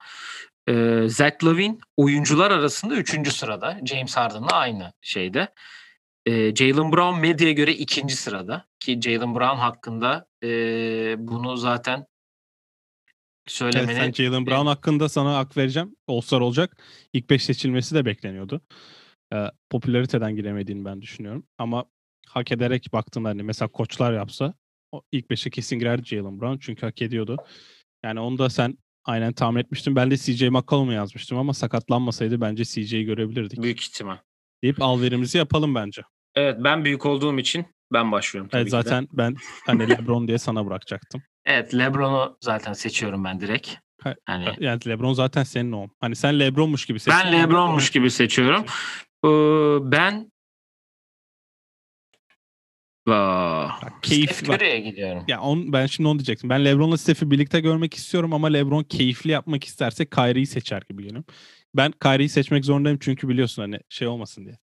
Ee, 0.69 1.03
Zach 1.07 1.43
Lavine 1.43 1.77
oyuncular 1.97 2.51
arasında 2.51 2.95
3. 2.95 3.33
sırada. 3.33 3.79
James 3.85 4.17
Harden'la 4.17 4.51
aynı 4.51 4.93
şeyde. 5.01 5.53
Ee, 6.25 6.55
Jalen 6.55 6.91
Brown 6.91 7.19
medyaya 7.19 7.53
göre 7.53 7.71
ikinci 7.73 8.15
sırada. 8.15 8.65
Ki 8.79 8.99
Jalen 9.01 9.35
Brown 9.35 9.57
hakkında 9.57 10.27
ee, 10.43 11.15
bunu 11.17 11.57
zaten 11.57 12.05
Evet, 13.41 13.51
söylemeni 13.51 13.95
sen 13.95 14.11
Jalen 14.11 14.45
Brown 14.45 14.65
hakkında 14.65 15.09
sana 15.09 15.37
hak 15.37 15.57
vereceğim. 15.57 15.95
All-Star 16.07 16.41
olacak. 16.41 16.77
İlk 17.13 17.29
5 17.29 17.43
seçilmesi 17.43 17.95
de 17.95 18.05
bekleniyordu. 18.05 18.61
Ee, 19.33 19.47
popülariteden 19.69 20.35
giremediğini 20.35 20.85
ben 20.85 21.01
düşünüyorum. 21.01 21.43
Ama 21.57 21.85
hak 22.27 22.51
ederek 22.51 22.87
baktığında 22.93 23.29
hani 23.29 23.43
mesela 23.43 23.69
koçlar 23.69 24.13
yapsa 24.13 24.53
o 24.91 25.01
ilk 25.11 25.25
5'e 25.31 25.49
kesin 25.49 25.79
girerdi 25.79 26.05
Jalen 26.05 26.41
Brown. 26.41 26.57
Çünkü 26.61 26.85
hak 26.85 27.01
ediyordu. 27.01 27.37
Yani 28.03 28.19
onu 28.19 28.37
da 28.37 28.49
sen 28.49 28.77
aynen 29.05 29.33
tahmin 29.33 29.59
etmiştin. 29.59 29.95
Ben 29.95 30.11
de 30.11 30.17
CJ 30.17 30.43
McCollum'u 30.43 30.93
yazmıştım 30.93 31.37
ama 31.37 31.53
sakatlanmasaydı 31.53 32.41
bence 32.41 32.63
CJ'yi 32.65 33.05
görebilirdik. 33.05 33.61
büyük 33.61 33.81
ihtimal. 33.81 34.17
Deyip 34.63 34.81
alverimizi 34.81 35.37
yapalım 35.37 35.75
bence. 35.75 36.01
Evet 36.35 36.57
ben 36.63 36.85
büyük 36.85 37.05
olduğum 37.05 37.39
için 37.39 37.65
ben 37.93 38.11
başlıyorum 38.11 38.49
tabii 38.49 38.61
Evet, 38.61 38.71
ki 38.71 38.77
de. 38.77 38.81
zaten 38.83 39.07
ben 39.13 39.35
hani 39.65 39.79
LeBron 39.89 40.27
diye 40.27 40.37
sana 40.37 40.65
bırakacaktım. 40.65 41.21
Evet 41.45 41.73
LeBron'u 41.75 42.37
zaten 42.41 42.73
seçiyorum 42.73 43.23
ben 43.23 43.39
direkt. 43.41 43.69
Ha- 44.01 44.15
Hani 44.25 44.45
Yani 44.59 44.79
LeBron 44.87 45.13
zaten 45.13 45.43
senin 45.43 45.71
o. 45.71 45.87
Hani 45.99 46.15
sen 46.15 46.39
LeBron'muş 46.39 46.85
gibi 46.85 46.99
seçtin. 46.99 47.23
ben 47.25 47.33
LeBron'muş 47.33 47.89
gibi 47.89 48.11
seçiyorum. 48.11 48.65
Ee, 49.25 49.91
ben 49.91 50.31
Vaa. 53.07 53.69
Keyif- 54.01 54.33
Steph 54.33 54.49
bak. 54.49 54.55
Curry'e 54.61 54.79
gidiyorum. 54.79 55.23
Ya 55.27 55.41
on, 55.41 55.73
ben 55.73 55.85
şimdi 55.85 56.09
onu 56.09 56.19
diyecektim. 56.19 56.49
Ben 56.49 56.65
LeBron'la 56.65 56.97
Steph'i 56.97 57.31
birlikte 57.31 57.59
görmek 57.59 57.93
istiyorum 57.93 58.33
ama 58.33 58.47
LeBron 58.47 58.83
keyifli 58.83 59.31
yapmak 59.31 59.63
isterse 59.63 60.05
Kyrie'yi 60.05 60.47
seçer 60.47 60.81
gibi 60.89 61.03
geliyor. 61.03 61.23
Ben 61.75 61.91
Kyrie'yi 61.91 62.29
seçmek 62.29 62.65
zorundayım 62.65 62.97
çünkü 63.01 63.29
biliyorsun 63.29 63.61
hani 63.61 63.79
şey 63.89 64.07
olmasın 64.07 64.45
diye. 64.45 64.57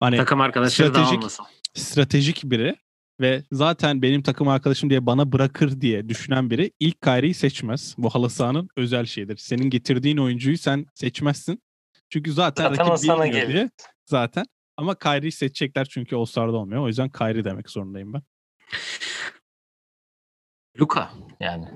Hani 0.00 0.16
Takım 0.16 0.40
arkadaşları 0.40 0.94
da 0.94 0.98
stratejik- 0.98 1.16
almasın. 1.18 1.46
stratejik 1.74 2.42
biri 2.44 2.76
ve 3.20 3.42
zaten 3.52 4.02
benim 4.02 4.22
takım 4.22 4.48
arkadaşım 4.48 4.90
diye 4.90 5.06
bana 5.06 5.32
bırakır 5.32 5.80
diye 5.80 6.08
düşünen 6.08 6.50
biri 6.50 6.72
ilk 6.80 7.02
Kyrie'yi 7.02 7.34
seçmez. 7.34 7.94
Bu 7.98 8.10
halı 8.10 8.30
sahanın 8.30 8.68
özel 8.76 9.06
şeyidir. 9.06 9.36
Senin 9.36 9.70
getirdiğin 9.70 10.16
oyuncuyu 10.16 10.58
sen 10.58 10.86
seçmezsin. 10.94 11.62
Çünkü 12.10 12.32
zaten, 12.32 12.64
Zaten 12.68 12.86
rakip 12.86 12.98
sana 13.06 13.24
bilmiyor 13.24 13.42
gelir. 13.42 13.52
diye 13.54 13.70
zaten. 14.06 14.44
Ama 14.76 14.98
Kyrie'yi 14.98 15.32
seçecekler 15.32 15.84
çünkü 15.84 16.16
All-Star'da 16.16 16.56
olmuyor. 16.56 16.82
O 16.82 16.86
yüzden 16.86 17.08
Kyrie 17.08 17.44
demek 17.44 17.70
zorundayım 17.70 18.12
ben. 18.14 18.22
Luka 20.80 21.10
yani. 21.40 21.68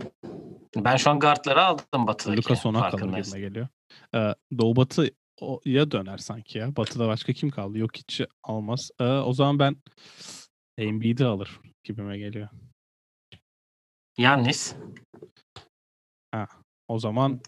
Ben 0.77 0.97
şu 0.97 1.11
an 1.11 1.21
guardları 1.21 1.63
aldım 1.63 2.07
batıdaki. 2.07 2.39
Luka 2.39 2.57
sona 2.57 2.91
kalır 2.91 3.23
gibime 3.23 3.41
geliyor. 3.41 3.69
Ee, 4.15 4.35
Doğu 4.59 4.77
Batı'ya 4.77 5.91
döner 5.91 6.19
sanki 6.19 6.59
ya. 6.59 6.77
Batı'da 6.77 7.09
başka 7.09 7.33
kim 7.33 7.51
kaldı? 7.51 7.79
Yok 7.79 7.97
hiç 7.97 8.21
almaz. 8.43 8.91
Ee, 9.01 9.05
o 9.05 9.33
zaman 9.33 9.59
ben 9.59 9.77
Embiid'i 10.79 11.25
alır 11.25 11.61
gibime 11.85 12.19
geliyor. 12.19 12.49
Yannis. 14.19 14.77
O 16.89 16.99
zaman 16.99 17.41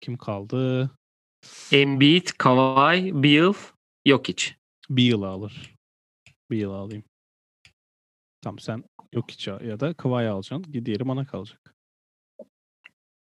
kim 0.00 0.16
kaldı? 0.16 0.90
Embiid, 1.72 2.28
Kawhi, 2.38 3.22
Beal, 3.22 3.54
Jokic. 4.06 4.44
Beal'ı 4.90 5.26
alır. 5.26 5.74
Beal'ı 6.50 6.74
alayım. 6.74 7.04
Tamam 8.42 8.58
sen 8.58 8.84
Jokic'i 9.14 9.50
ya 9.66 9.80
da 9.80 9.94
Kawhi 9.94 10.28
alacaksın. 10.28 10.84
Diğeri 10.84 11.08
bana 11.08 11.24
kalacak. 11.26 11.74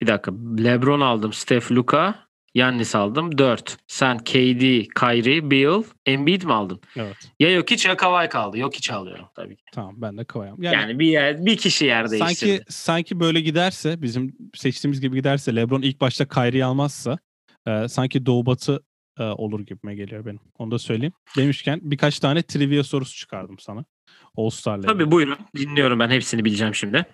Bir 0.01 0.07
dakika. 0.07 0.31
LeBron 0.59 1.01
aldım. 1.01 1.33
Steph, 1.33 1.71
Luka. 1.71 2.27
Yannis 2.55 2.95
aldım. 2.95 3.37
4. 3.37 3.77
Sen 3.87 4.17
KD, 4.17 4.61
Kyrie, 4.99 5.51
Beal, 5.51 5.83
Embiid 6.05 6.43
mi 6.43 6.53
aldın? 6.53 6.81
Evet. 6.95 7.15
Ya 7.39 7.51
Jokic 7.55 7.89
ya 7.89 7.97
Kawhi 7.97 8.29
kaldı. 8.29 8.57
Jokic 8.57 8.93
alıyorum 8.93 9.25
tabii 9.35 9.55
ki. 9.55 9.63
Tamam 9.73 9.93
ben 9.97 10.17
de 10.17 10.25
alayım. 10.25 10.55
Yani, 10.63 10.75
Yani, 10.75 10.99
bir 10.99 11.05
yer, 11.07 11.45
bir 11.45 11.57
kişi 11.57 11.85
yer 11.85 12.11
değiştirdi. 12.11 12.35
sanki 12.49 12.63
sanki 12.69 13.19
böyle 13.19 13.41
giderse 13.41 14.01
bizim 14.01 14.35
seçtiğimiz 14.53 15.01
gibi 15.01 15.15
giderse 15.15 15.55
LeBron 15.55 15.81
ilk 15.81 16.01
başta 16.01 16.27
Kyrie'yi 16.27 16.65
almazsa 16.65 17.17
e, 17.67 17.87
sanki 17.87 18.25
Doğu 18.25 18.45
Batı 18.45 18.83
e, 19.19 19.23
olur 19.23 19.59
gibime 19.59 19.95
geliyor 19.95 20.25
benim. 20.25 20.39
Onu 20.59 20.71
da 20.71 20.79
söyleyeyim. 20.79 21.13
Demişken 21.37 21.79
birkaç 21.83 22.19
tane 22.19 22.43
trivia 22.43 22.83
sorusu 22.83 23.17
çıkardım 23.17 23.59
sana. 23.59 23.85
All 24.37 24.49
Star'la. 24.49 24.87
Tabii 24.87 25.11
buyurun. 25.11 25.37
Dinliyorum 25.55 25.99
ben 25.99 26.09
hepsini 26.09 26.45
bileceğim 26.45 26.75
şimdi. 26.75 27.05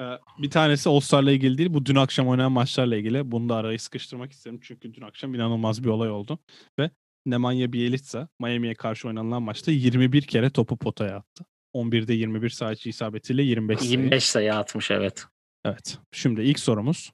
Ee, 0.00 0.04
Bir 0.38 0.50
tanesi 0.50 0.88
All 0.88 1.00
Star'la 1.00 1.32
ilgili 1.32 1.58
değil. 1.58 1.74
Bu 1.74 1.86
dün 1.86 1.94
akşam 1.96 2.28
oynanan 2.28 2.52
maçlarla 2.52 2.96
ilgili. 2.96 3.30
Bunu 3.30 3.48
da 3.48 3.56
araya 3.56 3.78
sıkıştırmak 3.78 4.32
isterim. 4.32 4.58
Çünkü 4.62 4.94
dün 4.94 5.02
akşam 5.02 5.34
inanılmaz 5.34 5.84
bir 5.84 5.88
olay 5.88 6.10
oldu. 6.10 6.38
Ve 6.78 6.90
Nemanja 7.26 7.72
Bjelica 7.72 8.28
Miami'ye 8.40 8.74
karşı 8.74 9.08
oynanılan 9.08 9.42
maçta 9.42 9.70
21 9.70 10.22
kere 10.22 10.50
topu 10.50 10.76
potaya 10.76 11.16
attı. 11.16 11.44
11'de 11.74 12.14
21 12.14 12.48
sadece 12.50 12.90
isabetiyle 12.90 13.42
25 13.42 13.78
sayı. 13.78 13.90
25 13.90 14.24
sayı 14.24 14.54
atmış 14.54 14.90
evet. 14.90 15.24
Evet. 15.64 15.98
Şimdi 16.12 16.42
ilk 16.42 16.58
sorumuz. 16.58 17.12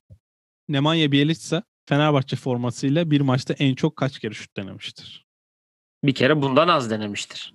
Nemanja 0.68 1.12
Bjelica 1.12 1.62
Fenerbahçe 1.88 2.37
formasıyla 2.37 3.11
bir 3.11 3.20
maçta 3.20 3.55
en 3.55 3.75
çok 3.75 3.96
kaç 3.96 4.18
kere 4.18 4.35
şut 4.35 4.57
denemiştir? 4.57 5.27
Bir 6.05 6.14
kere 6.14 6.42
bundan 6.42 6.68
az 6.68 6.90
denemiştir. 6.90 7.55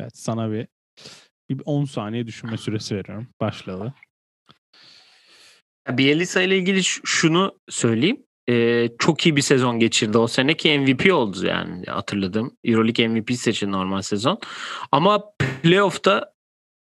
Evet 0.00 0.16
sana 0.16 0.52
bir, 0.52 0.68
bir 1.50 1.62
10 1.64 1.84
saniye 1.84 2.26
düşünme 2.26 2.56
süresi 2.56 2.96
veriyorum. 2.96 3.28
Başladı. 3.40 3.94
Bielisa 5.88 6.42
ile 6.42 6.58
ilgili 6.58 6.84
şunu 6.84 7.58
söyleyeyim. 7.68 8.22
Ee, 8.48 8.88
çok 8.98 9.26
iyi 9.26 9.36
bir 9.36 9.42
sezon 9.42 9.78
geçirdi 9.78 10.18
o 10.18 10.26
seneki 10.26 10.78
MVP 10.78 11.12
oldu 11.12 11.46
yani 11.46 11.86
hatırladım. 11.86 12.56
Euroleague 12.64 13.08
MVP 13.08 13.32
seçildi 13.32 13.72
normal 13.72 14.02
sezon. 14.02 14.38
Ama 14.92 15.24
playoff'ta 15.62 16.32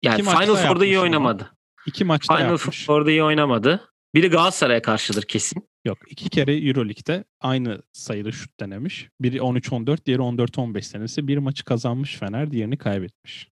yani 0.03 0.21
İki 0.21 0.31
Final 0.31 0.57
Four'da 0.57 0.87
iyi 0.87 0.99
oynamadı. 0.99 1.53
İki 1.87 2.05
maçta 2.05 2.37
Final 2.37 2.51
yapmış. 2.51 2.87
Four'da 2.87 3.11
iyi 3.11 3.23
oynamadı. 3.23 3.93
Biri 4.17 4.31
Galatasaray'a 4.31 4.83
karşıdır 4.83 5.23
kesin. 5.23 5.69
Yok 5.85 5.99
iki 6.09 6.29
kere 6.29 6.57
Euroleague'de 6.57 7.25
aynı 7.41 7.83
sayıda 7.93 8.33
şut 8.33 8.61
denemiş. 8.61 9.09
Biri 9.21 9.37
13-14, 9.37 10.07
diğeri 10.07 10.23
14-15 10.23 10.83
senesi. 10.83 11.29
Bir 11.29 11.39
maçı 11.39 11.65
kazanmış 11.65 12.17
Fener, 12.17 12.51
diğerini 12.51 12.79
kaybetmiş. 12.79 13.49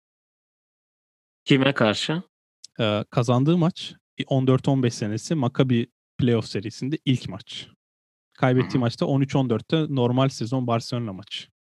Kime 1.46 1.74
karşı? 1.74 2.24
Ee, 2.80 3.06
kazandığı 3.10 3.58
maç 3.58 3.94
14-15 4.20 4.90
senesi 4.90 5.36
Maccabi 5.36 5.88
playoff 6.18 6.46
serisinde 6.46 6.98
ilk 7.06 7.30
maç. 7.30 7.68
Kaybettiği 8.34 8.80
maçta 8.80 9.06
13-14'te 9.06 9.96
normal 9.96 10.30
sezon 10.30 10.68
Barcelona 10.68 11.14
maçı. 11.14 11.53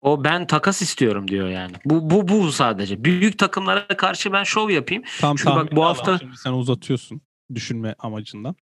O 0.00 0.24
ben 0.24 0.46
takas 0.46 0.82
istiyorum 0.82 1.28
diyor 1.28 1.48
yani. 1.48 1.72
Bu 1.84 2.10
bu 2.10 2.28
bu 2.28 2.52
sadece. 2.52 3.04
Büyük 3.04 3.38
takımlara 3.38 3.86
karşı 3.86 4.32
ben 4.32 4.44
şov 4.44 4.70
yapayım. 4.70 5.02
Tam 5.20 5.36
Çünkü 5.36 5.50
bak 5.50 5.76
bu 5.76 5.84
hafta- 5.84 6.18
şimdi 6.18 6.36
sen 6.36 6.52
uzatıyorsun 6.52 7.20
düşünme 7.54 7.94
amacından. 7.98 8.56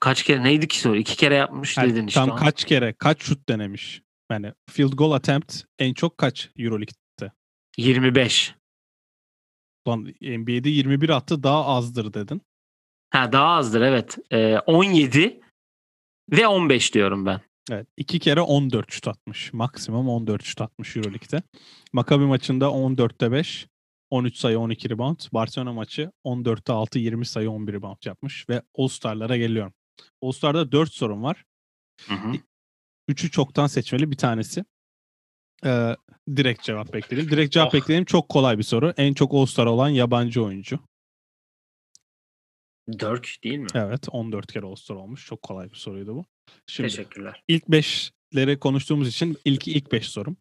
Kaç 0.00 0.22
kere 0.22 0.42
neydi 0.44 0.68
ki 0.68 0.80
soru? 0.80 0.96
İki 0.96 1.16
kere 1.16 1.34
yapmış 1.34 1.76
Yani 1.76 1.90
dedin 1.92 2.06
işte. 2.06 2.20
tam 2.20 2.30
onu. 2.30 2.38
kaç 2.38 2.64
kere 2.64 2.92
kaç 2.92 3.22
şut 3.22 3.48
denemiş 3.48 4.02
Yani 4.30 4.52
field 4.70 4.92
goal 4.92 5.12
attempt 5.12 5.54
en 5.78 5.94
çok 5.94 6.18
kaç 6.18 6.50
Euroleague'de? 6.58 7.32
25. 7.76 8.54
Lan 9.88 10.14
NBA'de 10.20 10.68
21 10.68 11.08
attı 11.08 11.42
daha 11.42 11.66
azdır 11.66 12.14
dedin. 12.14 12.42
Ha 13.10 13.32
daha 13.32 13.48
azdır 13.48 13.80
evet. 13.80 14.18
Ee, 14.30 14.58
17 14.58 15.40
ve 16.32 16.46
15 16.46 16.94
diyorum 16.94 17.26
ben. 17.26 17.40
Evet. 17.70 17.86
iki 17.96 18.18
kere 18.18 18.40
14 18.40 18.90
şut 18.92 19.08
atmış. 19.08 19.52
Maksimum 19.52 20.08
14 20.08 20.42
şut 20.44 20.60
atmış 20.60 20.96
Euroleague'de. 20.96 21.42
Maccabi 21.92 22.24
maçında 22.24 22.64
14'te 22.64 23.32
5, 23.32 23.66
13 24.10 24.36
sayı 24.36 24.58
12 24.58 24.90
rebound. 24.90 25.20
Barcelona 25.32 25.72
maçı 25.72 26.12
14'te 26.24 26.72
6, 26.72 26.98
20 26.98 27.26
sayı 27.26 27.50
11 27.50 27.72
rebound 27.72 27.96
yapmış. 28.04 28.48
Ve 28.48 28.62
All-Star'lara 28.78 29.36
geliyorum. 29.36 29.72
All-Star'da 30.22 30.72
4 30.72 30.92
sorun 30.92 31.22
var. 31.22 31.44
Hı 32.06 32.14
hı. 32.14 32.32
Üçü 33.08 33.30
çoktan 33.30 33.66
seçmeli 33.66 34.10
bir 34.10 34.16
tanesi. 34.16 34.64
Ee, 35.64 35.96
direkt 36.36 36.62
cevap 36.62 36.92
bekledim. 36.92 37.30
Direkt 37.30 37.52
cevap 37.52 37.68
Oh. 37.68 37.72
bekledim. 37.72 38.04
Çok 38.04 38.28
kolay 38.28 38.58
bir 38.58 38.62
soru. 38.62 38.94
En 38.96 39.14
çok 39.14 39.34
All-Star 39.34 39.66
olan 39.66 39.88
yabancı 39.88 40.44
oyuncu. 40.44 40.78
Dirk 42.92 43.28
değil 43.44 43.58
mi? 43.58 43.66
Evet 43.74 44.08
14 44.10 44.52
kere 44.52 44.66
All-Star 44.66 44.94
olmuş. 44.94 45.26
Çok 45.26 45.42
kolay 45.42 45.70
bir 45.70 45.76
soruydu 45.76 46.14
bu. 46.16 46.26
Şimdi 46.66 46.88
Teşekkürler. 46.88 47.42
ilk 47.48 47.64
5'leri 47.64 48.58
konuştuğumuz 48.58 49.08
için 49.08 49.38
ilk 49.44 49.68
ilk 49.68 49.92
5 49.92 50.08
sorum. 50.08 50.36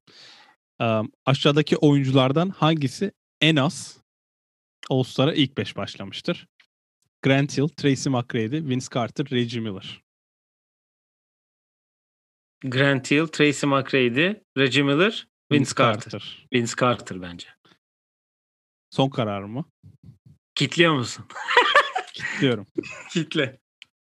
Ee, 0.82 1.02
aşağıdaki 1.26 1.78
oyunculardan 1.78 2.50
hangisi 2.50 3.12
en 3.42 3.56
az 3.56 3.98
All-Star'a 4.90 5.34
ilk 5.34 5.58
5 5.58 5.78
başlamıştır? 5.78 6.48
Grant 7.24 7.58
Hill, 7.58 7.68
Tracy 7.68 8.10
McGrady, 8.10 8.70
Vince 8.70 8.86
Carter, 8.94 9.26
Reggie 9.32 9.60
Miller. 9.62 10.02
Grant 12.64 13.12
Hill, 13.12 13.28
Tracy 13.28 13.66
McGrady, 13.66 14.34
Reggie 14.58 14.84
Miller, 14.84 15.28
Vince, 15.52 15.72
Carter. 15.78 16.48
Vince 16.54 16.74
Carter 16.80 17.22
bence. 17.22 17.48
Son 18.90 19.10
karar 19.10 19.42
mı? 19.44 19.66
Kitliyor 20.56 20.94
musun? 20.94 21.26
Diyorum. 22.42 22.68
Kitle. 23.10 23.60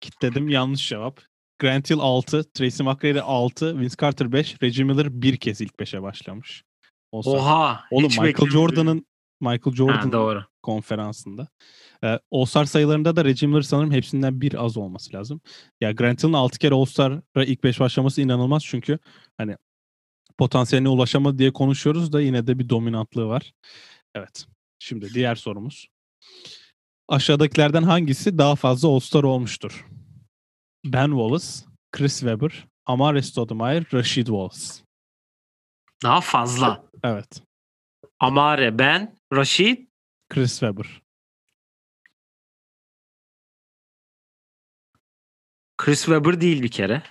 Kitledim 0.02 0.50
yanlış 0.50 0.90
cevap. 0.90 1.22
Grant 1.60 1.90
Hill 1.90 2.00
6, 2.00 2.44
Tracy 2.54 2.84
McGrady 2.84 3.20
6, 3.20 3.80
Vince 3.80 3.96
Carter 4.02 4.32
5, 4.32 4.64
Reggie 4.64 4.84
Miller 4.84 5.22
bir 5.22 5.38
kez 5.38 5.62
ilk 5.62 5.74
5'e 5.74 6.02
başlamış. 6.02 6.64
All-Star. 7.12 7.34
Oha. 7.34 7.84
Oğlum 7.92 8.12
Michael. 8.22 8.52
Jordan'ın 8.52 9.06
Michael 9.42 9.76
Jordan 9.76 10.46
konferansında. 10.64 11.48
Ee, 12.04 12.20
All-Star 12.32 12.66
sayılarında 12.66 13.16
da 13.16 13.26
Reggie 13.26 13.48
Miller 13.48 13.62
sanırım 13.62 13.92
hepsinden 13.92 14.42
bir 14.42 14.66
az 14.66 14.78
olması 14.78 15.14
lazım. 15.14 15.42
Ya 15.82 15.92
Grant 15.92 16.24
Hill'in 16.24 16.34
6 16.34 16.60
kere 16.60 16.74
All-Star'a 16.74 17.44
ilk 17.44 17.64
5 17.64 17.80
başlaması 17.80 18.22
inanılmaz 18.22 18.64
çünkü 18.66 19.00
hani 19.38 19.58
potansiyeline 20.38 20.90
ulaşamadı 20.90 21.38
diye 21.38 21.54
konuşuyoruz 21.54 22.14
da 22.14 22.22
yine 22.22 22.48
de 22.48 22.60
bir 22.60 22.70
dominantlığı 22.70 23.28
var. 23.28 23.54
Evet. 24.16 24.46
Şimdi 24.80 25.14
diğer 25.14 25.36
sorumuz. 25.36 25.88
Aşağıdakilerden 27.08 27.84
hangisi 27.84 28.38
daha 28.38 28.56
fazla 28.56 28.90
All-Star 28.90 29.24
olmuştur? 29.24 29.86
Ben 30.94 31.10
Wallace, 31.12 31.66
Chris 31.92 32.20
Webber, 32.20 32.68
Amare 32.86 33.22
Stoudemire, 33.22 33.86
Rashid 33.94 34.28
Wallace. 34.28 34.84
Daha 36.04 36.22
fazla. 36.22 36.84
Evet. 37.04 37.44
Amare, 38.20 38.80
ben, 38.80 39.16
Rashid, 39.34 39.88
Chris 40.30 40.52
Webber. 40.52 41.02
Chris 45.78 46.06
Webber 46.06 46.42
değil 46.42 46.64
bir 46.64 46.72
kere. 46.72 47.04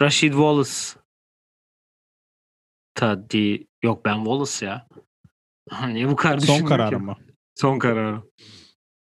Rashid 0.00 0.32
Wallace. 0.32 1.00
Tabii. 2.94 3.66
Yok 3.82 4.04
ben 4.04 4.16
Wallace 4.16 4.66
ya. 4.66 4.88
Niye 5.88 6.08
bu 6.08 6.16
kadar 6.16 6.38
Son 6.38 6.64
kararım 6.64 7.04
mı? 7.04 7.16
Son 7.54 7.78
kararım. 7.78 8.30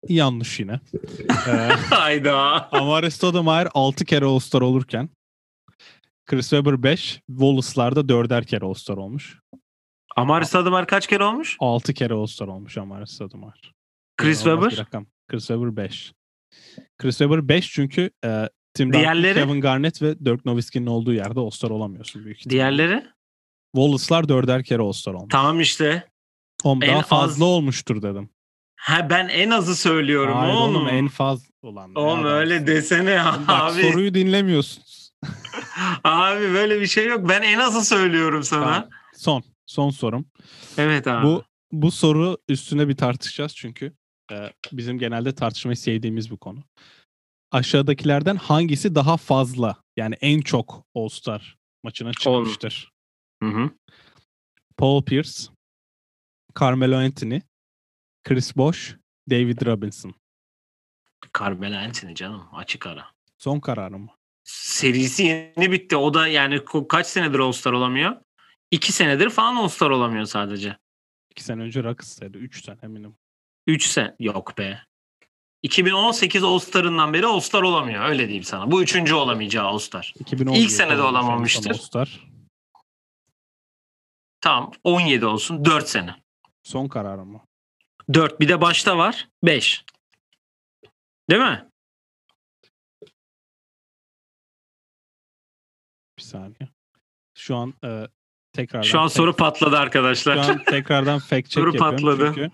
Yanlış 0.10 0.60
yine. 0.60 0.80
Ee, 1.48 1.52
Hayda. 1.90 2.70
Amare 2.72 3.10
Stoudemire 3.12 3.70
6 3.74 4.06
kere 4.06 4.26
All-Star 4.26 4.62
olurken 4.62 5.10
Chris 6.26 6.50
Webber 6.50 6.84
5, 6.84 7.22
Wallace'lar 7.28 7.96
da 7.96 8.00
4'er 8.00 8.46
kere 8.46 8.66
All-Star 8.66 8.98
olmuş. 8.98 9.40
Amare 10.16 10.46
Stoudemire 10.46 10.86
kaç 10.86 11.08
kere 11.08 11.24
olmuş? 11.24 11.58
6 11.60 11.94
kere 11.94 12.14
All-Star 12.14 12.48
olmuş 12.48 12.78
Amare 12.78 13.06
Stoudemire. 13.06 13.52
Chris 14.18 14.38
Webber? 14.44 14.78
rakam. 14.78 15.06
Chris 15.32 15.48
Webber 15.48 15.78
5. 15.78 16.14
Chris 16.98 17.18
Webber 17.18 17.48
5 17.48 17.72
çünkü 17.72 18.10
e, 18.26 18.50
Tim 18.74 18.88
Duncan, 18.94 19.02
Diğerleri? 19.02 19.34
Kevin 19.40 19.62
Garnett 19.62 20.02
ve 20.02 20.26
Dirk 20.26 20.46
Nowitzki'nin 20.46 20.88
olduğu 20.88 21.14
yerde 21.14 21.40
All-Star 21.40 21.70
olamıyorsun 21.70 22.26
büyük 22.26 22.38
ihtimalle. 22.40 22.54
Diğerleri? 22.56 23.06
Wallace'lar 23.76 24.24
4'er 24.24 24.64
kere 24.64 24.82
All-Star 24.82 25.14
olmuş. 25.14 25.32
Tamam 25.32 25.60
işte. 25.60 26.10
Oğlum 26.64 26.84
En 26.84 26.90
daha 26.90 27.00
az- 27.00 27.08
fazla 27.08 27.46
olmuştur 27.46 28.02
dedim. 28.02 28.30
Ha 28.84 29.10
ben 29.10 29.28
en 29.28 29.50
azı 29.50 29.76
söylüyorum 29.76 30.36
Hayır 30.38 30.54
oğlum. 30.54 30.76
oğlum 30.76 30.88
en 30.88 31.08
fazla 31.08 31.48
olan. 31.62 31.96
Oğlum 31.96 32.26
öyle 32.26 32.56
adamsın. 32.56 32.76
desene 32.76 33.26
Bak 33.26 33.40
abi. 33.48 33.82
soruyu 33.92 34.14
dinlemiyorsunuz. 34.14 35.12
Abi 36.04 36.42
böyle 36.54 36.82
bir 36.82 36.88
şey 36.88 37.08
yok. 37.08 37.30
Ben 37.30 37.42
en 37.42 37.60
azı 37.60 37.86
söylüyorum 37.86 38.44
sana. 38.44 38.64
Tamam. 38.64 38.90
Son. 39.16 39.44
Son 39.66 39.90
sorum. 39.90 40.26
Evet 40.78 41.08
abi. 41.08 41.26
Bu 41.28 41.44
bu 41.72 41.92
soru 41.92 42.38
üstüne 42.50 42.88
bir 42.88 42.98
tartışacağız 42.98 43.56
çünkü 43.56 43.94
e, 44.32 44.54
bizim 44.72 45.00
genelde 45.00 45.36
tartışmayı 45.36 45.78
sevdiğimiz 45.78 46.32
bir 46.32 46.38
konu. 46.38 46.64
Aşağıdakilerden 47.52 48.36
hangisi 48.36 48.96
daha 48.96 49.18
fazla 49.18 49.78
yani 49.98 50.16
en 50.22 50.42
çok 50.42 50.86
All-Star 50.96 51.58
maçına 51.84 52.14
çıkmıştır? 52.14 52.92
Hı 53.44 53.50
hı. 53.50 53.70
Paul 54.78 55.04
Pierce, 55.04 55.44
Carmelo 56.60 56.98
Anthony, 56.98 57.42
Chris 58.24 58.58
Bosh, 58.58 58.96
David 59.30 59.66
Robinson. 59.66 60.14
Carmelo 61.40 61.78
Anthony 61.78 62.16
canım 62.16 62.44
açık 62.54 62.88
ara. 62.88 63.06
Son 63.38 63.60
kararım 63.60 64.02
mı? 64.02 64.12
Serisi 64.44 65.24
yeni 65.24 65.72
bitti. 65.72 65.98
O 65.98 66.14
da 66.14 66.28
yani 66.28 66.62
kaç 66.90 67.08
senedir 67.08 67.40
All-Star 67.40 67.72
olamıyor? 67.72 68.16
İki 68.72 68.92
senedir 68.92 69.30
falan 69.30 69.56
All-Star 69.56 69.90
olamıyor 69.90 70.26
sadece. 70.26 70.78
İki 71.32 71.44
sene 71.44 71.62
önce 71.62 71.84
Rockets'taydı. 71.84 72.38
Üç 72.38 72.66
sene 72.66 72.78
eminim. 72.84 73.16
Üç 73.68 73.86
sene. 73.86 74.16
Yok 74.20 74.58
be. 74.58 74.84
2018 75.62 76.44
All-Star'ından 76.44 77.14
beri 77.14 77.26
All-Star 77.26 77.62
olamıyor. 77.62 78.06
Öyle 78.06 78.24
diyeyim 78.28 78.44
sana. 78.44 78.72
Bu 78.72 78.84
üçüncü 78.84 79.14
olamayacağı 79.14 79.66
All-Star. 79.66 80.14
2017 80.20 80.64
İlk 80.64 80.72
sene 80.72 80.90
de 80.98 81.02
olmuş 81.02 81.06
en 81.06 81.22
son 81.22 81.28
olamamıştır. 81.28 81.72
All-Star. 81.72 82.28
Tamam 84.42 84.72
17 84.84 85.26
olsun 85.26 85.66
4 85.66 85.90
sene. 85.90 86.16
Son 86.64 86.88
kararım 86.88 87.32
mı? 87.32 87.42
4 88.14 88.40
bir 88.40 88.50
de 88.50 88.62
başta 88.62 88.98
var 88.98 89.28
5. 89.44 89.86
Değil 91.30 91.42
mi? 91.42 91.70
Bir 96.18 96.24
saniye. 96.24 96.70
Şu 97.38 97.56
an 97.56 97.74
e, 97.86 98.08
tekrardan 98.54 98.88
Şu 98.88 99.00
an 99.00 99.08
soru 99.08 99.36
patladı 99.36 99.78
arkadaşlar. 99.78 100.44
Şu 100.44 100.52
an 100.52 100.64
tekrardan 100.64 101.20
fact 101.20 101.30
check 101.30 101.54
Soru 101.54 101.74
patladı. 101.74 102.26
çünkü 102.36 102.50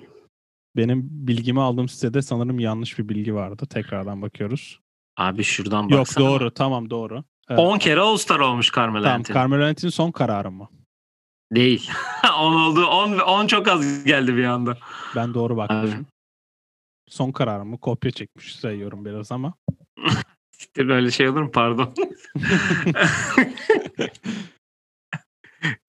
benim 0.76 1.08
bilgimi 1.12 1.62
aldığım 1.62 1.90
sitede 1.90 2.22
sanırım 2.22 2.60
yanlış 2.60 3.00
bir 3.00 3.10
bilgi 3.10 3.36
vardı. 3.36 3.66
Tekrardan 3.70 4.22
bakıyoruz. 4.22 4.80
Abi 5.18 5.44
şuradan 5.44 5.84
Yok 5.84 6.00
baksana. 6.00 6.26
doğru 6.26 6.52
tamam 6.54 6.90
doğru. 6.90 7.24
Ee, 7.50 7.56
10 7.56 7.78
kere 7.80 8.00
All-Star 8.00 8.40
olmuş 8.40 8.72
Carmelo 8.76 9.04
tamam 9.04 9.18
Anthony. 9.20 9.36
Carmelo 9.36 9.66
Anthony 9.66 9.92
son 9.92 10.12
kararım 10.12 10.54
mı? 10.54 10.70
Değil. 11.52 11.92
10 12.40 12.54
oldu. 12.56 12.86
10, 12.86 13.20
10 13.20 13.48
çok 13.48 13.68
az 13.68 14.04
geldi 14.04 14.36
bir 14.36 14.44
anda. 14.44 14.78
Ben 15.16 15.34
doğru 15.34 15.58
bakmışım. 15.58 16.00
Abi. 16.00 16.06
Son 17.10 17.32
kararım 17.32 17.70
mı? 17.70 17.78
Kopya 17.78 18.12
çekmiş 18.12 18.56
sayıyorum 18.56 19.06
biraz 19.06 19.32
ama. 19.32 19.54
İşte 20.60 20.88
böyle 20.88 21.12
şey 21.12 21.30
olur 21.30 21.42
mu? 21.42 21.52
Pardon. 21.52 21.94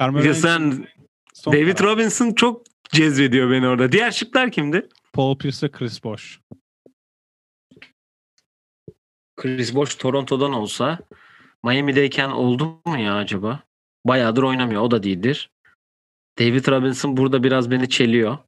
Carmelo 0.00 0.26
Ya 0.26 0.34
sen 0.34 0.88
son 1.34 1.52
David 1.54 1.76
karar. 1.76 1.90
Robinson 1.90 2.32
çok 2.32 2.62
cezbediyor 2.92 3.50
beni 3.50 3.66
orada. 3.68 3.92
Diğer 3.92 4.10
şıklar 4.10 4.50
kimdi? 4.52 4.88
Paul 5.12 5.38
Pierce 5.38 5.66
ve 5.66 5.70
Chris 5.70 6.04
Bosh. 6.04 6.40
Chris 9.36 9.74
Bosh 9.74 9.94
Toronto'dan 9.94 10.52
olsa 10.52 10.98
Miami'deyken 11.64 12.28
oldu 12.30 12.80
mu 12.86 12.98
ya 12.98 13.14
acaba? 13.14 13.62
Bayağıdır 14.04 14.42
oynamıyor. 14.42 14.82
O 14.82 14.90
da 14.90 15.02
değildir. 15.02 15.50
David 16.38 16.68
Robinson 16.68 17.16
burada 17.16 17.42
biraz 17.42 17.70
beni 17.70 17.88
çeliyor. 17.88 18.38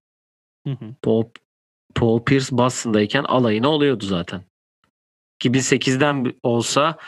Hı 0.66 0.72
hı. 0.72 0.94
Paul, 1.02 1.24
Paul 1.94 2.24
Pierce 2.24 2.58
Boston'dayken 2.58 3.24
alayına 3.24 3.68
oluyordu 3.68 4.04
zaten. 4.04 4.42
2008'den 5.44 6.34
olsa 6.42 6.98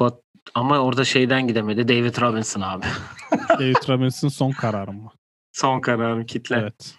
but, 0.00 0.14
ama 0.54 0.78
orada 0.78 1.04
şeyden 1.04 1.48
gidemedi. 1.48 1.88
David 1.88 2.20
Robinson 2.20 2.60
abi. 2.60 2.86
David 3.48 3.88
Robinson 3.88 4.28
son 4.28 4.50
kararım 4.50 5.02
mı? 5.02 5.12
Son 5.52 5.80
kararım 5.80 6.26
kitle. 6.26 6.56
Evet. 6.56 6.94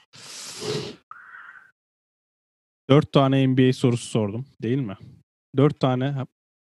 Dört 2.89 3.11
tane 3.11 3.47
NBA 3.47 3.73
sorusu 3.73 4.07
sordum 4.07 4.45
değil 4.61 4.77
mi? 4.77 4.97
Dört 5.57 5.79
tane 5.79 6.15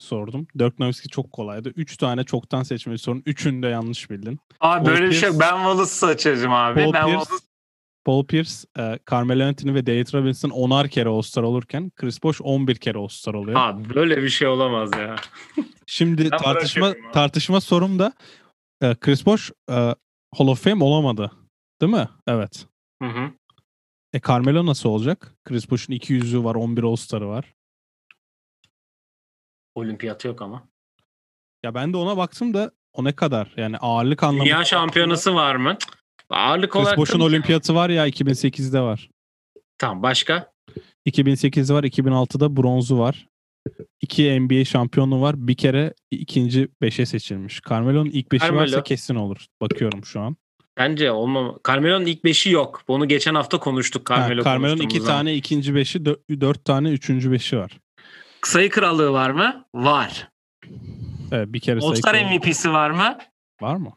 sordum. 0.05 0.47
Dirk 0.59 0.79
Nowitzki 0.79 1.09
çok 1.09 1.33
kolaydı. 1.33 1.73
3 1.77 1.97
tane 1.97 2.25
çoktan 2.25 2.63
seçmeli 2.63 2.99
sorun. 2.99 3.23
Üçünü 3.27 3.63
de 3.63 3.67
yanlış 3.69 4.11
bildin. 4.11 4.41
Abi 4.61 4.85
Paul 4.85 4.87
böyle 4.95 5.07
bir 5.07 5.13
şey. 5.13 5.29
Pierce- 5.29 5.41
Ben 5.41 5.57
Wallace'ı 5.57 6.09
açacağım 6.11 6.53
abi. 6.53 6.85
Paul 6.85 6.93
ben 6.93 7.07
Pierce, 7.07 7.19
Wallace... 7.25 7.45
Paul 8.05 8.27
Pierce, 8.27 8.55
e, 8.79 8.99
Carmelo 9.11 9.45
Anthony 9.45 9.75
ve 9.75 9.87
David 9.87 10.15
Robinson 10.15 10.51
10'ar 10.51 10.89
kere 10.89 11.09
All-Star 11.09 11.43
olurken 11.43 11.91
Chris 11.97 12.23
Bosh 12.23 12.41
11 12.43 12.77
kere 12.77 12.99
All-Star 12.99 13.35
oluyor. 13.35 13.61
Abi 13.61 13.95
böyle 13.95 14.23
bir 14.23 14.29
şey 14.29 14.49
olamaz 14.49 14.91
ya. 14.99 15.17
Şimdi 15.87 16.31
tartışma 16.31 16.95
tartışma 17.13 17.61
sorum 17.61 17.99
da 17.99 18.13
e, 18.83 18.95
Chris 18.95 19.27
Bosh 19.27 19.51
e, 19.71 19.75
Hall 20.37 20.49
of 20.49 20.65
Fame 20.65 20.85
olamadı. 20.85 21.31
Değil 21.81 21.93
mi? 21.93 22.09
Evet. 22.27 22.67
Hı 23.03 23.09
hı. 23.09 23.31
E 24.13 24.21
Carmelo 24.29 24.67
nasıl 24.67 24.89
olacak? 24.89 25.35
Chris 25.45 25.71
Bosh'un 25.71 25.93
200'ü 25.93 26.45
var, 26.45 26.55
11 26.55 26.83
All-Star'ı 26.83 27.29
var. 27.29 27.55
Olimpiyatı 29.75 30.29
yok 30.29 30.43
ama. 30.43 30.69
Ya 31.65 31.75
ben 31.75 31.93
de 31.93 31.97
ona 31.97 32.17
baktım 32.17 32.55
da 32.55 32.71
o 32.93 33.05
ne 33.05 33.13
kadar? 33.13 33.53
Yani 33.57 33.77
ağırlık 33.77 34.23
anlamında. 34.23 34.45
Dünya 34.45 34.65
şampiyonası 34.65 35.35
var 35.35 35.57
mı? 35.57 35.77
Ağırlık 36.31 36.73
Chris 36.73 36.83
olarak 36.83 36.99
Bosh'un 36.99 37.13
tabii 37.13 37.23
ki- 37.23 37.27
olimpiyatı 37.27 37.75
var 37.75 37.91
ya 37.91 38.07
2008'de 38.09 38.81
var. 38.81 39.11
Tamam 39.79 40.03
başka? 40.03 40.53
2008'de 41.07 41.75
var, 41.75 41.85
2006'da 41.85 42.57
bronzu 42.57 42.99
var. 42.99 43.27
İki 44.01 44.41
NBA 44.41 44.65
şampiyonu 44.65 45.21
var. 45.21 45.35
Bir 45.49 45.55
kere 45.57 45.95
ikinci 46.11 46.69
beşe 46.83 47.07
seçilmiş. 47.07 47.61
Carmelo'nun 47.71 48.11
ilk 48.11 48.33
beşi 48.33 48.43
Carmelo. 48.43 48.63
varsa 48.63 48.83
kesin 48.83 49.15
olur. 49.15 49.47
Bakıyorum 49.61 50.05
şu 50.05 50.21
an. 50.21 50.37
Bence 50.79 51.11
olmam. 51.11 51.59
Carmelo'nun 51.69 52.07
ilk 52.07 52.25
beşi 52.25 52.51
yok. 52.51 52.83
Bunu 52.89 53.09
geçen 53.09 53.35
hafta 53.35 53.59
konuştuk. 53.59 54.11
Ha, 54.11 54.17
Carmelo 54.17 54.45
Carmelo'nun 54.45 54.81
iki 54.83 55.01
zaman. 55.01 55.19
tane 55.19 55.35
ikinci 55.35 55.75
beşi, 55.75 55.99
dö- 55.99 56.41
dört 56.41 56.65
tane 56.65 56.91
üçüncü 56.91 57.33
beşi 57.33 57.59
var. 57.59 57.79
Sayı 58.43 58.71
krallığı 58.71 59.13
var 59.13 59.31
mı? 59.31 59.65
Var. 59.75 60.29
Evet, 61.33 61.53
bir 61.53 61.61
kere 61.61 61.81
All-Star 61.81 62.15
MVP'si 62.25 62.73
var 62.73 62.91
mı? 62.91 63.19
var 63.61 63.77
mı? 63.77 63.93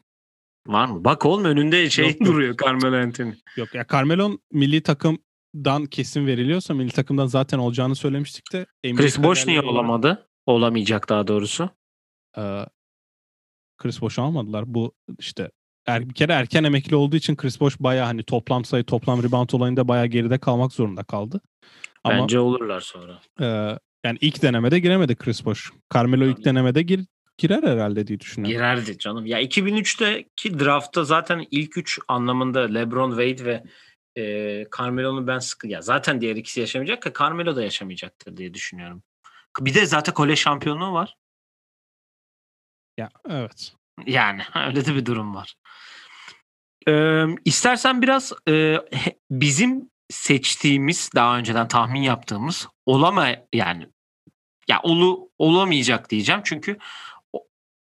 Var 0.68 0.86
mı? 0.86 1.04
Bak 1.06 1.26
oğlum 1.26 1.46
önünde 1.46 1.90
şey 1.90 2.06
Yok, 2.10 2.22
yok. 2.22 2.28
duruyor 2.30 2.56
Carmelo 2.66 2.96
Anthony. 2.96 3.34
Yok 3.58 3.76
ya 3.76 3.86
Carmelo'nun 3.92 4.40
milli 4.52 4.84
takımdan 4.84 5.86
kesin 5.86 6.28
veriliyorsa 6.28 6.74
milli 6.74 6.92
takımdan 6.92 7.26
zaten 7.26 7.58
olacağını 7.60 7.96
söylemiştik 7.96 8.54
de. 8.54 8.66
Chris 8.96 9.24
Bosh 9.24 9.48
niye 9.48 9.62
olamadı? 9.62 10.30
Olamayacak 10.46 11.10
daha 11.10 11.28
doğrusu. 11.28 11.70
e, 12.38 12.66
Chris 13.78 14.02
Bosh'u 14.02 14.22
almadılar. 14.22 14.64
Bu 14.74 14.94
işte 15.20 15.52
er, 15.86 16.10
bir 16.10 16.14
kere 16.14 16.34
erken 16.34 16.64
emekli 16.64 16.96
olduğu 16.96 17.16
için 17.16 17.36
Chris 17.36 17.60
Bosh 17.60 17.80
baya 17.80 18.08
hani 18.08 18.24
toplam 18.24 18.66
sayı 18.66 18.84
toplam 18.84 19.24
rebound 19.24 19.50
olayında 19.54 19.88
baya 19.88 20.06
geride 20.06 20.38
kalmak 20.38 20.74
zorunda 20.74 21.04
kaldı. 21.04 21.42
Ama 22.04 22.18
Bence 22.24 22.40
olurlar 22.40 22.82
sonra. 22.82 23.20
e, 23.42 23.78
yani 24.04 24.18
ilk 24.22 24.42
denemede 24.42 24.80
giremedi 24.80 25.16
Chris 25.16 25.46
Bosh. 25.46 25.72
Carmelo 25.94 26.26
ilk 26.26 26.46
denemede 26.46 26.82
gir, 26.82 27.06
girer 27.38 27.64
herhalde 27.64 28.08
diye 28.08 28.20
düşünüyorum. 28.20 28.58
Girerdi 28.58 28.98
canım. 28.98 29.26
Ya 29.26 29.42
2003'teki 29.42 30.60
draftta 30.60 31.04
zaten 31.04 31.46
ilk 31.52 31.78
üç 31.78 32.00
anlamında 32.08 32.60
LeBron, 32.60 33.10
Wade 33.10 33.46
ve 33.46 33.64
e, 34.18 34.66
Carmelo'nu 34.78 35.28
ben 35.28 35.40
sıkı 35.40 35.68
ya 35.68 35.82
zaten 35.82 36.22
diğer 36.22 36.36
ikisi 36.36 36.60
yaşamayacak 36.60 37.02
ki 37.02 37.12
Carmelo 37.20 37.56
da 37.56 37.64
yaşamayacaktır 37.64 38.38
diye 38.38 38.54
düşünüyorum. 38.54 39.04
Bir 39.60 39.74
de 39.74 39.86
zaten 39.86 40.14
kolej 40.14 40.40
şampiyonluğu 40.40 40.94
var. 40.94 41.16
Ya 42.98 43.10
evet. 43.30 43.74
Yani 44.06 44.42
öyle 44.56 44.86
de 44.86 44.96
bir 44.96 45.06
durum 45.06 45.36
var. 45.36 45.56
Ee, 46.88 47.26
istersen 47.46 48.02
biraz 48.02 48.34
e, 48.50 48.78
bizim 49.32 49.93
seçtiğimiz 50.14 51.10
daha 51.16 51.38
önceden 51.38 51.68
tahmin 51.68 52.02
yaptığımız 52.02 52.68
olama 52.86 53.28
yani 53.54 53.88
ya 54.68 54.80
olu 54.84 55.30
olamayacak 55.38 56.10
diyeceğim 56.10 56.42
çünkü 56.44 56.78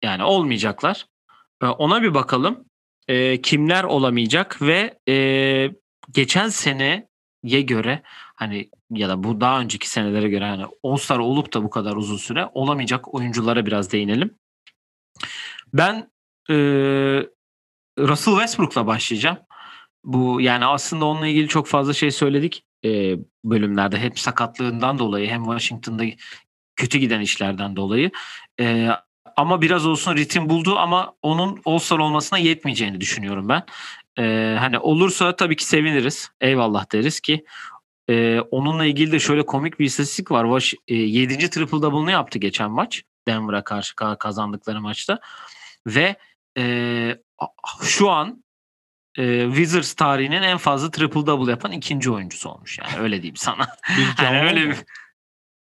yani 0.04 0.24
olmayacaklar. 0.24 1.06
Ee, 1.64 1.66
ona 1.66 2.02
bir 2.02 2.14
bakalım. 2.14 2.66
Ee, 3.08 3.42
kimler 3.42 3.84
olamayacak 3.84 4.62
ve 4.62 5.00
e, 5.10 5.16
geçen 6.12 6.50
seneye 6.50 7.62
göre 7.62 8.02
hani 8.36 8.70
ya 8.92 9.10
da 9.10 9.24
bu 9.24 9.42
daha 9.42 9.60
önceki 9.60 9.90
senelere 9.90 10.30
göre 10.30 10.46
hani 10.46 10.66
All-Star 10.84 11.20
olup 11.20 11.54
da 11.54 11.64
bu 11.64 11.70
kadar 11.70 11.96
uzun 11.96 12.18
süre 12.18 12.50
olamayacak 12.54 13.14
oyunculara 13.14 13.66
biraz 13.66 13.92
değinelim. 13.92 14.38
Ben 15.74 16.12
e, 16.50 16.56
Russell 18.00 18.34
Westbrook'la 18.34 18.88
başlayacağım. 18.88 19.38
Bu 20.04 20.42
yani 20.42 20.66
aslında 20.66 21.06
onunla 21.06 21.28
ilgili 21.28 21.48
çok 21.48 21.68
fazla 21.68 21.94
şey 21.94 22.12
söyledik 22.12 22.64
e, 22.86 23.16
bölümlerde. 23.44 23.98
Hem 23.98 24.18
sakatlığından 24.18 25.00
dolayı 25.00 25.30
hem 25.30 25.44
Washington'da 25.44 26.04
kötü 26.76 26.98
giden 26.98 27.22
işlerden 27.22 27.76
dolayı. 27.76 28.12
E, 28.60 28.90
ama 29.36 29.62
biraz 29.62 29.86
olsun 29.86 30.16
ritim 30.16 30.50
buldu 30.50 30.78
ama 30.78 31.14
onun 31.22 31.62
All-Star 31.66 32.00
olmasına 32.00 32.40
yetmeyeceğini 32.40 33.02
düşünüyorum 33.02 33.50
ben. 33.50 33.64
E, 34.20 34.56
hani 34.60 34.80
olursa 34.80 35.36
tabii 35.36 35.56
ki 35.56 35.66
seviniriz. 35.66 36.32
Eyvallah 36.42 36.92
deriz 36.92 37.20
ki 37.20 37.46
e, 38.10 38.40
onunla 38.40 38.86
ilgili 38.86 39.12
de 39.12 39.20
şöyle 39.20 39.46
komik 39.46 39.80
bir 39.80 39.86
istatistik 39.86 40.32
var. 40.32 40.44
Wash, 40.44 40.74
e, 40.88 40.96
7. 40.96 41.50
triple 41.50 41.82
double'ını 41.82 42.12
yaptı 42.12 42.40
geçen 42.40 42.72
maç. 42.72 43.04
Denver'a 43.28 43.64
karşı 43.64 43.96
ka- 43.96 44.18
kazandıkları 44.18 44.82
maçta. 44.82 45.20
Ve 45.88 46.16
e, 46.58 47.18
şu 47.82 48.10
an 48.10 48.44
e, 49.20 49.46
Wizards 49.46 49.94
tarihinin 49.94 50.42
en 50.42 50.58
fazla 50.58 50.92
triple 50.92 51.26
double 51.26 51.52
yapan 51.52 51.72
ikinci 51.72 52.12
oyuncusu 52.12 52.50
olmuş. 52.50 52.80
Yani 52.80 53.04
öyle 53.04 53.16
diyeyim 53.16 53.36
sana. 53.36 53.68
Bir 53.98 54.24
Yani 54.24 54.42
öyle 54.42 54.70
bir 54.70 54.78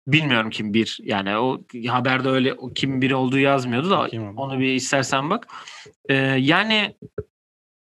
bilmiyorum 0.06 0.50
kim 0.50 0.74
bir 0.74 0.98
yani 1.02 1.36
o 1.36 1.60
haberde 1.88 2.28
öyle 2.28 2.54
o 2.54 2.72
kim 2.72 3.02
biri 3.02 3.14
olduğu 3.14 3.38
yazmıyordu 3.38 3.90
da 3.90 3.98
Bakayım 3.98 4.38
onu 4.38 4.58
bir 4.58 4.74
istersen 4.74 5.30
bak. 5.30 5.46
E, 6.08 6.14
yani 6.38 6.96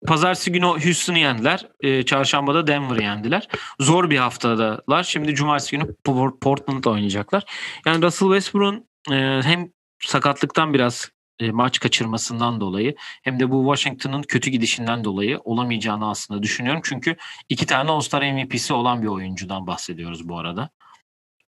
Pazartesi 0.06 0.52
günü 0.52 0.64
Houston'u 0.64 1.18
yendiler. 1.18 1.68
E, 1.80 2.02
çarşambada 2.02 2.66
Denver'ı 2.66 3.02
yendiler. 3.02 3.48
Zor 3.80 4.10
bir 4.10 4.18
haftadalar. 4.18 5.02
Şimdi 5.02 5.34
cumartesi 5.34 5.76
günü 5.76 5.94
Por- 6.04 6.38
Portland'da 6.38 6.90
oynayacaklar. 6.90 7.44
Yani 7.86 8.02
Russell 8.02 8.28
Westbrook'un 8.28 8.88
e, 9.10 9.42
hem 9.42 9.70
sakatlıktan 10.02 10.74
biraz 10.74 11.10
e, 11.40 11.50
maç 11.50 11.78
kaçırmasından 11.78 12.60
dolayı 12.60 12.94
hem 13.22 13.40
de 13.40 13.50
bu 13.50 13.74
Washington'ın 13.74 14.22
kötü 14.22 14.50
gidişinden 14.50 15.04
dolayı 15.04 15.38
olamayacağını 15.38 16.10
aslında 16.10 16.42
düşünüyorum. 16.42 16.80
Çünkü 16.84 17.16
iki 17.48 17.66
tane 17.66 17.90
All-Star 17.90 18.32
MVP'si 18.32 18.72
olan 18.72 19.02
bir 19.02 19.06
oyuncudan 19.06 19.66
bahsediyoruz 19.66 20.28
bu 20.28 20.38
arada. 20.38 20.70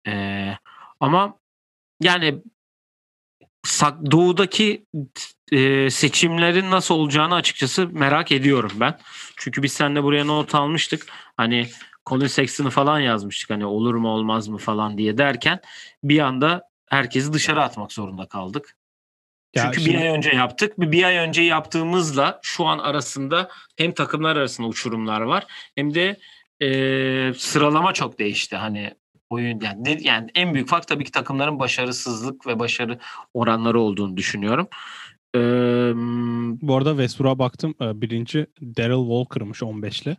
E, 0.08 0.14
ama 1.00 1.40
yani 2.02 2.42
doğudaki 4.12 4.86
e, 5.52 5.90
seçimlerin 5.90 6.72
nasıl 6.72 6.96
olacağını 6.96 7.36
açıkçası 7.36 7.88
merak 7.88 8.32
ediyorum 8.32 8.72
ben. 8.76 9.00
Çünkü 9.38 9.64
biz 9.64 9.74
seninle 9.74 10.04
buraya 10.04 10.26
not 10.26 10.56
almıştık. 10.56 11.08
Hani 11.38 11.68
Colin 12.06 12.28
Sexton'ı 12.28 12.70
falan 12.70 13.00
yazmıştık. 13.00 13.50
Hani 13.50 13.66
olur 13.66 13.96
mu 13.96 14.10
olmaz 14.10 14.48
mı 14.48 14.58
falan 14.58 14.98
diye 14.98 15.18
derken 15.18 15.60
bir 16.04 16.20
anda 16.20 16.64
herkesi 16.90 17.34
dışarı 17.34 17.64
atmak 17.64 17.92
zorunda 17.92 18.28
kaldık. 18.28 18.76
Ya 19.56 19.64
Çünkü 19.64 19.82
şimdi- 19.82 19.90
bir 19.98 20.02
ay 20.02 20.08
önce 20.08 20.30
yaptık. 20.30 20.74
Bir, 20.78 21.04
ay 21.04 21.16
önce 21.18 21.42
yaptığımızla 21.42 22.40
şu 22.44 22.66
an 22.66 22.80
arasında 22.80 23.50
hem 23.78 23.92
takımlar 23.92 24.36
arasında 24.36 24.68
uçurumlar 24.68 25.22
var 25.22 25.46
hem 25.76 25.94
de 25.94 26.20
e, 26.62 27.34
sıralama 27.38 27.94
çok 27.94 28.20
değişti. 28.20 28.56
Hani 28.56 28.94
oyun 29.30 29.60
yani, 29.60 29.98
yani 30.02 30.30
en 30.36 30.54
büyük 30.54 30.68
fark 30.70 30.88
tabii 30.88 31.04
ki 31.04 31.12
takımların 31.12 31.60
başarısızlık 31.60 32.48
ve 32.48 32.60
başarı 32.60 33.00
oranları 33.34 33.80
olduğunu 33.80 34.18
düşünüyorum. 34.18 34.68
Ee, 35.36 35.40
Bu 36.62 36.78
arada 36.78 36.90
Westbrook'a 36.92 37.40
baktım. 37.40 37.76
e, 37.82 38.02
Birinci 38.02 38.48
Daryl 38.62 39.08
Walker'mış 39.10 39.62
15'li. 39.64 40.18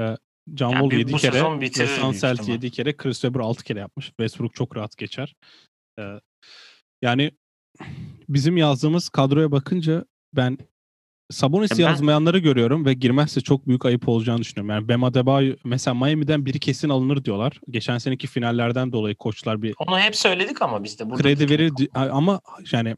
E, 0.00 0.16
John 0.56 0.70
Yani 0.72 0.80
Wall 0.82 0.90
bir- 0.90 0.98
7 0.98 1.12
bu 1.12 1.16
kere, 1.16 1.32
sezon 1.32 1.60
bitirir 1.60 1.86
Wes 1.86 1.96
büyük 2.02 2.08
Unseld 2.14 2.32
ihtimal. 2.38 2.52
7 2.52 2.70
kere, 2.70 2.96
Chris 2.96 3.20
Webber 3.20 3.40
6 3.40 3.64
kere 3.64 3.78
yapmış. 3.78 4.06
Westbrook 4.06 4.54
çok 4.54 4.76
rahat 4.76 4.96
geçer. 4.96 5.34
E, 5.98 6.02
yani 7.02 7.30
bizim 8.28 8.56
yazdığımız 8.56 9.08
kadroya 9.08 9.52
bakınca 9.52 10.04
ben 10.32 10.58
Sabonis'i 11.30 11.78
ben- 11.78 11.82
yazmayanları 11.82 12.38
görüyorum 12.38 12.84
ve 12.86 12.94
girmezse 12.94 13.40
çok 13.40 13.66
büyük 13.66 13.86
ayıp 13.86 14.08
olacağını 14.08 14.40
düşünüyorum. 14.40 14.70
Yani 14.70 14.88
Bam 14.88 15.04
Adebayo 15.04 15.54
mesela 15.64 15.94
Miami'den 15.94 16.46
biri 16.46 16.58
kesin 16.60 16.88
alınır 16.88 17.24
diyorlar. 17.24 17.60
Geçen 17.70 17.98
seneki 17.98 18.26
finallerden 18.26 18.92
dolayı 18.92 19.14
koçlar 19.14 19.62
bir 19.62 19.74
onu 19.78 19.98
hep 19.98 20.16
söyledik 20.16 20.62
ama 20.62 20.84
biz 20.84 20.98
de 20.98 21.10
burada 21.10 21.22
kredi 21.22 21.50
verir 21.50 21.72
ama 21.94 22.40
yani 22.72 22.96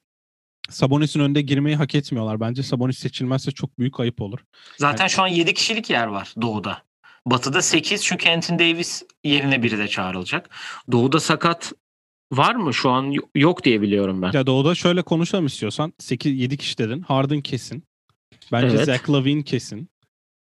Sabonis'in 0.71 1.21
önünde 1.21 1.43
girmeyi 1.43 1.77
hak 1.77 1.95
etmiyorlar. 1.95 2.41
Bence 2.41 2.63
Sabonis 2.63 2.99
seçilmezse 2.99 3.51
çok 3.51 3.79
büyük 3.79 4.01
ayıp 4.01 4.21
olur. 4.21 4.39
Zaten 4.79 5.07
şu 5.07 5.23
an 5.23 5.27
7 5.27 5.55
kişilik 5.55 5.91
yer 5.91 6.07
var 6.07 6.35
Doğu'da. 6.43 6.83
Batı'da 7.27 7.63
8 7.63 8.05
çünkü 8.05 8.31
Anthony 8.31 8.59
Davis 8.59 9.03
yerine 9.25 9.63
biri 9.63 9.79
de 9.79 9.89
çağrılacak. 9.89 10.51
Doğu'da 10.93 11.21
sakat 11.21 11.73
var 12.33 12.55
mı? 12.55 12.75
Şu 12.75 12.91
an 12.91 13.03
yo- 13.11 13.29
yok 13.35 13.65
diye 13.65 13.83
biliyorum 13.83 14.23
ben. 14.23 14.33
Ya 14.33 14.47
Doğu'da 14.47 14.75
şöyle 14.75 15.03
konuşalım 15.03 15.47
istiyorsan. 15.47 15.93
8 15.99 16.41
7 16.41 16.57
kişi 16.57 16.79
dedin. 16.79 17.01
Harden 17.01 17.41
kesin. 17.41 17.85
Bence 18.53 18.77
Evet. 18.77 18.87
Zach 18.87 19.11
Lavine 19.11 19.43
kesin. 19.43 19.89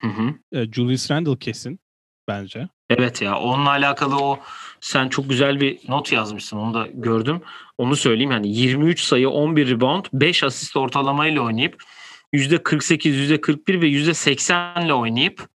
Hı 0.03 0.09
hı. 0.09 0.34
E, 0.53 0.72
Julius 0.72 1.11
Randle 1.11 1.38
kesin. 1.38 1.80
bence. 2.28 2.68
Evet 2.91 3.22
ya 3.22 3.38
onunla 3.38 3.70
alakalı 3.70 4.16
o 4.16 4.41
sen 4.80 5.09
çok 5.09 5.28
güzel 5.28 5.61
bir 5.61 5.78
not 5.88 6.12
yazmışsın 6.12 6.57
onu 6.57 6.74
da 6.74 6.86
gördüm. 6.95 7.41
Onu 7.78 7.97
söyleyeyim 7.97 8.30
yani 8.30 8.49
23 8.57 9.01
sayı 9.01 9.28
11 9.30 9.68
rebound 9.70 10.05
5 10.12 10.45
asist 10.45 10.76
ortalamayla 10.76 11.41
oynayıp 11.43 11.82
%48, 12.32 13.09
%41 13.09 13.80
ve 13.82 13.86
%80 13.88 14.84
ile 14.86 14.95
oynayıp 14.95 15.49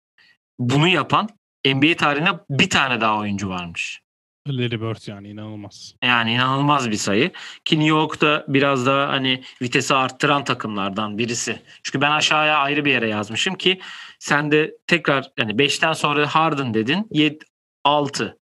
bunu 0.58 0.88
yapan 0.88 1.28
NBA 1.66 1.96
tarihine 1.96 2.30
bir 2.50 2.70
tane 2.70 3.00
daha 3.00 3.18
oyuncu 3.18 3.48
varmış. 3.48 4.00
Larry 4.48 4.80
Bird 4.80 5.08
yani 5.08 5.28
inanılmaz. 5.28 5.94
Yani 6.04 6.32
inanılmaz 6.32 6.90
bir 6.90 6.96
sayı. 6.96 7.32
Ki 7.64 7.78
New 7.78 7.88
York'ta 7.88 8.44
biraz 8.48 8.86
daha 8.86 9.08
hani 9.08 9.42
vitesi 9.62 9.94
arttıran 9.94 10.44
takımlardan 10.44 11.18
birisi. 11.18 11.62
Çünkü 11.82 12.00
ben 12.00 12.10
aşağıya 12.10 12.56
ayrı 12.58 12.84
bir 12.84 12.90
yere 12.90 13.08
yazmışım 13.08 13.54
ki 13.54 13.80
sen 14.18 14.50
de 14.50 14.76
tekrar 14.86 15.32
yani 15.38 15.52
5'ten 15.52 15.92
sonra 15.92 16.26
Harden 16.26 16.74
dedin. 16.74 17.06
7, 17.10 17.38
6. 17.84 18.38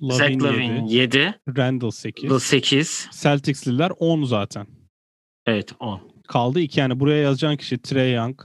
Zach 0.00 0.20
Lavin 0.30 0.40
Lavin 0.40 0.84
7, 0.84 1.16
7. 1.18 1.40
Randall 1.56 1.90
8. 1.90 2.42
8. 2.42 3.08
Celtics'liler 3.22 3.92
10 3.98 4.24
zaten. 4.24 4.66
Evet 5.46 5.72
10. 5.80 6.00
Kaldı 6.28 6.60
iki 6.60 6.80
yani 6.80 7.00
buraya 7.00 7.22
yazacağın 7.22 7.56
kişi 7.56 7.82
Trey 7.82 8.12
Young, 8.12 8.40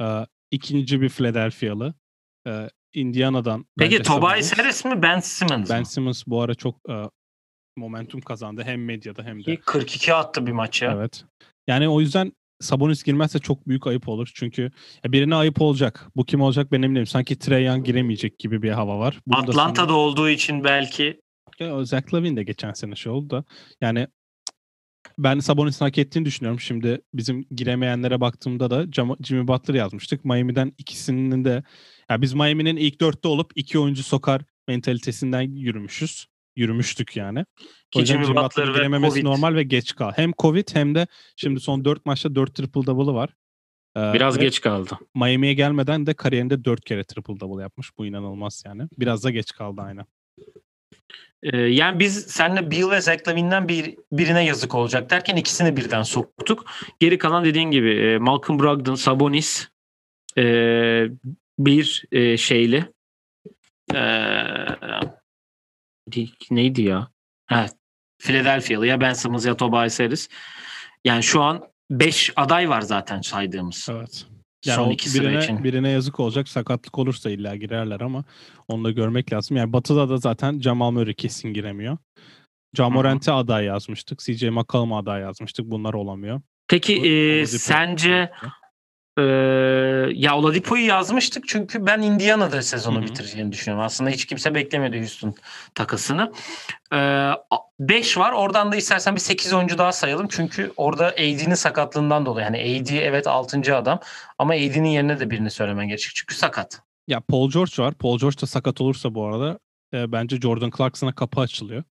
e, 0.00 0.26
ikinci 0.50 1.00
bir 1.00 1.08
Philadelphia'lı, 1.08 1.94
e, 2.46 2.68
Indiana'dan. 2.94 3.66
Peki 3.78 4.02
Tobias 4.02 4.20
Sabonis. 4.20 4.58
Harris 4.58 4.84
mi 4.84 5.02
Ben 5.02 5.20
Simmons 5.20 5.70
Ben 5.70 5.78
mı? 5.78 5.86
Simmons 5.86 6.22
bu 6.26 6.40
ara 6.40 6.54
çok 6.54 6.76
e, 6.90 6.94
momentum 7.76 8.20
kazandı 8.20 8.62
hem 8.64 8.84
medyada 8.84 9.22
hem 9.22 9.38
de. 9.38 9.56
Ki 9.56 9.60
42 9.64 10.14
attı 10.14 10.46
bir 10.46 10.52
maç 10.52 10.82
ya. 10.82 10.92
Evet. 10.96 11.24
Yani 11.66 11.88
o 11.88 12.00
yüzden 12.00 12.32
Sabonis 12.60 13.02
girmezse 13.02 13.38
çok 13.38 13.68
büyük 13.68 13.86
ayıp 13.86 14.08
olur. 14.08 14.30
Çünkü 14.34 14.70
birine 15.06 15.34
ayıp 15.34 15.60
olacak. 15.62 16.06
Bu 16.16 16.24
kim 16.24 16.40
olacak 16.40 16.72
ben 16.72 16.82
eminim. 16.82 17.06
Sanki 17.06 17.38
Trey 17.38 17.64
Young 17.64 17.86
giremeyecek 17.86 18.38
gibi 18.38 18.62
bir 18.62 18.70
hava 18.70 18.98
var. 18.98 19.20
Bunu 19.26 19.46
da 19.46 19.50
Atlanta'da 19.50 19.86
sana- 19.86 19.96
olduğu 19.96 20.28
için 20.28 20.64
belki 20.64 21.20
Ya, 21.60 21.84
Zach 21.84 22.14
Lavin 22.14 22.36
de 22.36 22.42
geçen 22.42 22.72
sene 22.72 22.96
şey 22.96 23.12
oldu 23.12 23.30
da. 23.30 23.44
Yani 23.80 24.06
ben 25.18 25.38
Sabonis'in 25.38 25.84
hak 25.84 25.98
ettiğini 25.98 26.24
düşünüyorum. 26.24 26.60
Şimdi 26.60 27.00
bizim 27.14 27.46
giremeyenlere 27.50 28.20
baktığımda 28.20 28.70
da 28.70 28.86
Jimmy 29.22 29.48
Butler 29.48 29.74
yazmıştık. 29.74 30.24
Miami'den 30.24 30.72
ikisinin 30.78 31.44
de 31.44 31.62
ya 32.12 32.22
biz 32.22 32.34
Miami'nin 32.34 32.76
ilk 32.76 33.00
dörtte 33.00 33.28
olup 33.28 33.52
iki 33.54 33.78
oyuncu 33.78 34.02
sokar 34.02 34.42
mentalitesinden 34.68 35.42
yürümüşüz. 35.42 36.26
Yürümüştük 36.56 37.16
yani. 37.16 37.44
Ki 37.90 38.06
Jimmy 38.06 38.28
Butler 38.28 38.66
girememesi 38.66 39.14
Covid 39.14 39.24
normal 39.24 39.54
ve 39.54 39.62
geç 39.62 39.94
kal. 39.94 40.12
Hem 40.16 40.32
Covid 40.38 40.68
hem 40.72 40.94
de 40.94 41.06
şimdi 41.36 41.60
son 41.60 41.84
4 41.84 42.06
maçta 42.06 42.34
4 42.34 42.54
triple 42.54 42.86
double'ı 42.86 43.14
var. 43.14 43.30
Ee, 43.96 44.12
biraz 44.14 44.38
geç 44.38 44.60
kaldı. 44.60 44.98
Miami'ye 45.14 45.54
gelmeden 45.54 46.06
de 46.06 46.14
kariyerinde 46.14 46.64
4 46.64 46.84
kere 46.84 47.04
triple 47.04 47.40
double 47.40 47.62
yapmış. 47.62 47.98
Bu 47.98 48.06
inanılmaz 48.06 48.62
yani. 48.66 48.82
Biraz 48.98 49.24
da 49.24 49.30
geç 49.30 49.52
kaldı 49.52 49.80
aynen. 49.80 50.06
Ee, 51.42 51.56
yani 51.56 51.98
biz 51.98 52.26
seninle 52.26 52.70
Bill 52.70 52.90
ve 52.90 53.00
Zach 53.00 53.28
Lavin'den 53.28 53.68
bir, 53.68 53.94
birine 54.12 54.44
yazık 54.44 54.74
olacak 54.74 55.10
derken 55.10 55.36
ikisini 55.36 55.76
birden 55.76 56.02
soktuk. 56.02 56.64
Geri 57.00 57.18
kalan 57.18 57.44
dediğin 57.44 57.70
gibi 57.70 57.90
e, 57.90 58.18
Malcolm 58.18 58.58
Brogdon, 58.58 58.94
Sabonis 58.94 59.68
e, 60.38 60.42
bir 61.58 62.04
e, 62.12 62.36
şeyli 62.36 62.92
e, 63.94 64.00
neydi 66.50 66.82
ya? 66.82 67.08
Evet. 67.50 67.72
Philadelphia'lı 68.18 68.86
ya 68.86 69.00
Ben 69.00 69.12
Simmons 69.12 69.46
ya 69.46 69.56
Tobias 69.56 70.00
Harris. 70.00 70.28
Yani 71.04 71.22
şu 71.22 71.42
an 71.42 71.64
5 71.90 72.32
aday 72.36 72.68
var 72.68 72.80
zaten 72.80 73.20
saydığımız. 73.20 73.88
Evet. 73.90 74.26
Yani 74.66 74.76
Son 74.76 74.90
iki 74.90 75.10
sıra 75.10 75.28
birine, 75.28 75.44
için. 75.44 75.64
birine 75.64 75.88
yazık 75.88 76.20
olacak. 76.20 76.48
Sakatlık 76.48 76.98
olursa 76.98 77.30
illa 77.30 77.56
girerler 77.56 78.00
ama 78.00 78.24
onu 78.68 78.84
da 78.84 78.90
görmek 78.90 79.32
lazım. 79.32 79.56
Yani 79.56 79.72
Batı'da 79.72 80.08
da 80.08 80.16
zaten 80.16 80.60
Jamal 80.60 80.90
Murray 80.90 81.14
kesin 81.14 81.54
giremiyor. 81.54 81.98
Jamorant'e 82.76 83.32
aday 83.32 83.64
yazmıştık. 83.64 84.18
CJ 84.18 84.42
McCollum'a 84.42 84.98
aday 84.98 85.20
yazmıştık. 85.20 85.66
Bunlar 85.66 85.94
olamıyor. 85.94 86.40
Peki 86.68 87.00
O- 87.00 87.06
e, 87.06 87.46
sence 87.46 88.30
Ee, 89.18 89.22
ya 90.14 90.36
Oladipo'yu 90.36 90.86
yazmıştık 90.86 91.48
çünkü 91.48 91.86
ben 91.86 92.02
Indiana'da 92.02 92.62
sezonu 92.62 92.96
Hı 92.96 93.00
hı. 93.00 93.06
bitireceğini 93.06 93.52
düşünüyorum. 93.52 93.84
Aslında 93.84 94.10
hiç 94.10 94.24
kimse 94.24 94.54
beklemiyordu 94.54 94.96
Houston 94.96 95.34
takasını. 95.74 96.32
5 97.80 98.18
var. 98.18 98.32
Oradan 98.32 98.72
da 98.72 98.76
istersen 98.76 99.14
bir 99.14 99.20
8 99.20 99.52
oyuncu 99.52 99.78
daha 99.78 99.92
sayalım. 99.92 100.26
Çünkü 100.30 100.72
orada 100.76 101.06
AD'nin 101.06 101.54
sakatlığından 101.54 102.26
dolayı. 102.26 102.44
Yani 102.44 102.80
AD 102.82 102.88
evet 102.88 103.26
6. 103.26 103.76
adam 103.76 104.00
ama 104.38 104.54
AD'nin 104.54 104.88
yerine 104.88 105.20
de 105.20 105.30
birini 105.30 105.50
söylemen 105.50 105.88
gerekecek. 105.88 106.12
Çünkü 106.14 106.34
sakat. 106.34 106.82
Ya 107.08 107.20
Paul 107.20 107.50
George 107.50 107.72
var. 107.78 107.94
Paul 107.94 108.18
George 108.18 108.40
da 108.40 108.46
sakat 108.46 108.80
olursa 108.80 109.14
bu 109.14 109.26
arada 109.26 109.58
e, 109.94 110.12
bence 110.12 110.40
Jordan 110.40 110.70
Clarkson'a 110.76 111.14
kapı 111.14 111.40
açılıyor. 111.40 111.84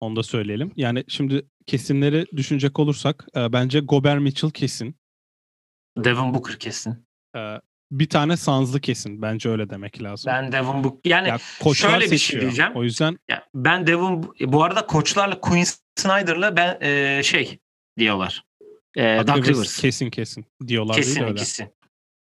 Onu 0.00 0.16
da 0.16 0.22
söyleyelim. 0.22 0.72
Yani 0.76 1.04
şimdi 1.08 1.46
kesinleri 1.66 2.26
düşünecek 2.36 2.78
olursak 2.78 3.26
e, 3.36 3.52
bence 3.52 3.80
Gobert 3.80 4.20
Mitchell 4.20 4.50
kesin. 4.50 4.96
Devin 6.04 6.34
Booker 6.34 6.58
kesin. 6.58 7.06
E, 7.36 7.60
bir 7.90 8.08
tane 8.08 8.36
Suns'lı 8.36 8.80
kesin. 8.80 9.22
Bence 9.22 9.48
öyle 9.48 9.70
demek 9.70 10.02
lazım. 10.02 10.32
Ben 10.32 10.52
Devin 10.52 10.84
Booker 10.84 11.10
yani 11.10 11.28
ya 11.28 11.38
şöyle 11.74 12.04
bir 12.04 12.08
şey 12.08 12.18
seçiyor. 12.18 12.42
diyeceğim. 12.42 12.72
O 12.74 12.84
yüzden 12.84 13.18
ya 13.28 13.44
ben 13.54 13.86
Devin 13.86 14.22
bu 14.52 14.64
arada 14.64 14.86
koçlarla 14.86 15.40
Quinn 15.40 15.64
Snyder'la 15.96 16.56
ben 16.56 16.78
e, 16.80 17.22
şey 17.22 17.58
diyorlar. 17.98 18.44
E, 18.96 19.02
Doug 19.26 19.48
Rivers. 19.48 19.80
kesin 19.80 20.10
kesin 20.10 20.44
diyorlar 20.66 20.96
değil 20.96 21.06
Kesin 21.06 21.22
öyle. 21.22 21.32
ikisi. 21.32 21.70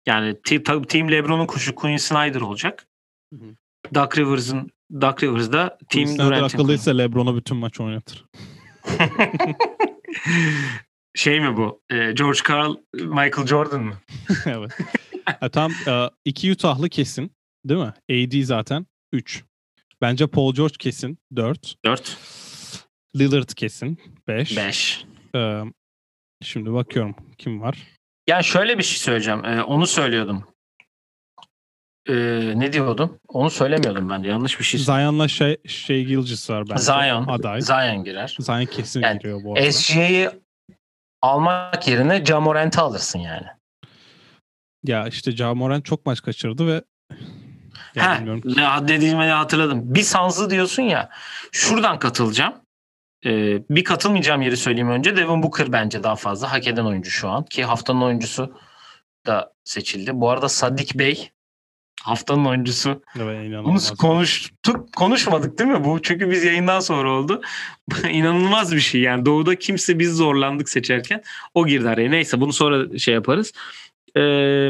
Yani 0.06 0.42
te- 0.44 0.64
tabii 0.64 0.88
Team 0.88 1.12
LeBron'un 1.12 1.46
kuşu 1.46 1.76
Quinn 1.76 1.98
Snyder 1.98 2.42
olacak. 2.42 2.88
Hı 3.34 3.40
hı. 3.40 3.56
Doug 3.96 4.18
Rivers'ın 4.18 4.72
Doug 5.02 5.24
Rivers 5.24 5.52
da 5.52 5.78
Team 5.90 6.18
Durant'in 6.18 6.44
akıllıysa 6.58 6.92
LeBron'a 6.92 7.36
bütün 7.36 7.58
maç 7.58 7.80
oynatır. 7.80 8.26
şey 11.16 11.40
mi 11.40 11.58
bu? 11.58 11.82
Ee, 11.90 12.12
George 12.12 12.40
Karl, 12.44 12.76
Michael 12.94 13.48
Jordan 13.48 13.84
mı? 13.84 13.94
evet. 14.46 14.72
Ha, 15.40 15.50
tam 15.50 15.72
e, 15.88 16.10
iki 16.26 16.52
Utah'lı 16.52 16.90
kesin. 16.90 17.32
Değil 17.66 17.80
mi? 17.80 17.94
AD 18.12 18.44
zaten 18.44 18.86
3. 19.12 19.44
Bence 20.02 20.28
Paul 20.28 20.54
George 20.54 20.76
kesin 20.80 21.20
4. 21.36 21.76
4, 21.86 22.18
Lillard 23.18 23.50
kesin 23.56 24.00
5. 24.28 24.58
5. 24.58 25.06
şimdi 26.44 26.74
bakıyorum 26.74 27.16
kim 27.38 27.62
var. 27.62 27.78
Yani 28.30 28.44
şöyle 28.44 28.78
bir 28.78 28.84
şey 28.84 28.98
söyleyeceğim. 28.98 29.46
Ee, 29.46 29.64
onu 29.64 29.88
söylüyordum. 29.88 30.44
Ee, 32.10 32.14
ne 32.56 32.74
diyordum? 32.74 33.20
Onu 33.28 33.50
söylemiyordum 33.50 34.10
ben 34.10 34.24
de. 34.24 34.28
Yanlış 34.28 34.60
bir 34.60 34.64
şey. 34.64 34.80
Zion'la 34.80 35.28
şey, 35.28 35.58
şey 35.68 36.06
Gilgis 36.06 36.50
var 36.50 36.70
bence. 36.70 36.82
Zion. 36.82 37.28
Aday. 37.28 37.62
Zion 37.62 38.04
girer. 38.04 38.38
Zion 38.40 38.66
kesin 38.66 39.02
Yani 39.02 39.20
giriyor 39.20 39.44
bu 39.44 39.54
arada. 39.54 39.72
SGA'yı 39.72 40.42
almak 41.22 41.88
yerine 41.88 42.26
Jamorant'ı 42.26 42.82
alırsın 42.82 43.20
yani. 43.20 43.48
ya 44.84 45.08
işte 45.08 45.32
Ja 45.32 45.54
Morant 45.54 45.86
çok 45.86 46.06
maç 46.06 46.22
kaçırdı 46.22 46.68
ve 46.68 46.84
ya 47.96 48.10
Ha, 48.10 48.18
bilmiyorum. 48.18 48.42
ne 48.46 48.88
dediğimi 48.88 49.24
hatırladım. 49.24 49.96
Bir 49.96 50.02
Sans'ı 50.02 50.50
diyorsun 50.50 50.84
ya. 50.84 51.10
Şuradan 51.52 52.00
katılacağım. 52.00 52.54
Ee, 53.26 53.64
bir 53.70 53.84
katılmayacağım 53.84 54.42
yeri 54.42 54.58
söyleyeyim 54.58 54.90
önce. 54.90 55.18
Devin 55.18 55.44
Booker 55.44 55.72
bence 55.72 56.04
daha 56.04 56.16
fazla 56.16 56.52
hak 56.52 56.68
eden 56.68 56.86
oyuncu 56.86 57.10
şu 57.12 57.30
an. 57.30 57.46
Ki 57.46 57.64
haftanın 57.64 58.02
oyuncusu 58.02 58.58
da 59.26 59.54
seçildi. 59.64 60.12
Bu 60.14 60.30
arada 60.30 60.50
Sadik 60.50 60.96
Bey 61.00 61.32
haftanın 62.04 62.46
oyuncusu. 62.46 63.02
Evet, 63.20 63.64
Bunu 63.64 63.80
konuştuk, 64.00 64.94
konuşmadık 64.94 65.60
değil 65.60 65.70
mi 65.70 65.84
bu? 65.84 66.02
Çünkü 66.02 66.30
biz 66.32 66.44
yayından 66.44 66.80
sonra 66.80 67.12
oldu. 67.12 67.42
İnanılmaz 68.10 68.76
bir 68.76 68.80
şey 68.80 69.02
yani. 69.02 69.26
Doğuda 69.26 69.56
kimse 69.56 70.00
biz 70.00 70.16
zorlandık 70.16 70.70
seçerken. 70.70 71.24
O 71.54 71.68
girdi 71.68 71.90
araya. 71.90 72.10
Neyse 72.10 72.42
bunu 72.42 72.54
sonra 72.54 72.98
şey 72.98 73.14
yaparız. 73.14 73.54
Ee, 74.18 74.70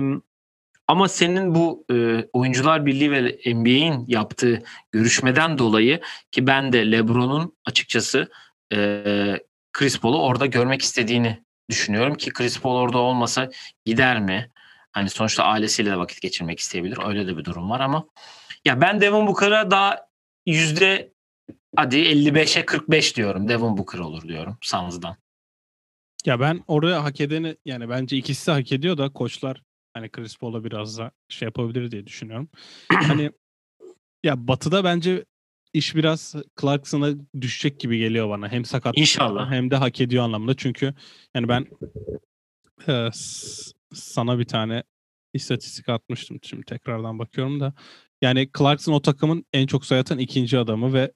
ama 0.88 1.08
senin 1.08 1.56
bu 1.56 1.86
e, 1.92 2.26
Oyuncular 2.34 2.86
Birliği 2.86 3.12
ve 3.12 3.40
NBA'in 3.54 4.06
yaptığı 4.08 4.64
görüşmeden 4.92 5.58
dolayı 5.58 6.02
ki 6.32 6.48
ben 6.48 6.74
de 6.74 6.92
LeBron'un 6.92 7.54
açıkçası 7.66 8.32
e, 8.74 9.04
Chris 9.74 10.00
Paul'u 10.00 10.22
orada 10.22 10.46
görmek 10.46 10.82
istediğini 10.82 11.44
düşünüyorum 11.70 12.16
ki 12.16 12.34
Chris 12.34 12.60
Paul 12.60 12.76
orada 12.76 12.98
olmasa 12.98 13.50
gider 13.86 14.22
mi? 14.22 14.52
Hani 14.92 15.10
sonuçta 15.10 15.44
ailesiyle 15.44 15.92
de 15.92 15.98
vakit 15.98 16.22
geçirmek 16.22 16.60
isteyebilir. 16.60 16.98
Öyle 17.06 17.28
de 17.28 17.38
bir 17.38 17.46
durum 17.46 17.70
var 17.70 17.80
ama 17.80 18.08
ya 18.66 18.82
ben 18.82 19.02
Devin 19.02 19.28
Booker'a 19.28 19.72
daha 19.72 20.08
yüzde 20.46 21.14
hadi 21.76 21.96
55'e 21.98 22.66
45 22.66 23.18
diyorum. 23.18 23.48
Devin 23.50 23.78
Booker 23.78 24.00
olur 24.00 24.28
diyorum 24.28 24.58
Suns'dan. 24.62 25.16
Ya 26.26 26.40
ben 26.40 26.64
oraya 26.68 27.04
hak 27.04 27.22
edeni 27.22 27.56
yani 27.66 27.90
bence 27.90 28.18
ikisi 28.18 28.48
de 28.48 28.52
hak 28.52 28.72
ediyor 28.72 28.98
da 28.98 29.14
koçlar 29.14 29.64
hani 29.94 30.10
Chris 30.10 30.38
Paul'a 30.38 30.64
biraz 30.64 30.98
da 30.98 31.12
şey 31.30 31.46
yapabilir 31.46 31.92
diye 31.92 32.08
düşünüyorum. 32.08 32.50
hani 32.92 33.32
ya 34.24 34.48
Batı'da 34.48 34.84
bence 34.84 35.26
iş 35.74 35.96
biraz 35.96 36.36
Clarkson'a 36.62 37.10
düşecek 37.42 37.80
gibi 37.80 37.98
geliyor 37.98 38.30
bana. 38.30 38.52
Hem 38.52 38.66
sakat 38.66 38.98
İnşallah. 38.98 39.52
hem 39.52 39.72
de 39.72 39.76
hak 39.76 40.02
ediyor 40.02 40.24
anlamında. 40.24 40.56
Çünkü 40.56 40.94
yani 41.36 41.48
ben 41.48 41.66
e, 42.88 43.10
sana 43.94 44.40
bir 44.40 44.46
tane 44.46 44.84
istatistik 45.34 45.90
atmıştım. 45.90 46.40
Şimdi 46.44 46.64
tekrardan 46.64 47.20
bakıyorum 47.20 47.60
da 47.60 47.74
Yani 48.22 48.50
Clarkson 48.58 48.94
o 48.94 49.02
takımın 49.02 49.46
en 49.54 49.68
çok 49.68 49.86
sayı 49.86 50.02
atan 50.02 50.18
ikinci 50.18 50.60
adamı 50.60 50.94
ve 50.94 51.12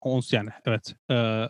ons 0.00 0.32
yani 0.32 0.50
evet. 0.66 0.94
Ee, 1.10 1.48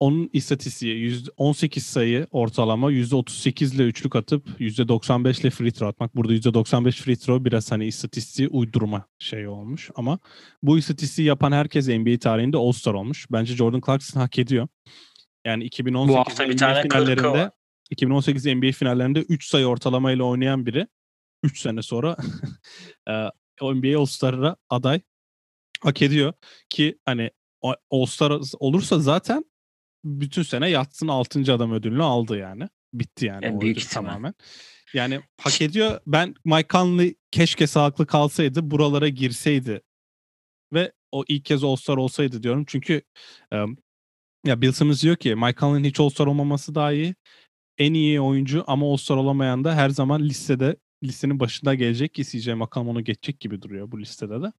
onun 0.00 0.30
istatistiği 0.32 0.96
yüzde 0.96 1.30
18 1.36 1.86
sayı 1.86 2.26
ortalama 2.30 2.92
%38 2.92 3.74
ile 3.74 3.82
üçlük 3.82 4.16
atıp 4.16 4.60
%95 4.60 5.40
ile 5.40 5.50
free 5.50 5.70
throw 5.70 5.86
atmak. 5.86 6.16
Burada 6.16 6.34
%95 6.34 6.92
free 6.92 7.16
throw 7.16 7.44
biraz 7.44 7.72
hani 7.72 7.86
istatistiği 7.86 8.48
uydurma 8.48 9.04
şey 9.18 9.48
olmuş 9.48 9.90
ama 9.94 10.18
bu 10.62 10.78
istatistiği 10.78 11.28
yapan 11.28 11.52
herkes 11.52 11.88
NBA 11.88 12.18
tarihinde 12.18 12.56
All-Star 12.56 12.94
olmuş. 12.94 13.26
Bence 13.32 13.56
Jordan 13.56 13.82
Clarkson 13.86 14.20
hak 14.20 14.38
ediyor. 14.38 14.68
Yani 15.46 15.64
2018 15.64 16.14
Bu 16.14 16.18
hafta 16.18 16.48
bir 16.48 16.56
tane 16.56 16.82
finallerinde. 16.82 17.50
2018 17.90 18.46
NBA 18.46 18.72
finallerinde 18.72 19.20
3 19.20 19.46
sayı 19.46 19.66
ortalamayla 19.66 20.24
oynayan 20.24 20.66
biri 20.66 20.86
3 21.42 21.60
sene 21.60 21.82
sonra 21.82 22.16
NBA 23.62 23.98
All-Star'a 23.98 24.56
aday 24.70 25.00
hak 25.80 26.02
ediyor 26.02 26.32
ki 26.68 26.98
hani 27.04 27.30
All-Star 27.90 28.40
olursa 28.58 28.98
zaten 28.98 29.44
bütün 30.04 30.42
sene 30.42 30.70
yatsın 30.70 31.08
6. 31.08 31.54
adam 31.54 31.72
ödülünü 31.72 32.02
aldı 32.02 32.38
yani. 32.38 32.68
Bitti 32.92 33.26
yani. 33.26 33.44
En 33.46 33.56
o 33.56 33.60
büyük 33.60 33.78
ödül 33.78 33.86
tamamen. 33.86 34.34
Yani 34.94 35.20
hak 35.40 35.62
ediyor. 35.62 36.00
Ben 36.06 36.34
Mike 36.44 36.68
Conley 36.68 37.14
keşke 37.30 37.66
sağlıklı 37.66 38.06
kalsaydı, 38.06 38.70
buralara 38.70 39.08
girseydi 39.08 39.82
ve 40.72 40.92
o 41.12 41.24
ilk 41.28 41.44
kez 41.44 41.64
All-Star 41.64 41.96
olsaydı 41.96 42.42
diyorum. 42.42 42.64
Çünkü 42.66 43.02
ya 44.46 44.60
Bill 44.60 44.72
Simmons 44.72 45.02
diyor 45.02 45.16
ki 45.16 45.34
Mike 45.34 45.60
Conley'nin 45.60 45.88
hiç 45.88 46.00
All-Star 46.00 46.26
olmaması 46.26 46.74
daha 46.74 46.92
iyi. 46.92 47.14
En 47.78 47.94
iyi 47.94 48.20
oyuncu 48.20 48.64
ama 48.66 48.92
All-Star 48.92 49.16
olamayan 49.16 49.64
da 49.64 49.74
her 49.74 49.90
zaman 49.90 50.22
listede 50.22 50.76
listenin 51.02 51.40
başında 51.40 51.74
gelecek 51.74 52.14
ki 52.14 52.24
CJ 52.24 52.48
McCollum 52.48 52.88
onu 52.88 53.04
geçecek 53.04 53.40
gibi 53.40 53.62
duruyor 53.62 53.90
bu 53.90 54.00
listede 54.00 54.42
de. 54.42 54.52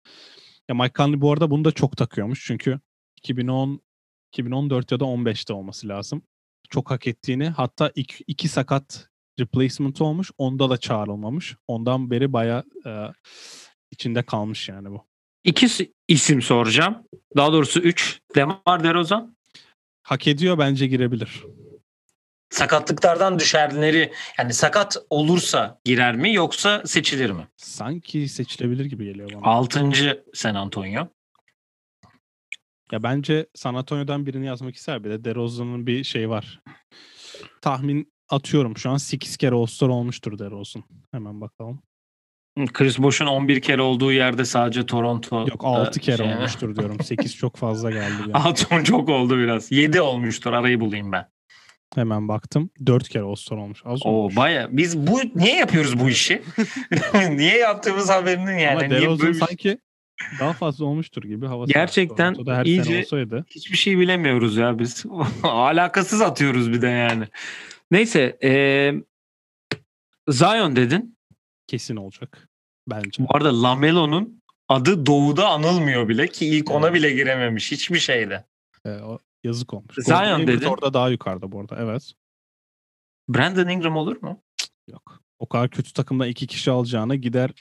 Ya 0.70 0.76
Mike 0.76 0.94
Conley 0.96 1.22
bu 1.22 1.32
arada 1.32 1.52
bunu 1.52 1.66
da 1.66 1.72
çok 1.72 1.98
takıyormuş 1.98 2.46
çünkü 2.46 2.80
2010 3.18 3.82
2014 4.34 4.92
ya 4.92 5.00
da 5.00 5.04
15'te 5.04 5.54
olması 5.54 5.88
lazım. 5.88 6.22
Çok 6.70 6.92
hak 6.92 7.08
ettiğini 7.08 7.50
hatta 7.50 7.92
iki, 7.96 8.24
iki 8.28 8.48
sakat 8.48 9.10
replacement 9.40 10.02
olmuş. 10.02 10.32
Onda 10.38 10.70
da 10.70 10.78
çağrılmamış. 10.78 11.56
Ondan 11.68 12.12
beri 12.12 12.34
baya 12.34 12.64
içinde 13.92 14.24
kalmış 14.24 14.70
yani 14.70 14.92
bu. 14.92 15.08
İki 15.44 15.92
isim 16.08 16.42
soracağım. 16.42 16.98
Daha 17.38 17.54
doğrusu 17.54 17.80
üç. 17.80 18.20
Demar 18.36 18.84
DeRozan. 18.84 19.38
Hak 20.04 20.28
ediyor 20.28 20.58
bence 20.58 20.88
girebilir. 20.88 21.44
Sakatlıklardan 22.52 23.40
düşenleri 23.40 24.12
yani 24.40 24.54
sakat 24.54 24.98
olursa 25.10 25.80
girer 25.86 26.16
mi 26.16 26.34
yoksa 26.34 26.82
seçilir 26.86 27.32
mi? 27.32 27.48
Sanki 27.58 28.28
seçilebilir 28.28 28.86
gibi 28.86 29.06
geliyor 29.06 29.30
bana. 29.34 29.52
Altıncı 29.52 30.24
San 30.34 30.56
Antonio. 30.56 31.08
Ya 32.92 33.04
bence 33.04 33.48
San 33.56 33.76
Antonio'dan 33.76 34.26
birini 34.26 34.46
yazmak 34.46 34.76
ister 34.76 35.04
bir 35.04 35.10
de 35.10 35.24
DeRozan'ın 35.24 35.88
bir 35.88 36.04
şey 36.04 36.30
var. 36.30 36.62
Tahmin 37.62 38.14
atıyorum 38.30 38.78
şu 38.78 38.90
an 38.90 38.98
8 38.98 39.38
kere 39.38 39.56
All-Star 39.56 39.88
olmuştur 39.88 40.40
DeRozan. 40.40 40.84
Hemen 41.12 41.42
bakalım. 41.42 41.82
Chris 42.74 43.00
Bosh'un 43.00 43.26
11 43.26 43.62
kere 43.62 43.82
olduğu 43.82 44.12
yerde 44.12 44.46
sadece 44.46 44.86
Toronto. 44.86 45.40
Yok 45.40 45.62
6 45.64 46.00
kere 46.00 46.18
şey- 46.18 46.34
olmuştur 46.34 46.76
diyorum. 46.76 47.00
8 47.00 47.36
çok 47.38 47.56
fazla 47.56 47.92
geldi. 47.92 48.32
an. 48.34 48.42
6 48.42 48.84
çok 48.84 49.10
oldu 49.10 49.38
biraz. 49.38 49.72
7 49.72 50.02
olmuştur 50.02 50.54
arayı 50.54 50.80
bulayım 50.80 51.12
ben. 51.12 51.28
Hemen 51.96 52.28
baktım. 52.28 52.70
4 52.86 53.10
kere 53.10 53.24
All-Star 53.24 53.58
olmuş. 53.58 53.82
Az 53.86 54.06
Oo 54.06 54.10
olmuş. 54.10 54.36
baya 54.36 54.68
biz 54.72 54.98
bu 55.08 55.22
niye 55.36 55.56
yapıyoruz 55.56 56.00
bu 56.00 56.10
işi? 56.10 56.42
niye 57.30 57.58
yaptığımız 57.58 58.10
haberinin 58.10 58.58
yani. 58.58 58.72
Ama 58.78 58.88
Niye 58.88 59.02
DeRozan 59.02 59.20
böyle 59.28 59.40
şey- 59.40 59.48
sanki 59.48 59.78
daha 60.40 60.54
fazla 60.54 60.86
olmuştur 60.86 61.24
gibi 61.24 61.46
havası 61.46 61.70
var. 61.70 61.74
Gerçekten 61.74 62.36
her 62.48 62.66
iyice- 62.66 63.00
olsaydı. 63.00 63.46
Hiçbir 63.50 63.78
şey 63.78 63.98
bilemiyoruz 63.98 64.58
ya 64.58 64.80
biz. 64.80 65.06
Alakasız 65.44 66.22
atıyoruz 66.22 66.72
bir 66.72 66.82
de 66.82 66.88
yani. 66.88 67.24
Neyse. 67.92 68.38
eee 68.42 68.96
Zion 70.28 70.76
dedin. 70.76 71.18
Kesin 71.68 71.96
olacak. 71.96 72.50
Bence. 72.90 73.24
Bu 73.24 73.36
arada 73.36 73.64
Lamelo'nun 73.64 74.42
adı 74.70 75.06
doğuda 75.06 75.48
anılmıyor 75.50 76.10
bile 76.10 76.28
ki 76.28 76.46
ilk 76.46 76.72
ona 76.72 76.94
bile 76.94 77.12
girememiş 77.14 77.72
hiçbir 77.72 78.00
şeyde. 78.00 78.46
Ee, 78.86 78.90
o 78.90 79.20
yazık 79.44 79.74
olmuş. 79.74 79.96
Zion 79.98 80.48
dedin. 80.48 80.66
Orada 80.66 80.94
daha 80.94 81.10
yukarıda 81.10 81.52
bu 81.52 81.60
arada. 81.60 81.76
Evet. 81.80 82.14
Brandon 83.30 83.68
Ingram 83.68 83.98
olur 83.98 84.22
mu? 84.22 84.44
Yok. 84.88 85.24
O 85.40 85.50
kadar 85.50 85.70
kötü 85.70 85.94
takımda 85.94 86.28
iki 86.28 86.48
kişi 86.48 86.72
alacağına 86.72 87.16
gider 87.16 87.52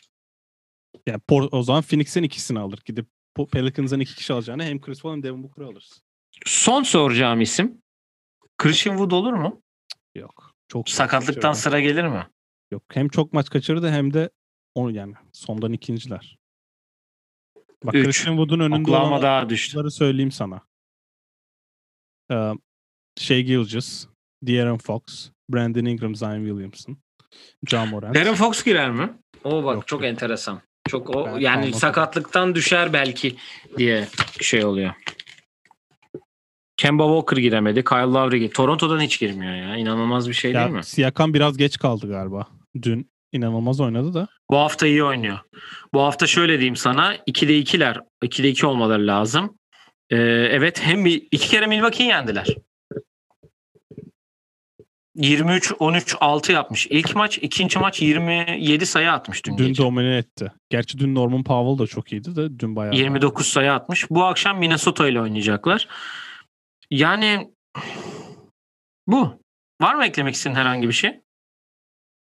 yani 1.06 1.20
o 1.28 1.62
zaman 1.62 1.82
Phoenix'in 1.82 2.22
ikisini 2.22 2.58
alır. 2.58 2.78
Gidip 2.84 3.06
Pelicans'ın 3.52 4.00
iki 4.00 4.14
kişi 4.14 4.32
alacağına 4.32 4.64
hem 4.64 4.80
Chris 4.80 5.02
Paul 5.02 5.12
hem 5.12 5.22
Devin 5.22 5.42
Booker'ı 5.42 5.66
alırsın. 5.66 6.02
Son 6.46 6.82
soracağım 6.82 7.40
isim. 7.40 7.82
Christian 8.58 8.96
Wood 8.96 9.10
olur 9.10 9.32
mu? 9.32 9.62
Yok. 10.14 10.54
Çok 10.68 10.88
Sakatlıktan 10.88 11.52
sıra 11.52 11.80
gelir 11.80 12.04
mi? 12.04 12.26
Yok. 12.70 12.82
Hem 12.92 13.08
çok 13.08 13.32
maç 13.32 13.50
kaçırdı 13.50 13.90
hem 13.90 14.14
de 14.14 14.30
onu 14.74 14.90
yani 14.90 15.14
sondan 15.32 15.72
ikinciler. 15.72 16.38
Bak 17.84 17.94
Üç. 17.94 18.04
Christian 18.06 18.36
Wood'un 18.36 18.60
önünde 18.60 18.90
Oklahoma 18.90 19.22
daha 19.22 19.48
düştü. 19.48 19.90
söyleyeyim 19.90 20.32
sana. 20.32 20.60
Ee, 22.30 22.52
Shea 23.18 23.40
Gilgis, 23.40 24.06
De'Aaron 24.42 24.78
Fox, 24.78 25.02
Brandon 25.50 25.84
Ingram, 25.84 26.14
Zion 26.14 26.44
Williamson, 26.46 26.96
John 27.66 27.88
Morant. 27.88 28.14
Darren 28.14 28.34
Fox 28.34 28.64
girer 28.64 28.90
mi? 28.90 29.10
O 29.44 29.64
bak 29.64 29.74
Yok, 29.74 29.86
çok 29.88 30.00
yok. 30.00 30.08
enteresan. 30.10 30.60
Çok 30.88 31.16
o 31.16 31.26
Ben 31.26 31.38
yani 31.38 31.54
kalmadım. 31.60 31.74
sakatlıktan 31.80 32.54
düşer 32.54 32.92
belki 32.92 33.36
diye 33.78 34.08
şey 34.40 34.64
oluyor. 34.64 34.92
Kemba 36.76 37.04
Walker 37.04 37.36
giremedi. 37.36 37.84
Kyle 37.84 37.98
Lowry 38.00 38.38
gir- 38.38 38.50
Toronto'dan 38.54 39.00
hiç 39.00 39.18
girmiyor 39.20 39.54
ya. 39.54 39.76
İnanılmaz 39.76 40.28
bir 40.28 40.34
şey 40.34 40.54
değil 40.54 40.70
mi? 40.70 40.76
Ya, 40.76 40.82
Siakam 40.82 41.34
biraz 41.34 41.56
geç 41.56 41.78
kaldı 41.78 42.08
galiba. 42.08 42.46
Dün 42.82 43.10
inanılmaz 43.32 43.80
oynadı 43.80 44.14
da. 44.14 44.28
Bu 44.50 44.56
hafta 44.56 44.86
iyi 44.86 45.04
oynuyor. 45.04 45.38
Bu 45.94 46.00
hafta 46.02 46.26
şöyle 46.26 46.52
diyeyim 46.52 46.76
sana. 46.76 47.14
2'de 47.16 47.58
2'ler. 47.60 48.00
2'de 48.24 48.48
2 48.48 48.66
olmaları 48.66 49.06
lazım. 49.06 49.58
Ee, 50.10 50.16
evet 50.50 50.80
hem 50.82 51.04
bir 51.04 51.28
iki 51.30 51.48
kere 51.48 51.66
Milwaukee'yi 51.66 52.08
yendiler. 52.08 52.46
23-13-6 55.16 56.52
yapmış. 56.52 56.86
İlk 56.86 57.16
maç, 57.16 57.38
ikinci 57.38 57.78
maç 57.78 58.02
27 58.02 58.86
sayı 58.86 59.12
atmış 59.12 59.44
dün, 59.46 59.58
Dün 59.58 59.66
gece. 59.66 59.82
domine 59.82 60.16
etti. 60.16 60.52
Gerçi 60.70 60.98
dün 60.98 61.14
Norman 61.14 61.44
Powell 61.44 61.78
da 61.84 61.86
çok 61.86 62.12
iyiydi 62.12 62.36
de 62.36 62.58
dün 62.58 62.76
bayağı. 62.76 62.94
29 62.94 63.46
sayı 63.46 63.72
atmış. 63.72 64.10
Bu 64.10 64.24
akşam 64.24 64.58
Minnesota 64.58 65.08
ile 65.08 65.20
oynayacaklar. 65.20 65.88
Yani 66.90 67.50
bu. 69.06 69.40
Var 69.80 69.94
mı 69.94 70.04
eklemek 70.06 70.34
istediğin 70.34 70.56
herhangi 70.56 70.88
bir 70.88 70.92
şey? 70.92 71.20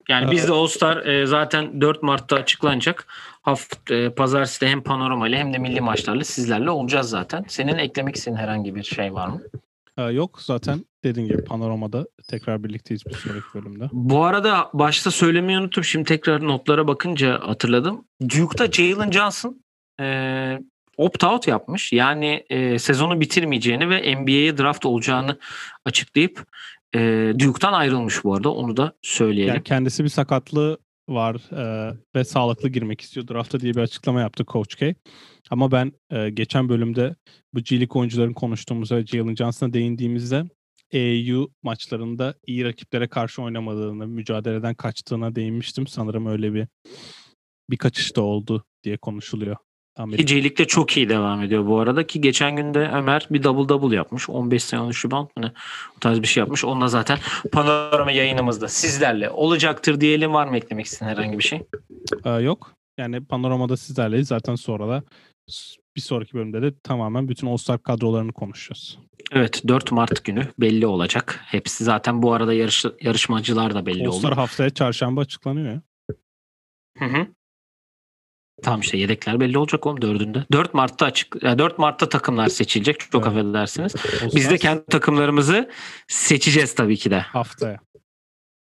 Yani 0.10 0.28
Ee, 0.28 0.32
bizde 0.32 0.52
All 0.52 0.68
Star 0.68 1.06
e, 1.06 1.26
zaten 1.26 1.82
4 1.82 2.04
Mart'ta 2.04 2.36
açıklanacak. 2.36 3.08
Haft 3.42 3.92
e, 3.92 4.10
pazartesi 4.10 4.62
de 4.62 4.68
hem 4.68 4.84
panorama 4.84 5.28
ile 5.28 5.38
hem 5.38 5.54
de 5.54 5.58
milli 5.58 5.82
maçlarla 5.82 6.24
sizlerle 6.24 6.70
olacağız 6.70 7.10
zaten. 7.10 7.46
Senin 7.48 7.78
eklemek 7.78 8.16
istediğin 8.16 8.38
herhangi 8.38 8.76
bir 8.76 8.84
şey 8.84 9.14
var 9.14 9.28
mı? 9.28 9.42
Ee, 9.98 10.02
yok 10.04 10.42
zaten 10.42 10.86
dediğin 11.04 11.28
gibi 11.28 11.44
panoramada 11.44 12.08
tekrar 12.28 12.64
birlikteyiz 12.64 13.06
bir 13.06 13.14
sonraki 13.14 13.46
bölümde. 13.56 13.90
Bu 13.92 14.24
arada 14.24 14.70
başta 14.74 15.12
söylemeyi 15.12 15.60
unuttum. 15.60 15.84
Şimdi 15.84 16.06
tekrar 16.06 16.48
notlara 16.48 16.88
bakınca 16.88 17.40
hatırladım. 17.48 18.06
Duke'da 18.22 18.72
Jalen 18.72 19.12
Johnson 19.12 19.64
e, 20.00 20.60
opt-out 20.98 21.50
yapmış. 21.50 21.94
Yani 21.94 22.46
e, 22.50 22.80
sezonu 22.80 23.20
bitirmeyeceğini 23.20 23.90
ve 23.90 24.16
NBA'ye 24.16 24.58
draft 24.58 24.86
olacağını 24.86 25.38
açıklayıp 25.86 26.46
e, 26.96 27.34
Duke'dan 27.40 27.74
ayrılmış 27.74 28.24
bu 28.24 28.34
arada. 28.34 28.54
Onu 28.54 28.78
da 28.78 28.94
söyleyelim. 29.02 29.54
Yani 29.54 29.64
kendisi 29.64 30.04
bir 30.04 30.10
sakatlığı 30.10 30.78
var 31.10 31.36
e, 31.52 31.96
ve 32.16 32.24
sağlıklı 32.24 32.70
girmek 32.70 33.02
istiyor. 33.02 33.28
Drafta 33.28 33.60
diye 33.60 33.74
bir 33.74 33.80
açıklama 33.80 34.22
yaptı 34.22 34.46
Coach 34.48 34.76
K. 34.76 34.96
Ama 35.50 35.72
ben 35.72 35.92
e, 36.12 36.30
geçen 36.30 36.70
bölümde 36.70 37.16
bu 37.54 37.60
G 37.60 37.80
League 37.80 38.00
oyuncuların 38.00 38.34
konuştuğumuzda 38.34 39.06
Jalen 39.06 39.36
Johnson'a 39.36 39.74
değindiğimizde 39.74 40.44
AAU 40.94 41.52
maçlarında 41.64 42.36
iyi 42.48 42.66
rakiplere 42.66 43.08
karşı 43.08 43.42
oynamadığını, 43.42 44.08
mücadeleden 44.08 44.76
kaçtığına 44.76 45.36
değinmiştim. 45.36 45.88
Sanırım 45.88 46.26
öyle 46.26 46.54
bir 46.54 46.68
bir 47.70 47.78
kaçış 47.78 48.16
da 48.16 48.22
oldu 48.22 48.66
diye 48.84 48.98
konuşuluyor. 48.98 49.56
Amerika. 49.98 50.54
Ki 50.56 50.68
çok 50.68 50.98
iyi 50.98 51.10
devam 51.10 51.42
ediyor 51.42 51.68
bu 51.68 51.80
arada 51.80 52.08
ki 52.08 52.22
geçen 52.22 52.56
günde 52.56 52.80
Ömer 52.94 53.28
bir 53.32 53.44
double 53.44 53.70
double 53.70 53.96
yapmış. 53.96 54.30
15 54.30 54.64
sayı 54.64 54.82
13 54.82 55.06
rebound 55.06 55.30
mu 55.38 55.44
ne? 55.44 55.52
O 55.98 56.00
tarz 56.00 56.22
bir 56.22 56.28
şey 56.28 56.42
yapmış. 56.42 56.66
Onunla 56.66 56.88
zaten 56.88 57.20
panorama 57.52 58.12
yayınımızda 58.12 58.68
sizlerle 58.68 59.30
olacaktır 59.30 60.02
diyelim. 60.02 60.34
Var 60.34 60.48
mı 60.48 60.58
eklemek 60.58 60.86
istediğin 60.86 61.10
herhangi 61.16 61.38
bir 61.38 61.44
şey? 61.44 61.62
Ee, 62.26 62.30
yok. 62.30 62.72
Yani 62.98 63.26
panoramada 63.26 63.78
sizlerleyiz. 63.78 64.28
Zaten 64.28 64.56
sonra 64.56 64.88
da 64.90 65.04
bir 65.96 66.02
sonraki 66.02 66.34
bölümde 66.34 66.62
de 66.62 66.74
tamamen 66.84 67.30
bütün 67.30 67.48
All-Star 67.48 67.84
kadrolarını 67.84 68.34
konuşacağız. 68.34 68.98
Evet 69.32 69.62
4 69.68 69.92
Mart 69.92 70.24
günü 70.24 70.48
belli 70.60 70.88
olacak. 70.88 71.40
Hepsi 71.46 71.84
zaten 71.84 72.22
bu 72.22 72.34
arada 72.34 72.54
yarış, 72.54 72.86
yarışmacılar 73.02 73.76
da 73.76 73.86
belli 73.86 74.08
All-Star 74.08 74.32
oldu. 74.32 74.38
haftaya 74.38 74.70
çarşamba 74.70 75.22
açıklanıyor 75.22 75.68
ya. 75.74 75.82
Hı 76.98 77.06
hı. 77.06 77.28
Tamam 78.62 78.80
işte 78.82 78.98
yedekler 78.98 79.40
belli 79.40 79.58
olacak 79.58 79.88
oğlum 79.88 80.02
dördünde. 80.02 80.46
4 80.52 80.74
Mart'ta 80.74 81.06
açık. 81.06 81.36
Yani 81.44 81.60
4 81.60 81.80
Mart'ta 81.80 82.10
takımlar 82.10 82.48
seçilecek. 82.48 83.00
Çok 83.12 83.28
Evet. 83.28 83.28
affedersiniz. 83.38 83.96
O 84.32 84.36
Biz 84.36 84.50
de 84.50 84.58
kendi 84.58 84.86
takımlarımızı 84.86 85.70
seçeceğiz 86.08 86.76
tabii 86.76 86.98
ki 86.98 87.12
de. 87.12 87.20
haftaya. 87.20 87.78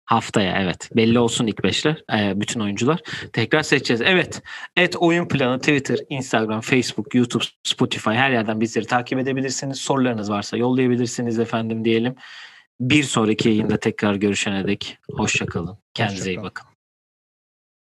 Haftaya 0.04 0.62
evet. 0.62 0.90
Belli 0.96 1.18
olsun 1.18 1.46
ilk 1.46 1.62
beşler. 1.64 2.04
e, 2.18 2.40
bütün 2.40 2.60
oyuncular. 2.60 3.00
Tekrar 3.32 3.62
seçeceğiz. 3.62 4.00
Evet. 4.04 4.42
Et 4.76 4.96
oyun 4.96 5.28
planı 5.28 5.58
Twitter, 5.58 5.98
Instagram, 6.08 6.60
Facebook, 6.60 7.14
YouTube, 7.14 7.44
Spotify 7.62 8.10
her 8.10 8.30
yerden 8.30 8.60
bizleri 8.60 8.86
takip 8.86 9.18
edebilirsiniz. 9.18 9.78
Sorularınız 9.80 10.30
varsa 10.30 10.56
yollayabilirsiniz 10.56 11.38
efendim 11.38 11.84
diyelim. 11.84 12.14
Bir 12.80 13.02
sonraki 13.02 13.48
yayında 13.48 13.76
tekrar 13.76 14.14
görüşene 14.14 14.66
dek 14.66 14.98
hoşçakalın. 15.12 15.78
Kendinize 15.94 16.30
iyi 16.30 16.36
Hoşça 16.36 16.40
kalın. 16.40 16.44
bakın. 16.50 16.75